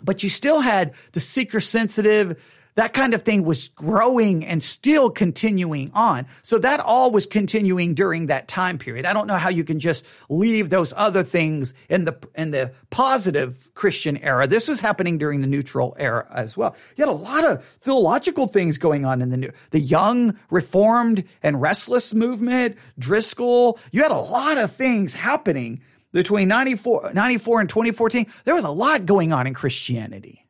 But 0.02 0.22
you 0.22 0.30
still 0.30 0.60
had 0.60 0.94
the 1.12 1.20
seeker 1.20 1.60
sensitive, 1.60 2.42
that 2.80 2.94
kind 2.94 3.12
of 3.12 3.24
thing 3.24 3.44
was 3.44 3.68
growing 3.68 4.42
and 4.42 4.64
still 4.64 5.10
continuing 5.10 5.90
on. 5.92 6.26
So 6.42 6.58
that 6.60 6.80
all 6.80 7.10
was 7.10 7.26
continuing 7.26 7.92
during 7.92 8.28
that 8.28 8.48
time 8.48 8.78
period. 8.78 9.04
I 9.04 9.12
don't 9.12 9.26
know 9.26 9.36
how 9.36 9.50
you 9.50 9.64
can 9.64 9.80
just 9.80 10.06
leave 10.30 10.70
those 10.70 10.94
other 10.96 11.22
things 11.22 11.74
in 11.90 12.06
the, 12.06 12.16
in 12.34 12.52
the 12.52 12.72
positive 12.88 13.68
Christian 13.74 14.16
era. 14.16 14.46
This 14.46 14.66
was 14.66 14.80
happening 14.80 15.18
during 15.18 15.42
the 15.42 15.46
neutral 15.46 15.94
era 15.98 16.26
as 16.30 16.56
well. 16.56 16.74
You 16.96 17.04
had 17.04 17.12
a 17.12 17.16
lot 17.16 17.44
of 17.44 17.62
theological 17.82 18.46
things 18.46 18.78
going 18.78 19.04
on 19.04 19.20
in 19.20 19.28
the 19.28 19.36
new, 19.36 19.52
the 19.72 19.80
young 19.80 20.38
reformed 20.48 21.24
and 21.42 21.60
restless 21.60 22.14
movement, 22.14 22.78
Driscoll. 22.98 23.78
You 23.92 24.02
had 24.02 24.10
a 24.10 24.18
lot 24.18 24.56
of 24.56 24.72
things 24.72 25.12
happening 25.12 25.82
between 26.14 26.48
94, 26.48 27.12
94 27.12 27.60
and 27.60 27.68
2014. 27.68 28.26
There 28.46 28.54
was 28.54 28.64
a 28.64 28.70
lot 28.70 29.04
going 29.04 29.34
on 29.34 29.46
in 29.46 29.52
Christianity. 29.52 30.46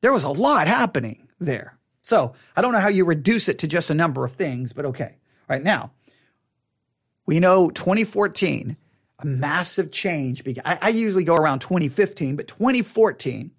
There 0.00 0.12
was 0.12 0.24
a 0.24 0.30
lot 0.30 0.68
happening 0.68 1.28
there. 1.40 1.78
So 2.02 2.34
I 2.54 2.62
don't 2.62 2.72
know 2.72 2.80
how 2.80 2.88
you 2.88 3.04
reduce 3.04 3.48
it 3.48 3.58
to 3.60 3.66
just 3.66 3.90
a 3.90 3.94
number 3.94 4.24
of 4.24 4.32
things, 4.32 4.72
but 4.72 4.84
okay. 4.86 5.16
All 5.48 5.56
right 5.56 5.62
now, 5.62 5.90
we 7.26 7.40
know 7.40 7.70
2014, 7.70 8.76
a 9.18 9.26
massive 9.26 9.90
change. 9.90 10.42
I, 10.64 10.78
I 10.80 10.88
usually 10.90 11.24
go 11.24 11.34
around 11.34 11.60
2015, 11.60 12.36
but 12.36 12.46
2014, 12.46 13.50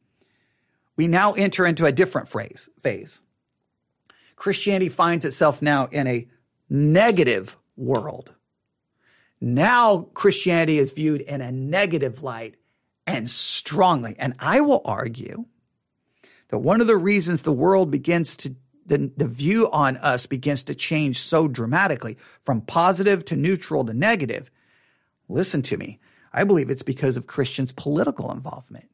we 0.96 1.08
now 1.08 1.34
enter 1.34 1.66
into 1.66 1.86
a 1.86 1.92
different 1.92 2.28
phrase, 2.28 2.70
phase. 2.82 3.22
Christianity 4.38 4.90
finds 4.90 5.26
itself 5.26 5.62
now 5.62 5.88
in 5.92 6.08
a 6.08 6.28
negative 6.70 7.58
world. 7.76 8.34
Now 9.42 10.08
Christianity 10.14 10.80
is 10.80 10.92
viewed 10.92 11.22
in 11.22 11.42
a 11.42 11.52
negative 11.52 12.24
light 12.24 12.56
and 13.06 13.30
strongly. 13.30 14.16
And 14.18 14.36
I 14.40 14.62
will 14.62 14.82
argue 14.86 15.46
that 16.50 16.60
one 16.60 16.82
of 16.82 16.88
the 16.88 16.98
reasons 16.98 17.42
the 17.42 17.52
world 17.52 17.92
begins 17.92 18.38
to 18.38 18.56
the, 18.86 19.12
the 19.18 19.28
view 19.28 19.70
on 19.72 19.98
us 19.98 20.26
begins 20.26 20.64
to 20.64 20.74
change 20.74 21.20
so 21.20 21.48
dramatically 21.48 22.18
from 22.42 22.62
positive 22.62 23.26
to 23.26 23.36
neutral 23.36 23.86
to 23.86 23.94
negative. 23.94 24.50
Listen 25.28 25.62
to 25.64 25.78
me. 25.78 26.00
I 26.32 26.46
believe 26.46 26.70
it's 26.70 26.84
because 26.84 27.18
of 27.18 27.28
Christians' 27.28 27.74
political 27.74 28.32
involvement. 28.32 28.90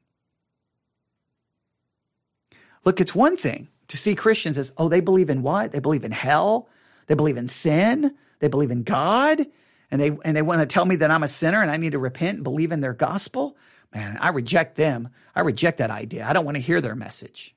Look, 2.85 2.99
it's 2.99 3.13
one 3.13 3.37
thing 3.37 3.69
to 3.87 3.97
see 3.97 4.15
Christians 4.15 4.57
as, 4.57 4.73
oh, 4.77 4.89
they 4.89 4.99
believe 4.99 5.29
in 5.29 5.43
what? 5.43 5.71
They 5.71 5.79
believe 5.79 6.03
in 6.03 6.11
hell. 6.11 6.69
They 7.07 7.13
believe 7.13 7.37
in 7.37 7.47
sin. 7.47 8.15
They 8.39 8.47
believe 8.47 8.71
in 8.71 8.83
God. 8.83 9.45
And 9.91 10.01
they, 10.01 10.17
and 10.25 10.35
they 10.35 10.41
want 10.41 10.61
to 10.61 10.65
tell 10.65 10.85
me 10.85 10.95
that 10.97 11.11
I'm 11.11 11.23
a 11.23 11.27
sinner 11.27 11.61
and 11.61 11.69
I 11.69 11.77
need 11.77 11.91
to 11.91 11.99
repent 11.99 12.37
and 12.37 12.43
believe 12.43 12.71
in 12.71 12.81
their 12.81 12.93
gospel. 12.93 13.55
Man, 13.93 14.17
I 14.19 14.29
reject 14.29 14.75
them. 14.75 15.09
I 15.35 15.41
reject 15.41 15.77
that 15.77 15.91
idea. 15.91 16.25
I 16.27 16.33
don't 16.33 16.45
want 16.45 16.57
to 16.57 16.61
hear 16.61 16.81
their 16.81 16.95
message. 16.95 17.55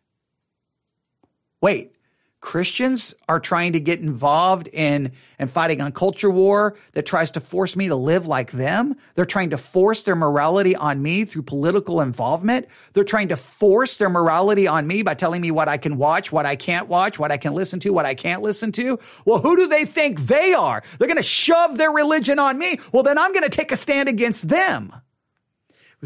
Wait, 1.60 1.96
Christians 2.40 3.14
are 3.28 3.40
trying 3.40 3.72
to 3.72 3.80
get 3.80 3.98
involved 3.98 4.68
in 4.68 5.12
and 5.38 5.50
fighting 5.50 5.80
on 5.80 5.90
culture 5.90 6.30
war 6.30 6.76
that 6.92 7.04
tries 7.04 7.32
to 7.32 7.40
force 7.40 7.74
me 7.74 7.88
to 7.88 7.96
live 7.96 8.26
like 8.26 8.52
them. 8.52 8.94
They're 9.14 9.24
trying 9.24 9.50
to 9.50 9.56
force 9.56 10.04
their 10.04 10.14
morality 10.14 10.76
on 10.76 11.02
me 11.02 11.24
through 11.24 11.42
political 11.42 12.00
involvement. 12.00 12.68
They're 12.92 13.04
trying 13.04 13.28
to 13.28 13.36
force 13.36 13.96
their 13.96 14.10
morality 14.10 14.68
on 14.68 14.86
me 14.86 15.02
by 15.02 15.14
telling 15.14 15.40
me 15.40 15.50
what 15.50 15.68
I 15.68 15.76
can 15.76 15.96
watch, 15.96 16.30
what 16.30 16.46
I 16.46 16.54
can't 16.54 16.86
watch, 16.86 17.18
what 17.18 17.32
I 17.32 17.36
can 17.36 17.54
listen 17.54 17.80
to, 17.80 17.90
what 17.90 18.06
I 18.06 18.14
can't 18.14 18.42
listen 18.42 18.70
to. 18.72 19.00
Well, 19.24 19.40
who 19.40 19.56
do 19.56 19.66
they 19.66 19.84
think 19.84 20.20
they 20.20 20.52
are? 20.52 20.84
They're 20.98 21.08
going 21.08 21.16
to 21.16 21.24
shove 21.24 21.78
their 21.78 21.90
religion 21.90 22.38
on 22.38 22.58
me. 22.58 22.78
Well, 22.92 23.02
then 23.02 23.18
I'm 23.18 23.32
going 23.32 23.42
to 23.44 23.48
take 23.48 23.72
a 23.72 23.76
stand 23.76 24.08
against 24.08 24.48
them. 24.48 24.92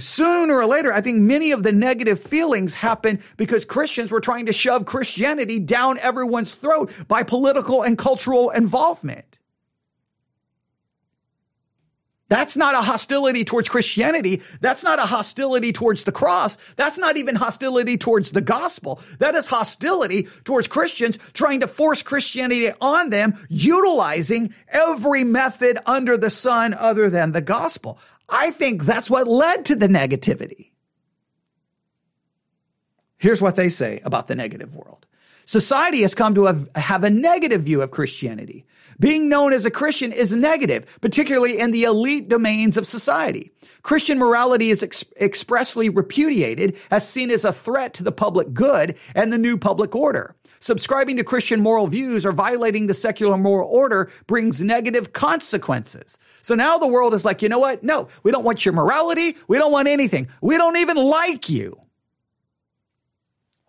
Sooner 0.01 0.57
or 0.57 0.67
later, 0.67 0.93
I 0.93 1.01
think 1.01 1.21
many 1.21 1.53
of 1.53 1.63
the 1.63 1.73
negative 1.73 2.21
feelings 2.21 2.75
happen 2.75 3.21
because 3.37 3.65
Christians 3.65 4.11
were 4.11 4.21
trying 4.21 4.47
to 4.47 4.53
shove 4.53 4.87
Christianity 4.87 5.59
down 5.59 5.99
everyone's 5.99 6.55
throat 6.55 6.91
by 7.07 7.23
political 7.23 7.83
and 7.83 7.97
cultural 7.97 8.51
involvement. 8.51 9.31
That's 12.31 12.57
not 12.57 12.77
a 12.77 12.83
hostility 12.83 13.45
towards 13.45 13.69
Christianity. 13.69 14.41
That's 14.61 14.85
not 14.85 15.01
a 15.01 15.05
hostility 15.05 15.73
towards 15.73 16.05
the 16.05 16.13
cross. 16.13 16.57
That's 16.77 16.97
not 16.97 17.17
even 17.17 17.35
hostility 17.35 17.99
towards 17.99 18.31
the 18.31 18.41
gospel. 18.41 19.01
That 19.19 19.35
is 19.35 19.49
hostility 19.49 20.29
towards 20.45 20.69
Christians 20.69 21.19
trying 21.33 21.61
to 21.61 21.67
force 21.67 22.05
Christianity 22.05 22.71
on 22.81 23.11
them, 23.11 23.35
utilizing 23.49 24.55
every 24.69 25.25
method 25.25 25.81
under 25.87 26.17
the 26.17 26.31
sun 26.31 26.73
other 26.73 27.11
than 27.11 27.33
the 27.33 27.41
gospel. 27.41 27.99
I 28.31 28.51
think 28.51 28.85
that's 28.85 29.11
what 29.11 29.27
led 29.27 29.65
to 29.67 29.77
the 29.77 29.89
negativity. 29.89 30.71
Here's 33.19 33.43
what 33.43 33.57
they 33.57 33.69
say 33.69 34.01
about 34.05 34.29
the 34.29 34.35
negative 34.35 34.75
world. 34.75 35.07
Society 35.45 36.03
has 36.03 36.15
come 36.15 36.35
to 36.37 36.45
have, 36.45 36.69
have, 36.77 37.03
a 37.03 37.11
negative 37.11 37.63
view 37.63 37.83
of 37.83 37.91
Christianity. 37.91 38.65
Being 39.01 39.29
known 39.29 39.53
as 39.53 39.67
a 39.67 39.71
Christian 39.71 40.13
is 40.13 40.33
negative, 40.33 40.99
particularly 41.01 41.59
in 41.59 41.73
the 41.73 41.85
elite 41.85 42.29
domains 42.29 42.77
of 42.77 42.87
society. 42.87 43.51
Christian 43.83 44.19
morality 44.19 44.71
is 44.71 44.83
ex- 44.83 45.05
expressly 45.21 45.89
repudiated 45.89 46.79
as 46.91 47.09
seen 47.09 47.31
as 47.31 47.45
a 47.45 47.53
threat 47.53 47.95
to 47.95 48.05
the 48.05 48.13
public 48.13 48.55
good 48.55 48.97
and 49.15 49.33
the 49.33 49.39
new 49.39 49.59
public 49.59 49.95
order. 49.95 50.37
Subscribing 50.63 51.17
to 51.17 51.25
Christian 51.25 51.63
moral 51.63 51.87
views 51.87 52.27
or 52.27 52.33
violating 52.33 52.87
the 52.87 52.95
secular 52.95 53.39
moral 53.39 53.69
order 53.69 54.11
brings 54.27 54.61
negative 54.61 55.15
consequences. 55.15 56.19
So 56.43 56.55
now 56.55 56.77
the 56.77 56.87
world 56.87 57.15
is 57.15 57.25
like, 57.25 57.41
you 57.41 57.49
know 57.49 57.59
what? 57.59 57.83
No, 57.83 58.09
we 58.23 58.31
don't 58.31 58.45
want 58.45 58.67
your 58.67 58.75
morality. 58.75 59.37
We 59.49 59.57
don't 59.57 59.73
want 59.73 59.89
anything. 59.89 60.29
We 60.43 60.59
don't 60.59 60.77
even 60.77 60.99
like 60.99 61.49
you. 61.49 61.81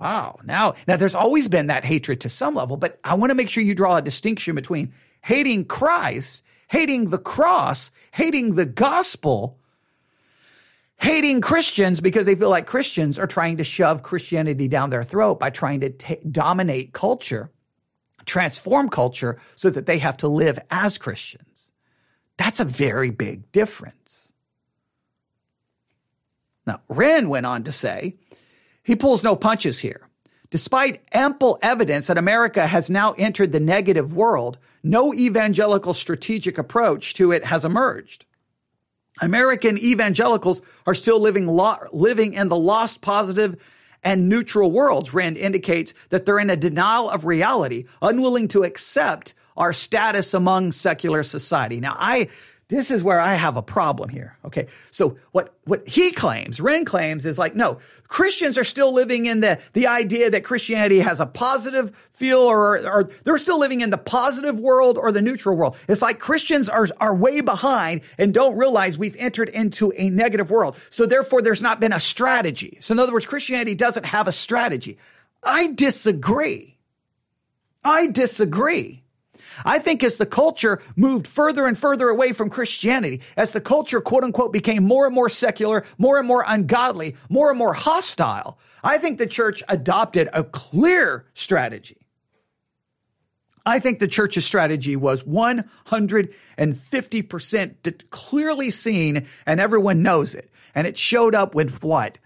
Wow. 0.02 0.40
Now, 0.44 0.74
now 0.86 0.98
there's 0.98 1.16
always 1.16 1.48
been 1.48 1.68
that 1.68 1.86
hatred 1.86 2.22
to 2.22 2.30
some 2.30 2.56
level, 2.56 2.76
but 2.76 3.00
I 3.06 3.14
want 3.14 3.30
to 3.30 3.36
make 3.36 3.50
sure 3.50 3.64
you 3.64 3.76
draw 3.76 3.96
a 3.98 4.02
distinction 4.02 4.56
between 4.56 4.92
hating 5.22 5.66
Christ, 5.66 6.44
hating 6.68 7.10
the 7.10 7.20
cross, 7.20 7.92
hating 8.12 8.56
the 8.56 8.66
gospel, 8.66 9.60
hating 11.02 11.42
Christians 11.42 12.00
because 12.00 12.26
they 12.26 12.36
feel 12.36 12.50
like 12.50 12.68
Christians 12.68 13.18
are 13.18 13.28
trying 13.28 13.58
to 13.58 13.64
shove 13.64 14.04
Christianity 14.04 14.68
down 14.68 14.92
their 14.92 15.04
throat 15.04 15.40
by 15.40 15.50
trying 15.50 15.80
to 15.82 15.90
t- 15.90 16.20
dominate 16.30 16.94
culture, 16.94 17.52
transform 18.26 18.88
culture 18.88 19.40
so 19.56 19.70
that 19.70 19.88
they 19.88 19.98
have 19.98 20.18
to 20.18 20.28
live 20.28 20.60
as 20.70 20.98
Christians. 20.98 21.72
That's 22.38 22.60
a 22.60 22.66
very 22.66 23.10
big 23.10 23.52
difference. 23.52 24.32
Now, 26.68 26.82
Renn 26.90 27.28
went 27.28 27.48
on 27.48 27.64
to 27.64 27.72
say, 27.72 28.18
he 28.84 28.96
pulls 28.96 29.24
no 29.24 29.36
punches 29.36 29.80
here. 29.80 30.08
Despite 30.52 31.02
ample 31.14 31.58
evidence 31.62 32.08
that 32.08 32.18
America 32.18 32.68
has 32.68 32.90
now 32.90 33.14
entered 33.14 33.52
the 33.52 33.60
negative 33.60 34.14
world, 34.14 34.58
no 34.84 35.14
evangelical 35.14 35.94
strategic 35.94 36.58
approach 36.58 37.14
to 37.16 37.32
it 37.32 37.46
has 37.46 37.64
emerged. 37.66 38.26
American 39.22 39.78
evangelicals 39.78 40.62
are 40.86 40.96
still 40.96 41.20
living, 41.20 41.48
lo- 41.48 41.78
living 41.94 42.34
in 42.34 42.50
the 42.50 42.58
lost 42.58 43.02
positive 43.02 43.56
and 44.04 44.28
neutral 44.28 44.72
worlds. 44.72 45.12
Renn 45.12 45.38
indicates 45.38 45.94
that 46.10 46.26
they're 46.26 46.40
in 46.40 46.50
a 46.50 46.58
denial 46.58 47.10
of 47.10 47.24
reality, 47.24 47.86
unwilling 48.02 48.48
to 48.50 48.64
accept 48.64 49.34
our 49.56 49.74
status 49.74 50.34
among 50.34 50.72
secular 50.72 51.24
society. 51.24 51.80
Now, 51.80 51.96
I 52.00 52.30
this 52.72 52.90
is 52.90 53.04
where 53.04 53.20
I 53.20 53.36
have 53.36 53.58
a 53.58 53.62
problem 53.62 54.08
here. 54.08 54.38
Okay. 54.46 54.68
So 54.92 55.18
what, 55.34 55.54
what 55.66 55.86
he 55.86 56.14
claims, 56.14 56.60
Renn 56.62 56.86
claims 56.86 57.26
is 57.26 57.38
like, 57.38 57.54
no, 57.54 57.80
Christians 58.08 58.58
are 58.58 58.64
still 58.64 58.94
living 58.94 59.26
in 59.26 59.42
the, 59.42 59.60
the 59.74 59.88
idea 59.88 60.30
that 60.30 60.46
Christianity 60.46 61.00
has 61.02 61.20
a 61.20 61.26
positive 61.26 61.92
feel 62.14 62.40
or, 62.40 62.78
or 62.78 63.10
they're 63.26 63.38
still 63.38 63.60
living 63.60 63.82
in 63.82 63.90
the 63.90 63.98
positive 63.98 64.58
world 64.58 64.98
or 64.98 65.12
the 65.12 65.22
neutral 65.22 65.58
world. 65.58 65.76
It's 65.90 66.02
like 66.02 66.20
Christians 66.20 66.70
are, 66.70 66.88
are 67.02 67.14
way 67.14 67.42
behind 67.42 68.02
and 68.18 68.34
don't 68.34 68.56
realize 68.56 68.98
we've 68.98 69.18
entered 69.18 69.50
into 69.50 69.92
a 69.98 70.10
negative 70.10 70.50
world. 70.50 70.78
So 70.90 71.06
therefore 71.06 71.42
there's 71.42 71.62
not 71.62 71.82
been 71.82 71.92
a 71.92 72.00
strategy. 72.00 72.78
So 72.80 72.94
in 72.94 73.00
other 73.00 73.12
words, 73.12 73.26
Christianity 73.26 73.76
doesn't 73.76 74.06
have 74.06 74.30
a 74.30 74.32
strategy. 74.32 74.98
I 75.44 75.74
disagree. 75.74 76.78
I 77.84 78.08
disagree. 78.08 79.01
I 79.66 79.80
think 79.80 80.04
as 80.04 80.18
the 80.18 80.26
culture 80.26 80.82
moved 80.96 81.28
further 81.28 81.68
and 81.68 81.78
further 81.78 82.10
away 82.10 82.34
from 82.34 82.50
Christianity, 82.50 83.22
as 83.38 83.52
the 83.52 83.62
culture 83.62 84.02
quote 84.02 84.24
unquote 84.24 84.54
became 84.54 84.84
more 84.84 85.06
and 85.06 85.14
more 85.16 85.30
secular, 85.30 85.86
more 85.98 86.20
and 86.20 86.28
more 86.28 86.44
ungodly, 86.48 87.16
more 87.30 87.50
and 87.50 87.60
more 87.60 87.74
hostile, 87.74 88.60
I 88.84 88.98
think 88.98 89.18
the 89.18 89.28
church 89.28 89.64
adopted 89.70 90.28
a 90.34 90.44
clear 90.44 91.26
strategy. 91.34 91.98
I 93.66 93.80
think 93.80 93.98
the 94.00 94.08
church's 94.08 94.46
strategy 94.46 94.96
was 94.96 95.24
150% 95.24 98.10
clearly 98.10 98.72
seen 98.72 99.28
and 99.46 99.60
everyone 99.60 100.02
knows 100.02 100.34
it. 100.34 100.50
And 100.74 100.88
it 100.88 100.98
showed 100.98 101.36
up 101.36 101.54
with 101.54 101.84
what? 101.84 102.18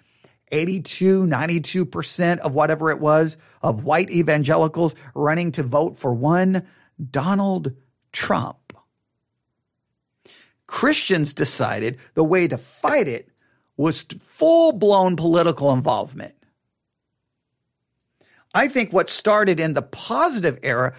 82, 0.52 1.26
92% 1.26 2.38
of 2.38 2.54
whatever 2.54 2.92
it 2.92 3.00
was 3.00 3.36
of 3.62 3.84
white 3.84 4.12
evangelicals 4.12 4.96
running 5.14 5.52
to 5.54 5.64
vote 5.64 5.98
for 5.98 6.14
one 6.14 6.66
Donald 7.12 7.74
Trump. 8.12 8.74
Christians 10.68 11.34
decided 11.34 11.98
the 12.16 12.24
way 12.24 12.48
to 12.48 12.58
fight 12.58 13.08
it 13.08 13.30
was 13.78 14.04
full 14.04 14.72
blown 14.72 15.16
political 15.16 15.72
involvement. 15.72 16.34
I 18.54 18.68
think 18.70 18.94
what 18.94 19.10
started 19.10 19.60
in 19.60 19.74
the 19.74 19.82
positive 19.82 20.58
era 20.64 20.96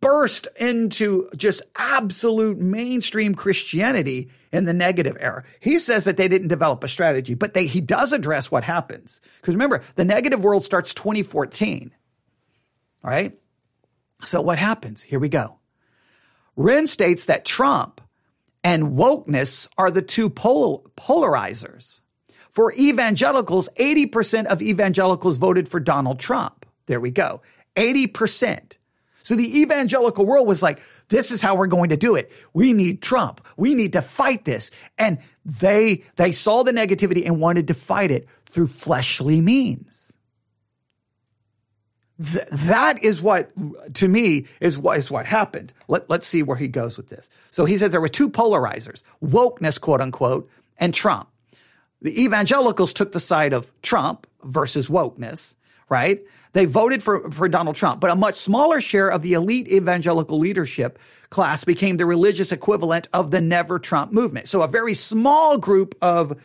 burst 0.00 0.48
into 0.58 1.28
just 1.36 1.62
absolute 1.76 2.58
mainstream 2.58 3.34
Christianity 3.34 4.30
in 4.52 4.64
the 4.64 4.72
negative 4.72 5.16
era. 5.20 5.44
He 5.60 5.78
says 5.78 6.04
that 6.04 6.16
they 6.16 6.28
didn't 6.28 6.48
develop 6.48 6.84
a 6.84 6.88
strategy, 6.88 7.34
but 7.34 7.54
they, 7.54 7.66
he 7.66 7.80
does 7.80 8.12
address 8.12 8.50
what 8.50 8.64
happens. 8.64 9.20
Because 9.40 9.54
remember, 9.54 9.82
the 9.94 10.04
negative 10.04 10.44
world 10.44 10.64
starts 10.64 10.92
2014. 10.94 11.92
All 13.04 13.10
right. 13.10 13.38
So 14.22 14.40
what 14.40 14.58
happens? 14.58 15.02
Here 15.02 15.18
we 15.18 15.28
go. 15.28 15.58
Renn 16.56 16.88
states 16.88 17.26
that 17.26 17.44
Trump 17.44 18.00
and 18.64 18.96
wokeness 18.96 19.68
are 19.76 19.90
the 19.90 20.02
two 20.02 20.30
pol- 20.30 20.90
polarizers. 20.96 22.00
For 22.50 22.72
evangelicals, 22.72 23.68
80% 23.78 24.46
of 24.46 24.62
evangelicals 24.62 25.36
voted 25.36 25.68
for 25.68 25.78
Donald 25.78 26.18
Trump. 26.18 26.64
There 26.86 27.00
we 27.00 27.10
go. 27.10 27.42
80%. 27.76 28.78
So 29.22 29.34
the 29.34 29.60
evangelical 29.60 30.24
world 30.24 30.48
was 30.48 30.62
like, 30.62 30.80
this 31.08 31.30
is 31.30 31.42
how 31.42 31.56
we're 31.56 31.66
going 31.66 31.90
to 31.90 31.96
do 31.96 32.14
it. 32.14 32.32
We 32.54 32.72
need 32.72 33.02
Trump. 33.02 33.44
We 33.56 33.74
need 33.74 33.92
to 33.92 34.02
fight 34.02 34.44
this. 34.44 34.70
And 34.96 35.18
they, 35.44 36.04
they 36.16 36.32
saw 36.32 36.62
the 36.62 36.72
negativity 36.72 37.26
and 37.26 37.40
wanted 37.40 37.68
to 37.68 37.74
fight 37.74 38.10
it 38.10 38.26
through 38.46 38.68
fleshly 38.68 39.40
means. 39.40 40.05
Th- 42.22 42.46
that 42.50 43.02
is 43.02 43.20
what, 43.20 43.50
to 43.94 44.08
me, 44.08 44.46
is 44.60 44.78
what 44.78 44.98
is 44.98 45.10
what 45.10 45.26
happened. 45.26 45.72
Let, 45.88 46.08
let's 46.08 46.26
see 46.26 46.42
where 46.42 46.56
he 46.56 46.68
goes 46.68 46.96
with 46.96 47.08
this. 47.08 47.28
So 47.50 47.64
he 47.64 47.76
says 47.76 47.92
there 47.92 48.00
were 48.00 48.08
two 48.08 48.30
polarizers, 48.30 49.02
wokeness, 49.22 49.80
quote 49.80 50.00
unquote, 50.00 50.48
and 50.78 50.94
Trump. 50.94 51.28
The 52.02 52.22
evangelicals 52.22 52.92
took 52.92 53.12
the 53.12 53.20
side 53.20 53.52
of 53.52 53.72
Trump 53.82 54.26
versus 54.42 54.88
wokeness, 54.88 55.56
right? 55.88 56.20
They 56.52 56.64
voted 56.64 57.02
for, 57.02 57.30
for 57.30 57.48
Donald 57.48 57.76
Trump, 57.76 58.00
but 58.00 58.10
a 58.10 58.16
much 58.16 58.36
smaller 58.36 58.80
share 58.80 59.08
of 59.08 59.22
the 59.22 59.34
elite 59.34 59.68
evangelical 59.68 60.38
leadership 60.38 60.98
class 61.28 61.64
became 61.64 61.96
the 61.96 62.06
religious 62.06 62.52
equivalent 62.52 63.08
of 63.12 63.30
the 63.30 63.40
never 63.40 63.78
Trump 63.78 64.12
movement. 64.12 64.48
So 64.48 64.62
a 64.62 64.68
very 64.68 64.94
small 64.94 65.58
group 65.58 65.94
of 66.00 66.38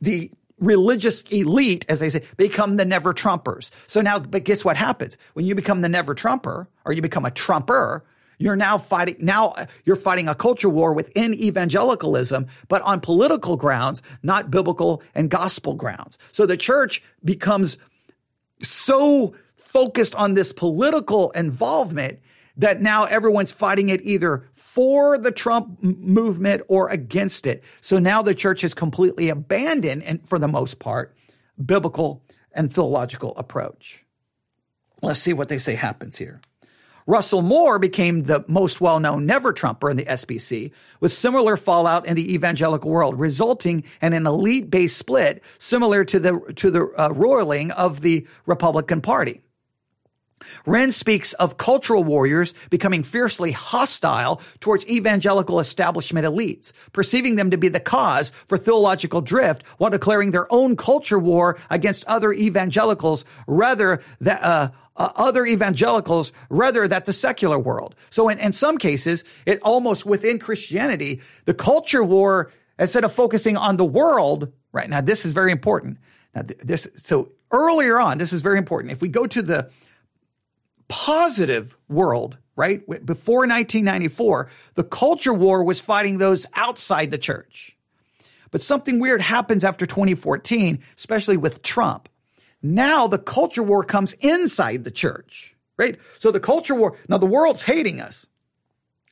the 0.00 0.30
religious 0.58 1.22
elite, 1.22 1.84
as 1.88 2.00
they 2.00 2.08
say, 2.08 2.24
become 2.36 2.76
the 2.76 2.84
never 2.84 3.12
Trumpers. 3.12 3.70
So 3.86 4.00
now, 4.00 4.18
but 4.18 4.44
guess 4.44 4.64
what 4.64 4.76
happens? 4.76 5.16
When 5.34 5.44
you 5.44 5.54
become 5.54 5.82
the 5.82 5.88
never 5.88 6.14
Trumper 6.14 6.68
or 6.84 6.92
you 6.92 7.02
become 7.02 7.24
a 7.24 7.30
Trumper, 7.30 8.04
you're 8.38 8.56
now 8.56 8.78
fighting, 8.78 9.16
now 9.20 9.66
you're 9.84 9.96
fighting 9.96 10.28
a 10.28 10.34
culture 10.34 10.68
war 10.68 10.92
within 10.92 11.34
evangelicalism, 11.34 12.46
but 12.68 12.82
on 12.82 13.00
political 13.00 13.56
grounds, 13.56 14.02
not 14.22 14.50
biblical 14.50 15.02
and 15.14 15.30
gospel 15.30 15.74
grounds. 15.74 16.18
So 16.32 16.46
the 16.46 16.56
church 16.56 17.02
becomes 17.24 17.78
so 18.62 19.34
focused 19.56 20.14
on 20.14 20.34
this 20.34 20.52
political 20.52 21.30
involvement 21.32 22.20
that 22.58 22.80
now 22.80 23.04
everyone's 23.04 23.52
fighting 23.52 23.90
it 23.90 24.00
either 24.02 24.48
for 24.76 25.16
the 25.16 25.30
Trump 25.30 25.82
movement 25.82 26.60
or 26.68 26.90
against 26.90 27.46
it. 27.46 27.64
So 27.80 27.98
now 27.98 28.20
the 28.20 28.34
church 28.34 28.60
has 28.60 28.74
completely 28.74 29.30
abandoned, 29.30 30.02
and 30.02 30.28
for 30.28 30.38
the 30.38 30.48
most 30.48 30.80
part, 30.80 31.16
biblical 31.64 32.22
and 32.52 32.70
theological 32.70 33.32
approach. 33.38 34.04
Let's 35.00 35.20
see 35.20 35.32
what 35.32 35.48
they 35.48 35.56
say 35.56 35.76
happens 35.76 36.18
here. 36.18 36.42
Russell 37.06 37.40
Moore 37.40 37.78
became 37.78 38.24
the 38.24 38.44
most 38.48 38.82
well 38.82 39.00
known 39.00 39.24
never 39.24 39.54
Trumper 39.54 39.88
in 39.88 39.96
the 39.96 40.04
SBC, 40.04 40.72
with 41.00 41.10
similar 41.10 41.56
fallout 41.56 42.04
in 42.04 42.14
the 42.14 42.34
evangelical 42.34 42.90
world, 42.90 43.18
resulting 43.18 43.82
in 44.02 44.12
an 44.12 44.26
elite 44.26 44.68
based 44.68 44.98
split 44.98 45.42
similar 45.56 46.04
to 46.04 46.20
the, 46.20 46.52
to 46.56 46.70
the 46.70 46.84
uh, 46.98 47.08
roiling 47.14 47.70
of 47.70 48.02
the 48.02 48.26
Republican 48.44 49.00
Party. 49.00 49.40
Renn 50.66 50.92
speaks 50.92 51.32
of 51.34 51.56
cultural 51.56 52.04
warriors 52.04 52.54
becoming 52.70 53.02
fiercely 53.02 53.52
hostile 53.52 54.40
towards 54.60 54.86
evangelical 54.86 55.60
establishment 55.60 56.26
elites, 56.26 56.72
perceiving 56.92 57.36
them 57.36 57.50
to 57.50 57.56
be 57.56 57.68
the 57.68 57.80
cause 57.80 58.30
for 58.46 58.58
theological 58.58 59.20
drift 59.20 59.66
while 59.78 59.90
declaring 59.90 60.30
their 60.30 60.52
own 60.52 60.76
culture 60.76 61.18
war 61.18 61.58
against 61.70 62.04
other 62.06 62.32
evangelicals 62.32 63.24
rather 63.46 64.02
than 64.20 64.38
uh, 64.38 64.70
uh, 64.96 65.10
other 65.16 65.44
evangelicals 65.44 66.32
rather 66.48 66.88
than 66.88 67.02
the 67.04 67.12
secular 67.12 67.58
world. 67.58 67.94
So 68.10 68.28
in, 68.28 68.38
in 68.38 68.52
some 68.52 68.78
cases, 68.78 69.24
it 69.44 69.60
almost 69.62 70.06
within 70.06 70.38
Christianity, 70.38 71.20
the 71.44 71.54
culture 71.54 72.02
war, 72.02 72.52
instead 72.78 73.04
of 73.04 73.12
focusing 73.12 73.56
on 73.56 73.76
the 73.76 73.84
world, 73.84 74.52
right 74.72 74.88
now, 74.88 75.00
this 75.00 75.24
is 75.24 75.32
very 75.32 75.52
important. 75.52 75.98
Now, 76.34 76.42
this, 76.62 76.88
so 76.96 77.32
earlier 77.50 77.98
on, 77.98 78.18
this 78.18 78.32
is 78.32 78.42
very 78.42 78.58
important. 78.58 78.92
If 78.92 79.00
we 79.00 79.08
go 79.08 79.26
to 79.26 79.42
the 79.42 79.70
positive 80.88 81.76
world, 81.88 82.38
right? 82.54 82.84
Before 82.86 83.40
1994, 83.40 84.48
the 84.74 84.84
culture 84.84 85.34
war 85.34 85.62
was 85.64 85.80
fighting 85.80 86.18
those 86.18 86.46
outside 86.54 87.10
the 87.10 87.18
church. 87.18 87.76
But 88.50 88.62
something 88.62 89.00
weird 89.00 89.20
happens 89.20 89.64
after 89.64 89.86
2014, 89.86 90.78
especially 90.96 91.36
with 91.36 91.62
Trump. 91.62 92.08
Now 92.62 93.06
the 93.06 93.18
culture 93.18 93.62
war 93.62 93.84
comes 93.84 94.14
inside 94.14 94.84
the 94.84 94.90
church, 94.90 95.54
right? 95.76 95.98
So 96.18 96.30
the 96.30 96.40
culture 96.40 96.74
war, 96.74 96.96
now 97.08 97.18
the 97.18 97.26
world's 97.26 97.62
hating 97.62 98.00
us. 98.00 98.26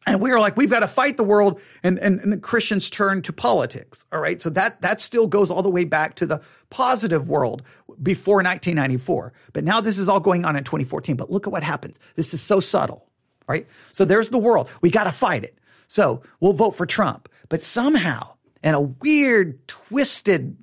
And 0.07 0.21
we 0.21 0.31
are 0.33 0.41
like, 0.41 0.57
we've 0.57 0.71
got 0.71 0.81
to 0.81 0.89
fight 0.89 1.17
the 1.17 1.25
world, 1.25 1.61
and, 1.83 1.99
and, 1.99 2.21
and 2.21 2.43
Christians 2.43 2.91
turn 2.91 3.23
to 3.23 3.33
politics. 3.33 4.05
All 4.13 4.21
right. 4.21 4.41
So 4.41 4.51
that, 4.51 4.83
that 4.83 5.01
still 5.01 5.27
goes 5.27 5.51
all 5.51 5.63
the 5.63 5.71
way 5.71 5.85
back 5.85 6.17
to 6.17 6.27
the 6.27 6.43
positive 6.69 7.29
world 7.29 7.63
before 8.03 8.37
1994. 8.37 9.33
But 9.53 9.65
now 9.65 9.81
this 9.81 9.99
is 9.99 10.09
all 10.09 10.21
going 10.21 10.45
on 10.45 10.57
in 10.57 10.65
2014. 10.65 11.17
But 11.17 11.31
look 11.31 11.47
at 11.47 11.53
what 11.53 11.63
happens. 11.63 11.99
This 12.17 12.35
is 12.35 12.43
so 12.43 12.61
subtle, 12.61 13.09
right? 13.49 13.67
So 13.93 14.05
there's 14.05 14.29
the 14.29 14.39
world. 14.39 14.69
We 14.83 14.91
got 14.91 15.05
to 15.05 15.13
fight 15.13 15.45
it. 15.45 15.59
So 15.87 16.23
we'll 16.39 16.53
vote 16.53 16.73
for 16.73 16.87
Trump. 16.87 17.29
But 17.49 17.63
somehow, 17.63 18.35
in 18.63 18.75
a 18.75 18.81
weird, 18.81 19.67
twisted, 19.69 20.57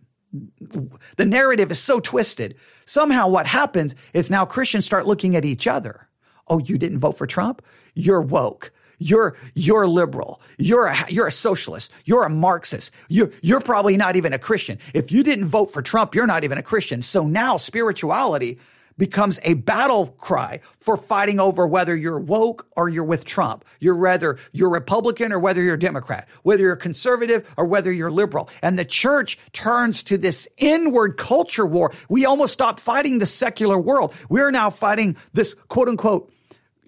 the 1.17 1.25
narrative 1.25 1.71
is 1.71 1.79
so 1.79 1.99
twisted. 1.99 2.55
Somehow 2.85 3.27
what 3.27 3.47
happens 3.47 3.95
is 4.13 4.29
now 4.29 4.45
Christians 4.45 4.85
start 4.85 5.07
looking 5.07 5.35
at 5.35 5.45
each 5.45 5.67
other. 5.67 6.07
Oh, 6.47 6.59
you 6.59 6.77
didn't 6.77 6.99
vote 6.99 7.17
for 7.17 7.25
Trump? 7.25 7.61
You're 7.95 8.21
woke 8.21 8.71
you're, 9.01 9.35
you're 9.55 9.87
liberal. 9.87 10.41
You're 10.57 10.85
a, 10.85 11.05
you're 11.09 11.27
a 11.27 11.31
socialist. 11.31 11.91
You're 12.05 12.23
a 12.23 12.29
Marxist. 12.29 12.91
You, 13.09 13.33
you're 13.41 13.59
probably 13.59 13.97
not 13.97 14.15
even 14.15 14.31
a 14.31 14.39
Christian. 14.39 14.77
If 14.93 15.11
you 15.11 15.23
didn't 15.23 15.47
vote 15.47 15.73
for 15.73 15.81
Trump, 15.81 16.13
you're 16.13 16.27
not 16.27 16.43
even 16.43 16.57
a 16.57 16.63
Christian. 16.63 17.01
So 17.01 17.27
now 17.27 17.57
spirituality 17.57 18.59
becomes 18.97 19.39
a 19.43 19.55
battle 19.55 20.07
cry 20.19 20.59
for 20.79 20.95
fighting 20.95 21.39
over 21.39 21.65
whether 21.65 21.95
you're 21.95 22.19
woke 22.19 22.67
or 22.75 22.87
you're 22.87 23.03
with 23.03 23.25
Trump. 23.25 23.65
You're 23.79 23.95
whether 23.95 24.37
you're 24.51 24.69
Republican 24.69 25.33
or 25.33 25.39
whether 25.39 25.63
you're 25.63 25.77
Democrat, 25.77 26.27
whether 26.43 26.61
you're 26.61 26.75
conservative 26.75 27.51
or 27.57 27.65
whether 27.65 27.91
you're 27.91 28.11
liberal. 28.11 28.49
And 28.61 28.77
the 28.77 28.85
church 28.85 29.39
turns 29.53 30.03
to 30.03 30.17
this 30.19 30.47
inward 30.57 31.17
culture 31.17 31.65
war. 31.65 31.91
We 32.09 32.25
almost 32.25 32.53
stop 32.53 32.79
fighting 32.79 33.17
the 33.17 33.25
secular 33.25 33.79
world. 33.79 34.13
We're 34.29 34.51
now 34.51 34.69
fighting 34.69 35.17
this 35.33 35.55
quote 35.67 35.89
unquote 35.89 36.31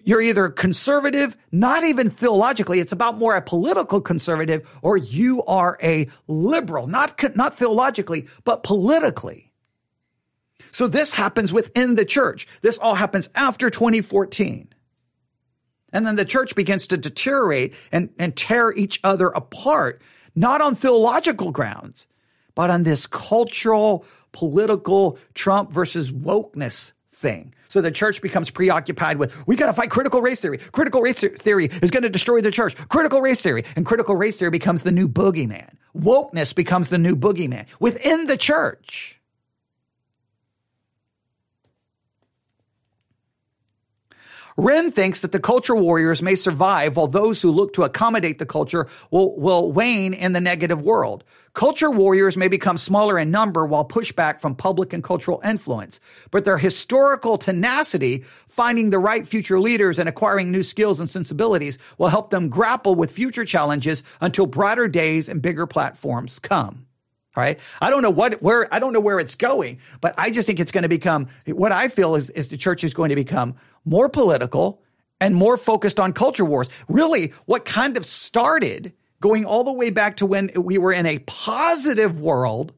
you're 0.04 0.20
either 0.20 0.48
conservative, 0.48 1.36
not 1.50 1.82
even 1.84 2.10
theologically, 2.10 2.80
it's 2.80 2.92
about 2.92 3.18
more 3.18 3.34
a 3.34 3.42
political 3.42 4.00
conservative, 4.00 4.68
or 4.82 4.96
you 4.96 5.42
are 5.44 5.78
a 5.82 6.08
liberal, 6.26 6.86
not, 6.86 7.20
not 7.34 7.56
theologically, 7.56 8.28
but 8.44 8.62
politically. 8.62 9.52
So 10.70 10.86
this 10.86 11.12
happens 11.12 11.52
within 11.52 11.94
the 11.94 12.04
church. 12.04 12.46
This 12.60 12.78
all 12.78 12.96
happens 12.96 13.30
after 13.34 13.70
2014. 13.70 14.68
And 15.92 16.06
then 16.06 16.16
the 16.16 16.24
church 16.24 16.56
begins 16.56 16.88
to 16.88 16.96
deteriorate 16.96 17.74
and, 17.92 18.10
and 18.18 18.36
tear 18.36 18.72
each 18.72 18.98
other 19.04 19.28
apart, 19.28 20.02
not 20.34 20.60
on 20.60 20.74
theological 20.74 21.52
grounds, 21.52 22.06
but 22.56 22.70
on 22.70 22.82
this 22.82 23.06
cultural, 23.06 24.04
political 24.32 25.18
Trump 25.34 25.72
versus 25.72 26.10
wokeness 26.10 26.92
thing. 27.14 27.54
So 27.68 27.80
the 27.80 27.90
church 27.90 28.20
becomes 28.20 28.50
preoccupied 28.50 29.18
with, 29.18 29.34
we 29.46 29.56
got 29.56 29.66
to 29.66 29.72
fight 29.72 29.90
critical 29.90 30.20
race 30.20 30.40
theory. 30.40 30.58
Critical 30.58 31.00
race 31.00 31.20
theory 31.20 31.66
is 31.82 31.90
going 31.90 32.02
to 32.02 32.10
destroy 32.10 32.40
the 32.40 32.50
church. 32.50 32.76
Critical 32.88 33.20
race 33.20 33.42
theory. 33.42 33.64
And 33.76 33.86
critical 33.86 34.14
race 34.14 34.38
theory 34.38 34.50
becomes 34.50 34.82
the 34.82 34.92
new 34.92 35.08
boogeyman. 35.08 35.70
Wokeness 35.96 36.54
becomes 36.54 36.88
the 36.88 36.98
new 36.98 37.16
boogeyman 37.16 37.66
within 37.80 38.26
the 38.26 38.36
church. 38.36 39.20
Renn 44.56 44.92
thinks 44.92 45.22
that 45.22 45.32
the 45.32 45.40
culture 45.40 45.74
warriors 45.74 46.22
may 46.22 46.36
survive 46.36 46.96
while 46.96 47.08
those 47.08 47.42
who 47.42 47.50
look 47.50 47.72
to 47.72 47.82
accommodate 47.82 48.38
the 48.38 48.46
culture 48.46 48.86
will, 49.10 49.36
will 49.36 49.72
wane 49.72 50.14
in 50.14 50.32
the 50.32 50.40
negative 50.40 50.80
world. 50.80 51.24
Culture 51.54 51.90
warriors 51.90 52.36
may 52.36 52.46
become 52.46 52.78
smaller 52.78 53.18
in 53.18 53.32
number 53.32 53.66
while 53.66 53.84
pushback 53.84 54.40
from 54.40 54.54
public 54.54 54.92
and 54.92 55.02
cultural 55.02 55.40
influence, 55.44 55.98
but 56.30 56.44
their 56.44 56.58
historical 56.58 57.36
tenacity, 57.36 58.22
finding 58.48 58.90
the 58.90 58.98
right 59.00 59.26
future 59.26 59.58
leaders 59.58 59.98
and 59.98 60.08
acquiring 60.08 60.52
new 60.52 60.62
skills 60.62 61.00
and 61.00 61.10
sensibilities 61.10 61.76
will 61.98 62.08
help 62.08 62.30
them 62.30 62.48
grapple 62.48 62.94
with 62.94 63.10
future 63.10 63.44
challenges 63.44 64.04
until 64.20 64.46
brighter 64.46 64.86
days 64.86 65.28
and 65.28 65.42
bigger 65.42 65.66
platforms 65.66 66.38
come. 66.38 66.86
Right. 67.36 67.58
I 67.80 67.90
don't 67.90 68.02
know 68.02 68.10
what, 68.10 68.40
where, 68.40 68.72
I 68.72 68.78
don't 68.78 68.92
know 68.92 69.00
where 69.00 69.18
it's 69.18 69.34
going, 69.34 69.80
but 70.00 70.14
I 70.16 70.30
just 70.30 70.46
think 70.46 70.60
it's 70.60 70.70
going 70.70 70.82
to 70.82 70.88
become, 70.88 71.26
what 71.46 71.72
I 71.72 71.88
feel 71.88 72.14
is, 72.14 72.30
is 72.30 72.46
the 72.46 72.56
church 72.56 72.84
is 72.84 72.94
going 72.94 73.08
to 73.08 73.16
become 73.16 73.56
more 73.84 74.08
political 74.08 74.80
and 75.20 75.34
more 75.34 75.56
focused 75.56 75.98
on 75.98 76.12
culture 76.12 76.44
wars. 76.44 76.68
Really, 76.88 77.32
what 77.46 77.64
kind 77.64 77.96
of 77.96 78.04
started 78.04 78.92
going 79.20 79.44
all 79.44 79.64
the 79.64 79.72
way 79.72 79.90
back 79.90 80.18
to 80.18 80.26
when 80.26 80.50
we 80.54 80.78
were 80.78 80.92
in 80.92 81.06
a 81.06 81.18
positive 81.20 82.20
world, 82.20 82.72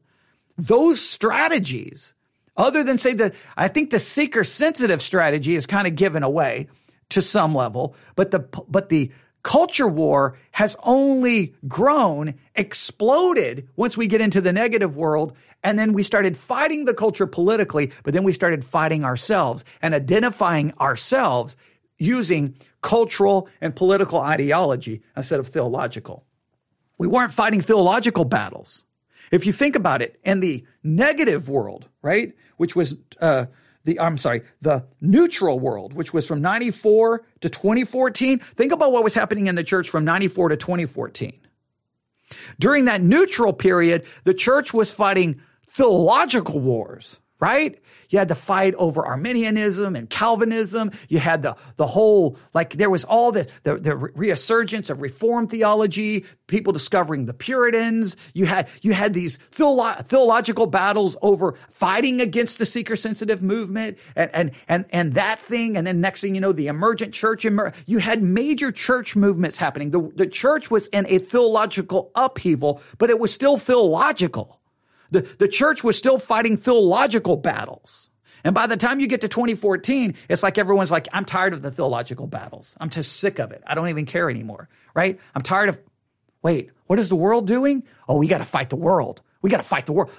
those 0.57 1.01
strategies, 1.01 2.15
other 2.55 2.83
than 2.83 2.97
say 2.97 3.13
the, 3.13 3.33
I 3.55 3.67
think 3.67 3.91
the 3.91 3.99
seeker 3.99 4.43
sensitive 4.43 5.03
strategy 5.03 5.55
is 5.55 5.67
kind 5.67 5.85
of 5.85 5.95
given 5.95 6.23
away 6.23 6.67
to 7.09 7.21
some 7.21 7.53
level, 7.53 7.95
but 8.15 8.31
the, 8.31 8.39
but 8.39 8.89
the, 8.89 9.11
culture 9.47 9.87
war 9.87 10.37
has 10.51 10.75
only 10.83 11.55
grown, 11.69 12.33
exploded 12.53 13.69
once 13.77 13.95
we 13.95 14.05
get 14.05 14.19
into 14.19 14.41
the 14.41 14.51
negative 14.51 14.97
world. 14.97 15.31
And 15.63 15.79
then 15.79 15.93
we 15.93 16.03
started 16.03 16.35
fighting 16.35 16.83
the 16.83 16.93
culture 16.93 17.25
politically, 17.25 17.93
but 18.03 18.13
then 18.13 18.25
we 18.25 18.33
started 18.33 18.65
fighting 18.65 19.05
ourselves 19.05 19.63
and 19.81 19.93
identifying 19.93 20.73
ourselves 20.81 21.55
using 21.97 22.57
cultural 22.81 23.47
and 23.61 23.73
political 23.73 24.19
ideology 24.19 25.01
instead 25.15 25.39
of 25.39 25.47
theological. 25.47 26.25
We 26.97 27.07
weren't 27.07 27.31
fighting 27.31 27.61
theological 27.61 28.25
battles. 28.25 28.83
If 29.31 29.45
you 29.45 29.53
think 29.53 29.77
about 29.77 30.01
it, 30.01 30.19
in 30.25 30.41
the 30.41 30.65
negative 30.83 31.47
world, 31.47 31.87
right, 32.01 32.33
which 32.57 32.75
was, 32.75 32.97
uh, 33.21 33.45
the 33.87 33.99
I'm 33.99 34.17
sorry, 34.17 34.43
the 34.61 34.85
neutral 35.01 35.59
world, 35.59 35.93
which 35.93 36.13
was 36.13 36.27
from 36.27 36.41
94 36.41 37.25
to 37.39 37.49
2014. 37.49 38.37
Think 38.37 38.73
about 38.73 38.91
what 38.91 39.03
was 39.03 39.13
happening 39.13 39.47
in 39.47 39.55
the 39.55 39.63
church 39.63 39.89
from 39.89 40.03
94 40.03 40.49
to 40.49 40.57
2014. 40.57 41.33
During 42.59 42.85
that 42.85 43.01
neutral 43.01 43.53
period, 43.53 44.05
the 44.25 44.33
church 44.33 44.73
was 44.73 44.93
fighting 44.93 45.41
theological 45.65 46.59
wars, 46.59 47.19
right? 47.39 47.79
You 48.09 48.19
had 48.19 48.29
the 48.29 48.35
fight 48.35 48.73
over 48.75 49.05
Arminianism 49.05 49.95
and 49.95 50.09
Calvinism. 50.09 50.91
You 51.07 51.19
had 51.19 51.43
the, 51.43 51.55
the 51.75 51.85
whole, 51.85 52.37
like 52.53 52.73
there 52.73 52.89
was 52.89 53.03
all 53.03 53.31
this, 53.31 53.47
the, 53.63 53.77
the 53.77 53.95
resurgence 53.95 54.89
of 54.89 55.01
Reformed 55.01 55.51
theology, 55.51 56.25
people 56.47 56.73
discovering 56.73 57.25
the 57.25 57.33
Puritans. 57.33 58.15
You 58.33 58.45
had, 58.45 58.69
you 58.81 58.93
had 58.93 59.13
these 59.13 59.37
theolo- 59.51 60.03
theological 60.05 60.65
battles 60.65 61.15
over 61.21 61.55
fighting 61.69 62.21
against 62.21 62.57
the 62.57 62.65
seeker 62.65 62.95
sensitive 62.95 63.43
movement 63.43 63.99
and, 64.15 64.31
and, 64.33 64.51
and, 64.67 64.85
and 64.89 65.13
that 65.13 65.39
thing. 65.39 65.77
And 65.77 65.85
then 65.85 66.01
next 66.01 66.21
thing 66.21 66.33
you 66.33 66.41
know, 66.41 66.53
the 66.53 66.67
emergent 66.67 67.13
church, 67.13 67.45
emer- 67.45 67.73
you 67.85 67.99
had 67.99 68.23
major 68.23 68.71
church 68.71 69.15
movements 69.15 69.57
happening. 69.57 69.91
The, 69.91 70.11
the 70.15 70.27
church 70.27 70.71
was 70.71 70.87
in 70.87 71.05
a 71.07 71.19
theological 71.19 72.11
upheaval, 72.15 72.81
but 72.97 73.09
it 73.09 73.19
was 73.19 73.33
still 73.33 73.57
theological. 73.57 74.56
The, 75.11 75.21
the 75.37 75.47
church 75.47 75.83
was 75.83 75.97
still 75.97 76.19
fighting 76.19 76.57
theological 76.57 77.37
battles. 77.37 78.09
And 78.43 78.53
by 78.53 78.67
the 78.67 78.77
time 78.77 78.99
you 78.99 79.07
get 79.07 79.21
to 79.21 79.27
2014, 79.27 80.15
it's 80.29 80.43
like 80.43 80.57
everyone's 80.57 80.91
like, 80.91 81.07
I'm 81.11 81.25
tired 81.25 81.53
of 81.53 81.61
the 81.61 81.71
theological 81.71 82.27
battles. 82.27 82.75
I'm 82.79 82.89
just 82.89 83.17
sick 83.17 83.39
of 83.39 83.51
it. 83.51 83.63
I 83.65 83.75
don't 83.75 83.89
even 83.89 84.05
care 84.05 84.29
anymore, 84.29 84.69
right? 84.93 85.19
I'm 85.35 85.41
tired 85.41 85.69
of, 85.69 85.79
wait, 86.43 86.71
what 86.85 86.99
is 86.99 87.09
the 87.09 87.15
world 87.15 87.47
doing? 87.47 87.83
Oh, 88.07 88.17
we 88.17 88.27
got 88.27 88.37
to 88.37 88.45
fight 88.45 88.69
the 88.69 88.75
world. 88.75 89.21
We 89.41 89.49
got 89.49 89.57
to 89.57 89.63
fight 89.63 89.85
the 89.85 89.93
world. 89.93 90.11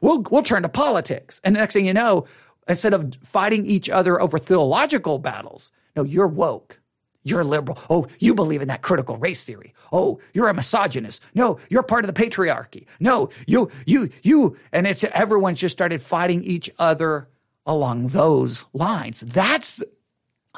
We'll, 0.00 0.24
we'll 0.30 0.42
turn 0.42 0.62
to 0.62 0.68
politics. 0.68 1.40
And 1.44 1.54
next 1.54 1.74
thing 1.74 1.86
you 1.86 1.94
know, 1.94 2.26
instead 2.68 2.94
of 2.94 3.14
fighting 3.22 3.66
each 3.66 3.88
other 3.88 4.20
over 4.20 4.38
theological 4.38 5.18
battles, 5.18 5.70
no, 5.94 6.02
you're 6.02 6.26
woke. 6.26 6.80
You're 7.26 7.40
a 7.40 7.44
liberal. 7.44 7.76
Oh, 7.90 8.06
you 8.20 8.36
believe 8.36 8.62
in 8.62 8.68
that 8.68 8.82
critical 8.82 9.16
race 9.16 9.42
theory. 9.42 9.74
Oh, 9.92 10.20
you're 10.32 10.46
a 10.46 10.54
misogynist. 10.54 11.20
No, 11.34 11.58
you're 11.68 11.82
part 11.82 12.04
of 12.04 12.14
the 12.14 12.22
patriarchy. 12.22 12.86
No, 13.00 13.30
you, 13.48 13.68
you, 13.84 14.10
you. 14.22 14.56
And 14.70 14.86
it's 14.86 15.02
everyone 15.02 15.56
just 15.56 15.72
started 15.72 16.00
fighting 16.00 16.44
each 16.44 16.70
other 16.78 17.26
along 17.66 18.08
those 18.08 18.64
lines. 18.72 19.22
That's 19.22 19.82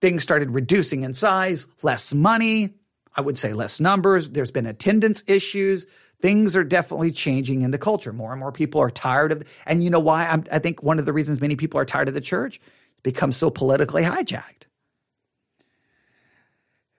things 0.00 0.22
started 0.22 0.50
reducing 0.50 1.04
in 1.04 1.14
size, 1.14 1.66
less 1.82 2.12
money, 2.12 2.74
I 3.16 3.22
would 3.22 3.38
say 3.38 3.52
less 3.54 3.80
numbers. 3.80 4.28
There's 4.30 4.50
been 4.50 4.66
attendance 4.66 5.24
issues. 5.26 5.86
Things 6.20 6.56
are 6.56 6.64
definitely 6.64 7.12
changing 7.12 7.62
in 7.62 7.70
the 7.70 7.78
culture. 7.78 8.12
More 8.12 8.32
and 8.32 8.40
more 8.40 8.52
people 8.52 8.80
are 8.80 8.90
tired 8.90 9.32
of, 9.32 9.42
and 9.64 9.82
you 9.82 9.90
know 9.90 10.00
why? 10.00 10.26
I'm, 10.26 10.44
I 10.52 10.58
think 10.58 10.82
one 10.82 10.98
of 10.98 11.06
the 11.06 11.12
reasons 11.12 11.40
many 11.40 11.56
people 11.56 11.80
are 11.80 11.84
tired 11.84 12.08
of 12.08 12.14
the 12.14 12.20
church, 12.20 12.60
it's 12.92 13.02
become 13.02 13.32
so 13.32 13.50
politically 13.50 14.02
hijacked. 14.02 14.65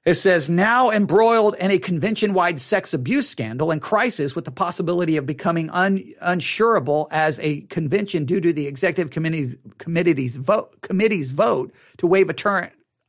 It 0.08 0.16
says, 0.16 0.50
now 0.50 0.90
embroiled 0.90 1.56
in 1.56 1.70
a 1.70 1.80
convention 1.80 2.34
wide 2.34 2.62
sex 2.62 2.94
abuse 2.94 3.28
scandal 3.28 3.72
and 3.72 3.82
crisis 3.82 4.38
with 4.38 4.46
the 4.46 4.52
possibility 4.52 5.18
of 5.18 5.26
becoming 5.26 5.70
un- 5.72 6.14
unsurable 6.22 7.10
as 7.12 7.40
a 7.40 7.60
convention 7.64 8.24
due 8.24 8.40
to 8.40 8.54
the 8.54 8.68
executive 8.68 9.12
committee's, 9.12 9.58
committee's, 9.80 10.38
vote, 10.38 10.82
committee's 10.82 11.34
vote 11.34 11.74
to 11.98 12.08
waive 12.08 12.30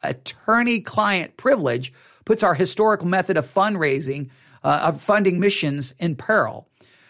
attorney 0.02 0.80
client 0.80 1.36
privilege 1.36 1.92
puts 2.24 2.42
our 2.42 2.54
historical 2.54 3.06
method 3.06 3.36
of 3.36 3.46
fundraising, 3.46 4.28
uh, 4.64 4.80
of 4.86 5.00
funding 5.00 5.38
missions 5.38 5.94
in 6.00 6.16
peril. 6.16 6.67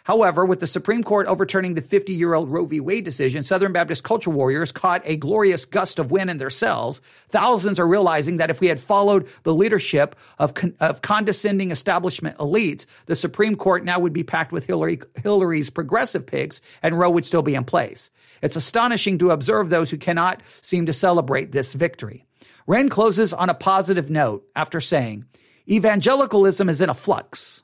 However, 0.08 0.46
with 0.46 0.60
the 0.60 0.66
Supreme 0.66 1.04
Court 1.04 1.26
overturning 1.26 1.74
the 1.74 1.82
50 1.82 2.14
year 2.14 2.32
old 2.32 2.48
Roe 2.48 2.64
v. 2.64 2.80
Wade 2.80 3.04
decision, 3.04 3.42
Southern 3.42 3.74
Baptist 3.74 4.04
culture 4.04 4.30
warriors 4.30 4.72
caught 4.72 5.02
a 5.04 5.16
glorious 5.16 5.66
gust 5.66 5.98
of 5.98 6.10
wind 6.10 6.30
in 6.30 6.38
their 6.38 6.48
cells. 6.48 7.02
Thousands 7.28 7.78
are 7.78 7.86
realizing 7.86 8.38
that 8.38 8.48
if 8.48 8.58
we 8.58 8.68
had 8.68 8.80
followed 8.80 9.28
the 9.42 9.52
leadership 9.52 10.16
of, 10.38 10.54
con- 10.54 10.74
of 10.80 11.02
condescending 11.02 11.70
establishment 11.70 12.38
elites, 12.38 12.86
the 13.04 13.14
Supreme 13.14 13.54
Court 13.54 13.84
now 13.84 13.98
would 13.98 14.14
be 14.14 14.22
packed 14.22 14.50
with 14.50 14.64
Hillary, 14.64 14.98
Hillary's 15.22 15.68
progressive 15.68 16.26
pigs 16.26 16.62
and 16.82 16.98
Roe 16.98 17.10
would 17.10 17.26
still 17.26 17.42
be 17.42 17.54
in 17.54 17.64
place. 17.64 18.10
It's 18.40 18.56
astonishing 18.56 19.18
to 19.18 19.30
observe 19.30 19.68
those 19.68 19.90
who 19.90 19.98
cannot 19.98 20.40
seem 20.62 20.86
to 20.86 20.94
celebrate 20.94 21.52
this 21.52 21.74
victory. 21.74 22.24
Renn 22.66 22.88
closes 22.88 23.34
on 23.34 23.50
a 23.50 23.54
positive 23.54 24.08
note 24.08 24.46
after 24.56 24.80
saying, 24.80 25.26
Evangelicalism 25.68 26.70
is 26.70 26.80
in 26.80 26.88
a 26.88 26.94
flux 26.94 27.62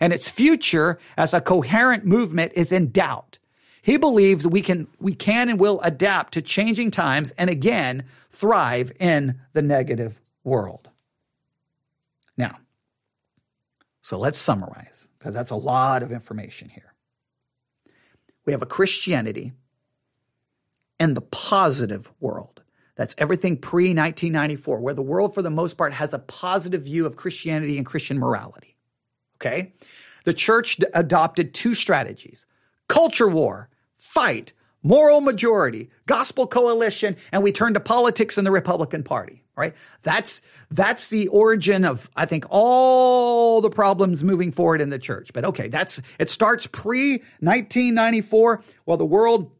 and 0.00 0.12
its 0.12 0.28
future 0.28 0.98
as 1.16 1.34
a 1.34 1.40
coherent 1.40 2.04
movement 2.04 2.52
is 2.54 2.72
in 2.72 2.90
doubt. 2.90 3.38
He 3.82 3.96
believes 3.96 4.46
we 4.46 4.62
can, 4.62 4.86
we 5.00 5.14
can 5.14 5.48
and 5.48 5.58
will 5.58 5.80
adapt 5.80 6.34
to 6.34 6.42
changing 6.42 6.92
times 6.92 7.32
and 7.32 7.50
again 7.50 8.04
thrive 8.30 8.92
in 9.00 9.40
the 9.52 9.62
negative 9.62 10.20
world. 10.44 10.88
Now, 12.36 12.58
so 14.02 14.18
let's 14.18 14.38
summarize 14.38 15.08
because 15.18 15.34
that's 15.34 15.50
a 15.50 15.56
lot 15.56 16.02
of 16.02 16.12
information 16.12 16.68
here. 16.68 16.94
We 18.44 18.52
have 18.52 18.62
a 18.62 18.66
Christianity 18.66 19.52
in 20.98 21.14
the 21.14 21.20
positive 21.20 22.10
world. 22.20 22.62
That's 22.94 23.14
everything 23.18 23.56
pre 23.56 23.94
1994, 23.94 24.80
where 24.80 24.94
the 24.94 25.02
world, 25.02 25.34
for 25.34 25.42
the 25.42 25.50
most 25.50 25.76
part, 25.76 25.92
has 25.94 26.12
a 26.14 26.18
positive 26.18 26.82
view 26.82 27.06
of 27.06 27.16
Christianity 27.16 27.76
and 27.76 27.86
Christian 27.86 28.18
morality. 28.18 28.71
Okay. 29.44 29.72
The 30.24 30.34
church 30.34 30.76
d- 30.76 30.86
adopted 30.94 31.52
two 31.52 31.74
strategies 31.74 32.46
culture 32.88 33.28
war, 33.28 33.68
fight, 33.96 34.52
moral 34.82 35.20
majority, 35.20 35.90
gospel 36.06 36.46
coalition, 36.46 37.16
and 37.32 37.42
we 37.42 37.52
turned 37.52 37.74
to 37.74 37.80
politics 37.80 38.36
and 38.36 38.46
the 38.46 38.50
Republican 38.50 39.02
Party, 39.02 39.42
right? 39.56 39.74
That's, 40.02 40.42
that's 40.70 41.08
the 41.08 41.28
origin 41.28 41.84
of, 41.84 42.10
I 42.14 42.26
think, 42.26 42.44
all 42.50 43.60
the 43.60 43.70
problems 43.70 44.22
moving 44.22 44.52
forward 44.52 44.80
in 44.80 44.90
the 44.90 44.98
church. 44.98 45.30
But 45.32 45.44
okay, 45.44 45.68
that's, 45.68 46.02
it 46.18 46.30
starts 46.30 46.66
pre 46.66 47.18
1994. 47.40 48.62
Well, 48.86 48.96
the 48.96 49.04
world, 49.04 49.50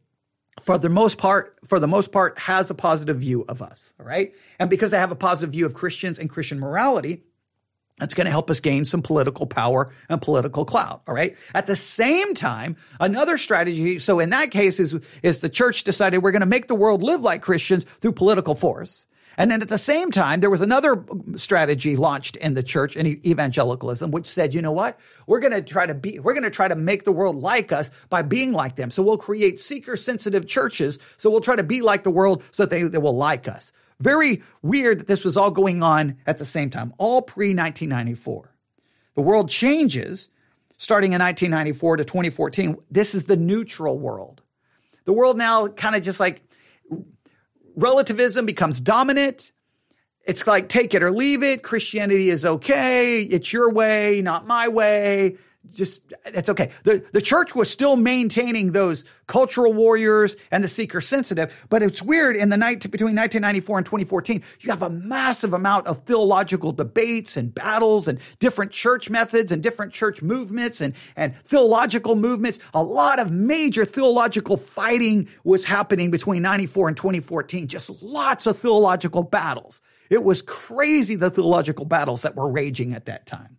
for 0.61 0.77
the 0.77 0.89
most 0.89 1.17
part, 1.17 1.57
for 1.65 1.79
the 1.79 1.87
most 1.87 2.11
part, 2.11 2.37
has 2.37 2.69
a 2.69 2.75
positive 2.75 3.17
view 3.17 3.43
of 3.47 3.61
us, 3.61 3.93
all 3.99 4.05
right? 4.05 4.33
And 4.59 4.69
because 4.69 4.91
they 4.91 4.97
have 4.99 5.11
a 5.11 5.15
positive 5.15 5.53
view 5.53 5.65
of 5.65 5.73
Christians 5.73 6.19
and 6.19 6.29
Christian 6.29 6.59
morality, 6.59 7.23
that's 7.97 8.13
going 8.13 8.25
to 8.25 8.31
help 8.31 8.49
us 8.49 8.59
gain 8.59 8.85
some 8.85 9.01
political 9.01 9.45
power 9.45 9.93
and 10.09 10.21
political 10.21 10.65
clout. 10.65 11.03
All 11.07 11.13
right. 11.13 11.37
At 11.53 11.67
the 11.67 11.75
same 11.75 12.33
time, 12.33 12.75
another 12.99 13.37
strategy. 13.37 13.99
So 13.99 14.19
in 14.19 14.31
that 14.31 14.51
case 14.51 14.79
is, 14.79 14.99
is 15.21 15.39
the 15.39 15.49
church 15.49 15.83
decided 15.83 16.23
we're 16.23 16.31
going 16.31 16.41
to 16.41 16.45
make 16.45 16.67
the 16.67 16.75
world 16.75 17.03
live 17.03 17.21
like 17.21 17.41
Christians 17.41 17.83
through 18.01 18.13
political 18.13 18.55
force. 18.55 19.05
And 19.37 19.49
then 19.49 19.61
at 19.61 19.69
the 19.69 19.77
same 19.77 20.11
time, 20.11 20.41
there 20.41 20.49
was 20.49 20.61
another 20.61 21.03
strategy 21.37 21.95
launched 21.95 22.35
in 22.35 22.53
the 22.53 22.61
church 22.63 22.95
in 22.95 23.25
evangelicalism, 23.25 24.11
which 24.11 24.27
said, 24.27 24.53
you 24.53 24.61
know 24.61 24.71
what? 24.71 24.99
We're 25.25 25.39
going 25.39 25.53
to 25.53 25.61
try 25.61 25.85
to 25.85 25.95
be, 25.95 26.19
we're 26.19 26.33
going 26.33 26.43
to 26.43 26.51
try 26.51 26.67
to 26.67 26.75
make 26.75 27.03
the 27.03 27.11
world 27.11 27.37
like 27.37 27.71
us 27.71 27.89
by 28.09 28.21
being 28.21 28.53
like 28.53 28.75
them. 28.75 28.91
So 28.91 29.01
we'll 29.01 29.17
create 29.17 29.59
seeker 29.59 29.95
sensitive 29.95 30.45
churches. 30.45 30.99
So 31.17 31.31
we'll 31.31 31.41
try 31.41 31.55
to 31.55 31.63
be 31.63 31.81
like 31.81 32.03
the 32.03 32.11
world 32.11 32.43
so 32.51 32.63
that 32.63 32.69
they, 32.69 32.83
they 32.83 32.99
will 32.99 33.15
like 33.15 33.47
us. 33.47 33.71
Very 33.99 34.41
weird 34.61 34.99
that 34.99 35.07
this 35.07 35.23
was 35.23 35.37
all 35.37 35.51
going 35.51 35.83
on 35.83 36.17
at 36.25 36.37
the 36.37 36.45
same 36.45 36.69
time, 36.69 36.93
all 36.97 37.21
pre 37.21 37.49
1994. 37.49 38.49
The 39.15 39.21
world 39.21 39.49
changes 39.49 40.29
starting 40.77 41.13
in 41.13 41.21
1994 41.21 41.97
to 41.97 42.03
2014. 42.03 42.77
This 42.91 43.15
is 43.15 43.25
the 43.25 43.37
neutral 43.37 43.97
world. 43.97 44.41
The 45.05 45.13
world 45.13 45.37
now 45.37 45.67
kind 45.67 45.95
of 45.95 46.03
just 46.03 46.19
like 46.19 46.41
relativism 47.75 48.45
becomes 48.45 48.81
dominant. 48.81 49.51
it's 50.25 50.45
like 50.47 50.69
take 50.69 50.93
it 50.93 51.03
or 51.03 51.11
leave 51.11 51.43
it. 51.43 51.63
Christianity 51.63 52.29
is 52.29 52.45
okay. 52.45 53.21
It's 53.21 53.51
your 53.51 53.71
way, 53.71 54.21
not 54.21 54.47
my 54.47 54.67
way 54.67 55.37
just 55.71 56.13
it's 56.25 56.49
okay. 56.49 56.71
The 56.83 57.03
the 57.11 57.21
church 57.21 57.55
was 57.55 57.69
still 57.69 57.95
maintaining 57.95 58.71
those 58.71 59.05
cultural 59.27 59.73
warriors 59.73 60.35
and 60.51 60.63
the 60.63 60.67
seeker 60.67 61.01
sensitive, 61.01 61.65
but 61.69 61.81
it's 61.81 62.01
weird 62.01 62.35
in 62.35 62.49
the 62.49 62.57
night 62.57 62.79
between 62.91 63.15
1994 63.15 63.77
and 63.77 63.85
2014, 63.85 64.43
you 64.59 64.69
have 64.69 64.81
a 64.81 64.89
massive 64.89 65.53
amount 65.53 65.87
of 65.87 66.03
theological 66.03 66.71
debates 66.71 67.37
and 67.37 67.53
battles 67.53 68.07
and 68.07 68.19
different 68.39 68.71
church 68.71 69.09
methods 69.09 69.51
and 69.51 69.63
different 69.63 69.93
church 69.93 70.21
movements 70.21 70.81
and 70.81 70.93
and 71.15 71.35
theological 71.37 72.15
movements. 72.15 72.59
A 72.73 72.83
lot 72.83 73.19
of 73.19 73.31
major 73.31 73.85
theological 73.85 74.57
fighting 74.57 75.29
was 75.43 75.65
happening 75.65 76.11
between 76.11 76.41
94 76.41 76.89
and 76.89 76.97
2014. 76.97 77.67
Just 77.67 78.03
lots 78.03 78.45
of 78.47 78.57
theological 78.57 79.23
battles. 79.23 79.81
It 80.09 80.23
was 80.23 80.41
crazy 80.41 81.15
the 81.15 81.29
theological 81.29 81.85
battles 81.85 82.21
that 82.23 82.35
were 82.35 82.49
raging 82.49 82.93
at 82.93 83.05
that 83.05 83.25
time. 83.25 83.57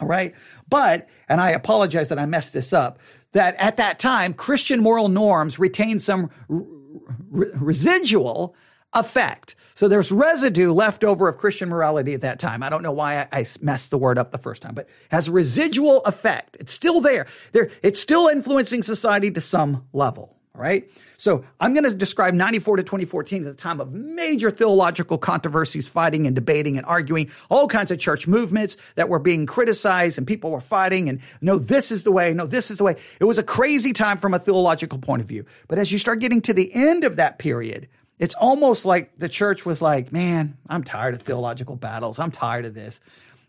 All 0.00 0.08
right. 0.08 0.34
But, 0.68 1.08
and 1.28 1.40
I 1.40 1.50
apologize 1.50 2.08
that 2.10 2.18
I 2.18 2.26
messed 2.26 2.52
this 2.52 2.72
up, 2.72 2.98
that 3.32 3.56
at 3.56 3.76
that 3.78 3.98
time, 3.98 4.32
Christian 4.32 4.80
moral 4.80 5.08
norms 5.08 5.58
retained 5.58 6.02
some 6.02 6.30
r- 6.48 6.56
r- 6.56 7.46
residual 7.54 8.54
effect. 8.94 9.54
So 9.74 9.86
there's 9.86 10.10
residue 10.10 10.72
left 10.72 11.04
over 11.04 11.28
of 11.28 11.36
Christian 11.36 11.68
morality 11.68 12.14
at 12.14 12.22
that 12.22 12.38
time. 12.38 12.62
I 12.62 12.68
don't 12.68 12.82
know 12.82 12.92
why 12.92 13.20
I, 13.20 13.40
I 13.40 13.46
messed 13.60 13.90
the 13.90 13.98
word 13.98 14.18
up 14.18 14.30
the 14.30 14.38
first 14.38 14.62
time, 14.62 14.74
but 14.74 14.88
has 15.10 15.28
residual 15.28 16.02
effect. 16.04 16.56
It's 16.58 16.72
still 16.72 17.00
there. 17.00 17.26
There, 17.52 17.70
it's 17.82 18.00
still 18.00 18.28
influencing 18.28 18.82
society 18.82 19.30
to 19.32 19.40
some 19.40 19.86
level. 19.92 20.37
All 20.58 20.64
right. 20.64 20.90
So 21.18 21.44
I'm 21.60 21.72
going 21.72 21.84
to 21.84 21.94
describe 21.94 22.34
94 22.34 22.78
to 22.78 22.82
2014 22.82 23.42
as 23.42 23.46
a 23.46 23.54
time 23.54 23.80
of 23.80 23.92
major 23.92 24.50
theological 24.50 25.16
controversies, 25.16 25.88
fighting 25.88 26.26
and 26.26 26.34
debating 26.34 26.76
and 26.76 26.84
arguing, 26.84 27.30
all 27.48 27.68
kinds 27.68 27.92
of 27.92 28.00
church 28.00 28.26
movements 28.26 28.76
that 28.96 29.08
were 29.08 29.20
being 29.20 29.46
criticized 29.46 30.18
and 30.18 30.26
people 30.26 30.50
were 30.50 30.60
fighting 30.60 31.08
and 31.08 31.20
no, 31.40 31.58
this 31.58 31.92
is 31.92 32.02
the 32.02 32.10
way. 32.10 32.34
No, 32.34 32.44
this 32.44 32.72
is 32.72 32.78
the 32.78 32.84
way. 32.84 32.96
It 33.20 33.24
was 33.24 33.38
a 33.38 33.44
crazy 33.44 33.92
time 33.92 34.16
from 34.16 34.34
a 34.34 34.38
theological 34.40 34.98
point 34.98 35.22
of 35.22 35.28
view. 35.28 35.46
But 35.68 35.78
as 35.78 35.92
you 35.92 35.98
start 35.98 36.18
getting 36.18 36.40
to 36.42 36.52
the 36.52 36.74
end 36.74 37.04
of 37.04 37.16
that 37.16 37.38
period, 37.38 37.86
it's 38.18 38.34
almost 38.34 38.84
like 38.84 39.16
the 39.16 39.28
church 39.28 39.64
was 39.64 39.80
like, 39.80 40.10
man, 40.10 40.58
I'm 40.68 40.82
tired 40.82 41.14
of 41.14 41.22
theological 41.22 41.76
battles. 41.76 42.18
I'm 42.18 42.32
tired 42.32 42.64
of 42.64 42.74
this. 42.74 43.00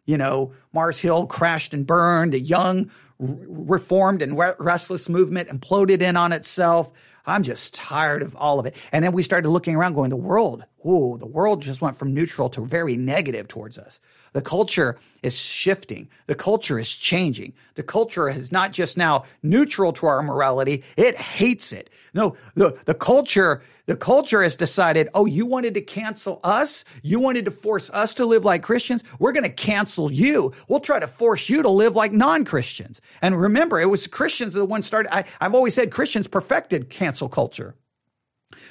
You 0.06 0.18
know, 0.18 0.54
Mars 0.74 1.00
Hill 1.00 1.26
crashed 1.26 1.74
and 1.74 1.88
burned. 1.88 2.34
The 2.34 2.40
young, 2.40 2.92
reformed 3.20 4.22
and 4.22 4.38
restless 4.60 5.10
movement 5.10 5.50
imploded 5.50 6.02
in 6.02 6.16
on 6.16 6.32
itself. 6.32 6.92
I'm 7.26 7.44
just 7.44 7.76
tired 7.76 8.22
of 8.22 8.36
all 8.36 8.60
of 8.60 8.66
it. 8.66 8.76
And 8.92 9.04
then 9.04 9.12
we 9.12 9.24
started 9.24 9.50
looking 9.50 9.76
around 9.76 9.94
going, 9.94 10.10
the 10.10 10.16
world, 10.16 10.64
whoa, 10.78 11.18
the 11.18 11.28
world 11.28 11.62
just 11.62 11.82
went 11.82 11.98
from 11.98 12.14
neutral 12.14 12.50
to 12.50 12.62
very 12.66 12.96
negative 12.96 13.48
towards 13.48 13.78
us. 13.78 14.00
The 14.34 14.42
culture 14.42 14.98
is 15.22 15.38
shifting. 15.38 16.10
The 16.28 16.36
culture 16.36 16.80
is 16.80 16.94
changing. 16.94 17.54
The 17.76 17.84
culture 17.84 18.30
is 18.30 18.52
not 18.52 18.72
just 18.72 18.98
now 18.98 19.26
neutral 19.44 19.92
to 19.94 20.06
our 20.06 20.22
morality. 20.22 20.84
It 20.96 21.16
hates 21.16 21.74
it. 21.74 21.90
No, 22.14 22.38
the, 22.56 22.78
the 22.86 22.94
culture, 22.94 23.62
the 23.86 23.96
culture 23.96 24.42
has 24.42 24.58
decided, 24.58 25.10
oh, 25.14 25.26
you 25.26 25.46
wanted 25.46 25.74
to 25.76 25.82
cancel 25.82 26.40
us? 26.44 26.86
You 27.04 27.20
wanted 27.20 27.46
to 27.46 27.52
force 27.52 27.90
us 27.90 28.16
to 28.16 28.26
live 28.26 28.46
like 28.46 28.64
Christians? 28.64 29.04
We're 29.20 29.32
going 29.32 29.44
to 29.44 29.50
cancel 29.50 30.12
you. 30.12 30.54
We'll 30.68 30.80
try 30.80 31.00
to 31.00 31.08
force 31.08 31.50
you 31.50 31.62
to 31.64 31.70
live 31.70 31.96
like 31.96 32.12
non-Christians. 32.12 33.02
And 33.22 33.40
remember, 33.40 33.80
it 33.80 33.86
was 33.86 34.08
Christians 34.08 34.54
that 34.54 34.60
the 34.60 34.66
one 34.66 34.82
started. 34.82 35.14
I, 35.14 35.26
I've 35.42 35.56
always 35.56 35.76
said 35.76 35.92
Christians 35.92 36.28
perfected 36.28 36.90
cancel 36.90 37.30
culture. 37.30 37.76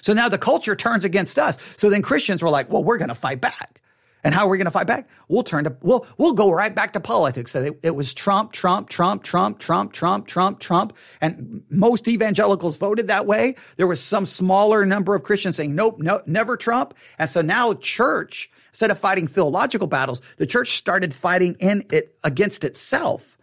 So 0.03 0.13
now 0.13 0.29
the 0.29 0.39
culture 0.39 0.77
turns 0.77 1.05
against 1.05 1.39
us. 1.39 1.59
So 1.77 1.91
then 1.91 2.03
Christians 2.03 2.43
were 2.43 2.51
like, 2.51 2.71
well, 2.71 2.85
we're 2.85 2.99
going 2.99 3.09
to 3.09 3.15
fight 3.15 3.41
back. 3.41 3.78
And 4.25 4.35
how 4.35 4.47
are 4.47 4.49
we 4.49 4.59
going 4.59 4.67
to 4.67 4.71
fight 4.73 4.87
back? 4.87 5.09
We'll 5.29 5.45
turn 5.45 5.65
to, 5.65 5.77
we'll, 5.81 6.07
we'll 6.17 6.33
go 6.33 6.51
right 6.51 6.75
back 6.75 6.93
to 6.95 7.01
politics. 7.01 7.55
It, 7.55 7.79
it 7.83 7.95
was 7.95 8.13
Trump, 8.13 8.53
Trump, 8.53 8.89
Trump, 8.89 9.23
Trump, 9.23 9.59
Trump, 9.59 9.93
Trump, 9.93 10.27
Trump, 10.27 10.59
Trump. 10.59 10.97
And 11.21 11.63
most 11.71 12.09
evangelicals 12.09 12.77
voted 12.77 13.07
that 13.09 13.27
way. 13.27 13.55
There 13.77 13.87
was 13.87 14.03
some 14.03 14.27
smaller 14.27 14.85
number 14.85 15.15
of 15.15 15.23
Christians 15.23 15.57
saying, 15.57 15.75
nope, 15.75 15.99
no, 15.99 16.21
never 16.27 16.57
Trump. 16.57 16.95
And 17.19 17.31
so 17.31 17.43
now 17.43 17.75
church, 17.75 18.51
instead 18.71 18.91
of 18.91 18.99
fighting 18.99 19.29
theological 19.29 19.87
battles, 19.87 20.21
the 20.37 20.47
church 20.47 20.73
started 20.73 21.15
fighting 21.15 21.57
in 21.61 21.85
it 21.91 22.17
against 22.25 22.65
itself. 22.65 23.39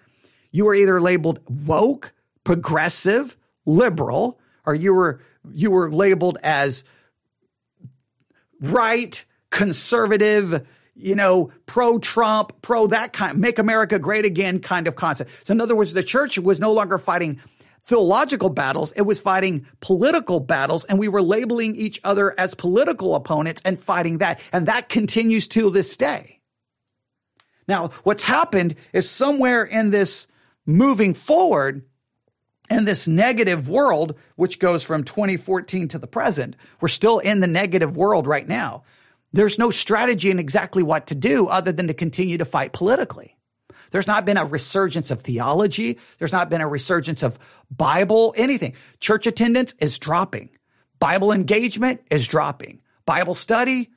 You 0.51 0.65
were 0.65 0.75
either 0.75 1.01
labeled 1.01 1.39
woke, 1.65 2.13
progressive, 2.43 3.37
liberal, 3.65 4.39
or 4.65 4.75
you 4.75 4.93
were, 4.93 5.21
you 5.53 5.71
were 5.71 5.91
labeled 5.91 6.37
as 6.43 6.83
right, 8.59 9.23
conservative, 9.55 10.67
you 10.95 11.15
know, 11.15 11.49
pro 11.65 11.97
Trump, 11.97 12.61
pro 12.61 12.87
that 12.87 13.13
kind, 13.13 13.39
make 13.39 13.57
America 13.57 13.97
great 13.97 14.25
again 14.25 14.59
kind 14.59 14.85
of 14.85 14.95
concept. 14.97 15.47
So 15.47 15.53
in 15.53 15.61
other 15.61 15.75
words, 15.75 15.93
the 15.93 16.03
church 16.03 16.37
was 16.37 16.59
no 16.59 16.73
longer 16.73 16.97
fighting 16.97 17.39
theological 17.81 18.49
battles. 18.49 18.91
It 18.97 19.03
was 19.03 19.21
fighting 19.21 19.65
political 19.79 20.41
battles 20.41 20.83
and 20.83 20.99
we 20.99 21.07
were 21.07 21.21
labeling 21.21 21.75
each 21.77 22.01
other 22.03 22.37
as 22.37 22.53
political 22.53 23.15
opponents 23.15 23.61
and 23.63 23.79
fighting 23.79 24.17
that. 24.17 24.41
And 24.51 24.65
that 24.67 24.89
continues 24.89 25.47
to 25.49 25.69
this 25.69 25.95
day. 25.95 26.41
Now, 27.65 27.91
what's 28.03 28.23
happened 28.23 28.75
is 28.91 29.09
somewhere 29.09 29.63
in 29.63 29.89
this 29.89 30.27
moving 30.65 31.13
forward, 31.13 31.85
in 32.69 32.83
this 32.83 33.07
negative 33.07 33.69
world, 33.69 34.15
which 34.35 34.59
goes 34.59 34.83
from 34.83 35.05
2014 35.05 35.87
to 35.89 35.97
the 35.97 36.07
present, 36.07 36.57
we're 36.81 36.89
still 36.89 37.19
in 37.19 37.39
the 37.39 37.47
negative 37.47 37.95
world 37.95 38.27
right 38.27 38.47
now. 38.47 38.83
There's 39.35 39.59
no 39.59 39.69
strategy 39.69 40.31
in 40.31 40.39
exactly 40.39 40.81
what 40.81 41.07
to 41.07 41.15
do 41.15 41.47
other 41.47 41.73
than 41.73 41.87
to 41.89 41.93
continue 41.93 42.37
to 42.37 42.45
fight 42.45 42.71
politically. 42.71 43.35
There's 43.91 44.07
not 44.07 44.23
been 44.23 44.37
a 44.37 44.45
resurgence 44.45 45.11
of 45.11 45.23
theology. 45.23 45.99
There's 46.19 46.31
not 46.31 46.49
been 46.49 46.61
a 46.61 46.67
resurgence 46.69 47.21
of 47.21 47.37
Bible, 47.69 48.33
anything. 48.37 48.75
Church 49.01 49.27
attendance 49.27 49.75
is 49.81 49.99
dropping. 49.99 50.51
Bible 50.99 51.33
engagement 51.33 51.99
is 52.09 52.29
dropping. 52.29 52.79
Bible 53.05 53.35
study, 53.35 53.91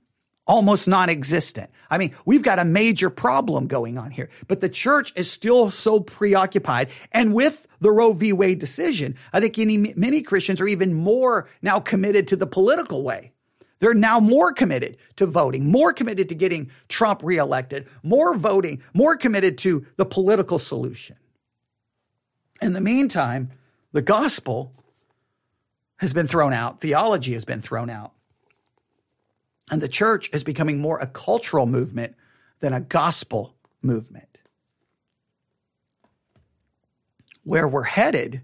almost 0.44 0.88
non-existent. 0.88 1.70
I 1.88 1.98
mean, 1.98 2.16
we've 2.24 2.42
got 2.42 2.58
a 2.58 2.64
major 2.64 3.08
problem 3.08 3.68
going 3.68 3.96
on 3.96 4.10
here, 4.10 4.30
but 4.48 4.58
the 4.58 4.68
church 4.68 5.12
is 5.14 5.30
still 5.30 5.70
so 5.70 6.00
preoccupied. 6.00 6.90
And 7.12 7.32
with 7.32 7.68
the 7.80 7.92
Roe 7.92 8.12
v. 8.12 8.32
Wade 8.32 8.58
decision, 8.58 9.14
I 9.32 9.38
think 9.38 9.56
many 9.96 10.22
Christians 10.22 10.60
are 10.60 10.66
even 10.66 10.94
more 10.94 11.48
now 11.62 11.78
committed 11.78 12.26
to 12.26 12.36
the 12.36 12.46
political 12.48 13.04
way. 13.04 13.30
They're 13.78 13.94
now 13.94 14.18
more 14.20 14.52
committed 14.52 14.96
to 15.16 15.26
voting, 15.26 15.70
more 15.70 15.92
committed 15.92 16.28
to 16.30 16.34
getting 16.34 16.70
Trump 16.88 17.20
reelected, 17.22 17.86
more 18.02 18.36
voting, 18.36 18.82
more 18.92 19.16
committed 19.16 19.58
to 19.58 19.86
the 19.96 20.04
political 20.04 20.58
solution. 20.58 21.16
In 22.60 22.72
the 22.72 22.80
meantime, 22.80 23.50
the 23.92 24.02
gospel 24.02 24.72
has 25.98 26.12
been 26.12 26.26
thrown 26.26 26.52
out, 26.52 26.80
theology 26.80 27.34
has 27.34 27.44
been 27.44 27.60
thrown 27.60 27.90
out. 27.90 28.12
And 29.70 29.80
the 29.80 29.88
church 29.88 30.30
is 30.32 30.42
becoming 30.44 30.80
more 30.80 30.98
a 30.98 31.06
cultural 31.06 31.66
movement 31.66 32.14
than 32.60 32.72
a 32.72 32.80
gospel 32.80 33.54
movement. 33.82 34.38
Where 37.44 37.68
we're 37.68 37.84
headed, 37.84 38.42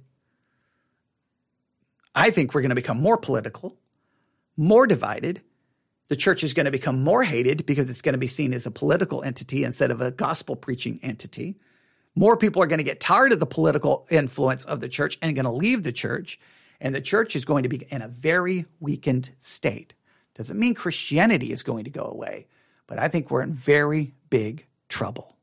I 2.15 2.31
think 2.31 2.55
we're 2.55 2.61
going 2.61 2.71
to 2.71 2.77
become 2.77 3.01
more 3.01 3.19
political 3.19 3.77
more 4.57 4.87
divided. 4.87 5.43
The 6.09 6.17
church 6.17 6.45
is 6.45 6.55
going 6.55 6.67
to 6.67 6.71
become 6.71 7.03
more 7.03 7.23
hated 7.25 7.67
because 7.67 7.89
it's 7.89 8.03
going 8.03 8.13
to 8.13 8.19
be 8.19 8.29
seen 8.29 8.53
as 8.53 8.67
a 8.67 8.71
political 8.71 9.23
entity 9.23 9.65
instead 9.65 9.91
of 9.91 10.01
a 10.01 10.11
gospel 10.11 10.55
preaching 10.55 11.01
entity. 11.03 11.57
More 12.15 12.37
people 12.37 12.63
are 12.63 12.67
going 12.67 12.79
to 12.79 12.85
get 12.85 13.01
tired 13.01 13.33
of 13.33 13.41
the 13.41 13.47
political 13.47 14.07
influence 14.11 14.65
of 14.65 14.81
the 14.81 14.89
church 14.89 15.19
and 15.21 15.35
going 15.35 15.47
to 15.47 15.51
leave 15.51 15.83
the 15.83 15.93
church. 15.93 16.39
And 16.81 16.95
the 16.95 17.01
church 17.01 17.35
is 17.35 17.45
going 17.45 17.63
to 17.63 17.69
be 17.69 17.87
in 17.89 18.03
a 18.03 18.09
very 18.09 18.67
weakened 18.81 19.31
state. 19.41 19.95
Doesn't 20.35 20.59
mean 20.59 20.75
Christianity 20.75 21.53
is 21.53 21.63
going 21.63 21.85
to 21.85 21.91
go 21.91 22.05
away, 22.05 22.47
but 22.87 22.99
I 22.99 23.09
think 23.09 23.31
we're 23.31 23.43
in 23.43 23.55
very 23.55 24.15
big 24.31 24.67
trouble. 24.89 25.37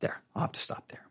There, 0.00 0.20
I'll 0.34 0.42
have 0.42 0.52
to 0.52 0.60
stop 0.60 0.88
there. 0.88 1.06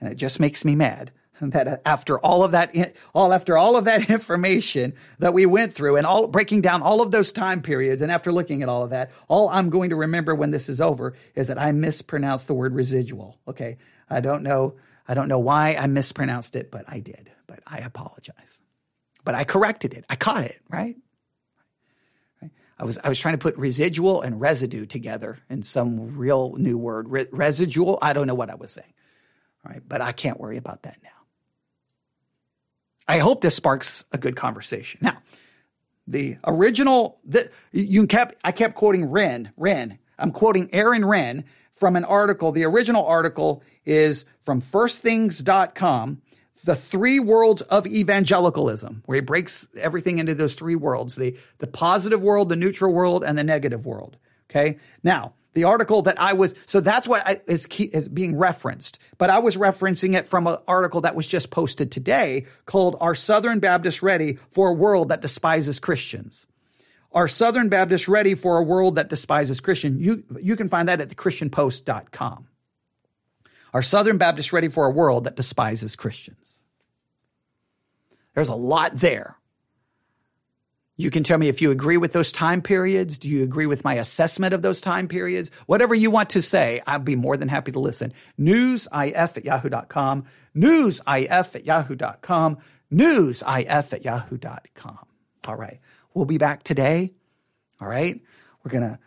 And 0.00 0.12
it 0.12 0.16
just 0.16 0.38
makes 0.38 0.64
me 0.64 0.76
mad 0.76 1.10
that 1.40 1.82
after 1.84 2.18
all 2.18 2.42
of 2.42 2.52
that 2.52 2.74
all 3.14 3.32
after 3.32 3.56
all 3.56 3.76
of 3.76 3.84
that 3.84 4.08
information 4.10 4.94
that 5.18 5.34
we 5.34 5.46
went 5.46 5.74
through 5.74 5.96
and 5.96 6.06
all 6.06 6.26
breaking 6.26 6.60
down 6.60 6.82
all 6.82 7.00
of 7.00 7.10
those 7.10 7.32
time 7.32 7.62
periods 7.62 8.02
and 8.02 8.10
after 8.10 8.32
looking 8.32 8.62
at 8.62 8.68
all 8.68 8.82
of 8.82 8.90
that 8.90 9.10
all 9.28 9.48
i'm 9.48 9.70
going 9.70 9.90
to 9.90 9.96
remember 9.96 10.34
when 10.34 10.50
this 10.50 10.68
is 10.68 10.80
over 10.80 11.14
is 11.34 11.48
that 11.48 11.58
i 11.58 11.72
mispronounced 11.72 12.46
the 12.46 12.54
word 12.54 12.74
residual 12.74 13.38
okay 13.46 13.76
i 14.08 14.20
don't 14.20 14.42
know 14.42 14.74
i 15.08 15.14
don't 15.14 15.28
know 15.28 15.38
why 15.38 15.74
i 15.74 15.86
mispronounced 15.86 16.56
it 16.56 16.70
but 16.70 16.84
i 16.88 17.00
did 17.00 17.30
but 17.46 17.60
i 17.66 17.78
apologize 17.78 18.60
but 19.24 19.34
i 19.34 19.44
corrected 19.44 19.92
it 19.92 20.04
i 20.08 20.16
caught 20.16 20.44
it 20.44 20.60
right 20.70 20.96
I 22.78 22.84
was 22.84 22.98
I 23.02 23.08
was 23.08 23.18
trying 23.18 23.34
to 23.34 23.38
put 23.38 23.56
residual 23.56 24.20
and 24.20 24.40
residue 24.40 24.84
together 24.84 25.38
in 25.48 25.62
some 25.62 26.18
real 26.18 26.56
new 26.58 26.76
word. 26.76 27.08
Re- 27.08 27.26
residual, 27.30 27.98
I 28.02 28.12
don't 28.12 28.26
know 28.26 28.34
what 28.34 28.50
I 28.50 28.54
was 28.54 28.72
saying. 28.72 28.92
All 29.64 29.72
right, 29.72 29.82
but 29.86 30.02
I 30.02 30.12
can't 30.12 30.38
worry 30.38 30.58
about 30.58 30.82
that 30.82 30.98
now. 31.02 31.15
I 33.08 33.18
hope 33.18 33.40
this 33.40 33.54
sparks 33.54 34.04
a 34.12 34.18
good 34.18 34.36
conversation. 34.36 35.00
Now, 35.02 35.18
the 36.06 36.38
original, 36.46 37.18
the, 37.24 37.50
you 37.72 38.06
kept, 38.06 38.36
I 38.44 38.52
kept 38.52 38.74
quoting 38.74 39.08
Renn, 39.08 39.50
Renn. 39.58 39.98
I'm 40.18 40.32
quoting 40.32 40.68
Aaron 40.72 41.02
Renn 41.02 41.44
from 41.72 41.96
an 41.96 42.04
article. 42.04 42.52
The 42.52 42.64
original 42.64 43.04
article 43.04 43.62
is 43.84 44.24
from 44.40 44.62
firstthings.com, 44.62 46.22
the 46.64 46.76
three 46.76 47.20
worlds 47.20 47.62
of 47.62 47.86
evangelicalism, 47.86 49.02
where 49.06 49.16
he 49.16 49.20
breaks 49.20 49.68
everything 49.76 50.18
into 50.18 50.34
those 50.34 50.54
three 50.54 50.74
worlds, 50.74 51.16
the, 51.16 51.36
the 51.58 51.66
positive 51.66 52.22
world, 52.22 52.48
the 52.48 52.56
neutral 52.56 52.92
world, 52.92 53.22
and 53.24 53.36
the 53.36 53.44
negative 53.44 53.84
world. 53.84 54.16
Okay. 54.50 54.78
Now, 55.02 55.34
the 55.56 55.64
article 55.64 56.02
that 56.02 56.20
I 56.20 56.34
was, 56.34 56.54
so 56.66 56.80
that's 56.80 57.08
what 57.08 57.26
I, 57.26 57.40
is, 57.46 57.64
key, 57.64 57.84
is 57.84 58.08
being 58.08 58.36
referenced, 58.36 58.98
but 59.16 59.30
I 59.30 59.38
was 59.38 59.56
referencing 59.56 60.14
it 60.14 60.26
from 60.26 60.46
an 60.46 60.58
article 60.68 61.00
that 61.00 61.14
was 61.14 61.26
just 61.26 61.50
posted 61.50 61.90
today 61.90 62.44
called 62.66 62.94
Are 63.00 63.14
Southern 63.14 63.58
Baptists 63.58 64.02
Ready 64.02 64.34
for 64.50 64.68
a 64.68 64.74
World 64.74 65.08
That 65.08 65.22
Despises 65.22 65.78
Christians? 65.78 66.46
Are 67.10 67.26
Southern 67.26 67.70
Baptists 67.70 68.06
ready 68.06 68.34
for 68.34 68.58
a 68.58 68.62
world 68.62 68.96
that 68.96 69.08
despises 69.08 69.60
Christian? 69.60 69.98
You, 69.98 70.24
you 70.38 70.56
can 70.56 70.68
find 70.68 70.90
that 70.90 71.00
at 71.00 71.08
thechristianpost.com. 71.08 72.48
Are 73.72 73.82
Southern 73.82 74.18
Baptists 74.18 74.52
ready 74.52 74.68
for 74.68 74.84
a 74.84 74.90
world 74.90 75.24
that 75.24 75.36
despises 75.36 75.96
Christians? 75.96 76.62
There's 78.34 78.50
a 78.50 78.54
lot 78.54 78.92
there. 78.92 79.38
You 80.98 81.10
can 81.10 81.24
tell 81.24 81.36
me 81.36 81.48
if 81.48 81.60
you 81.60 81.70
agree 81.70 81.98
with 81.98 82.12
those 82.12 82.32
time 82.32 82.62
periods. 82.62 83.18
Do 83.18 83.28
you 83.28 83.42
agree 83.42 83.66
with 83.66 83.84
my 83.84 83.94
assessment 83.94 84.54
of 84.54 84.62
those 84.62 84.80
time 84.80 85.08
periods? 85.08 85.50
Whatever 85.66 85.94
you 85.94 86.10
want 86.10 86.30
to 86.30 86.42
say, 86.42 86.80
I'd 86.86 87.04
be 87.04 87.16
more 87.16 87.36
than 87.36 87.48
happy 87.48 87.72
to 87.72 87.78
listen. 87.78 88.14
Newsif 88.40 89.36
at 89.36 89.44
yahoo.com, 89.44 90.24
newsif 90.56 91.54
at 91.54 91.66
yahoo.com, 91.66 92.58
newsif 92.90 93.92
at 93.92 94.04
yahoo.com. 94.04 94.98
All 95.46 95.56
right. 95.56 95.80
We'll 96.14 96.24
be 96.24 96.38
back 96.38 96.62
today. 96.62 97.12
All 97.78 97.88
right. 97.88 98.18
We're 98.64 98.70
going 98.70 98.84
to, 98.84 98.98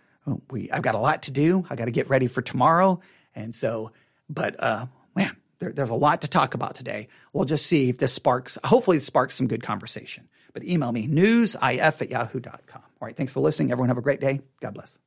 we, 0.51 0.71
I've 0.71 0.83
got 0.83 0.93
a 0.93 0.99
lot 0.99 1.23
to 1.23 1.31
do. 1.31 1.65
I 1.71 1.75
got 1.75 1.85
to 1.85 1.91
get 1.91 2.07
ready 2.07 2.27
for 2.27 2.43
tomorrow. 2.43 3.01
And 3.33 3.53
so, 3.53 3.93
but, 4.29 4.61
uh, 4.61 4.85
man, 5.15 5.35
there, 5.57 5.71
there's 5.71 5.89
a 5.89 5.95
lot 5.95 6.21
to 6.21 6.27
talk 6.27 6.53
about 6.53 6.75
today. 6.75 7.07
We'll 7.33 7.45
just 7.45 7.65
see 7.65 7.89
if 7.89 7.97
this 7.97 8.13
sparks, 8.13 8.59
hopefully 8.63 8.97
it 8.97 9.03
sparks 9.03 9.35
some 9.35 9.47
good 9.47 9.63
conversation. 9.63 10.29
But 10.53 10.63
email 10.63 10.91
me, 10.91 11.07
newsif 11.07 12.01
at 12.01 12.09
yahoo.com. 12.09 12.81
All 13.01 13.05
right. 13.05 13.15
Thanks 13.15 13.33
for 13.33 13.39
listening. 13.39 13.71
Everyone 13.71 13.89
have 13.89 13.97
a 13.97 14.01
great 14.01 14.19
day. 14.21 14.41
God 14.61 14.73
bless. 14.73 14.97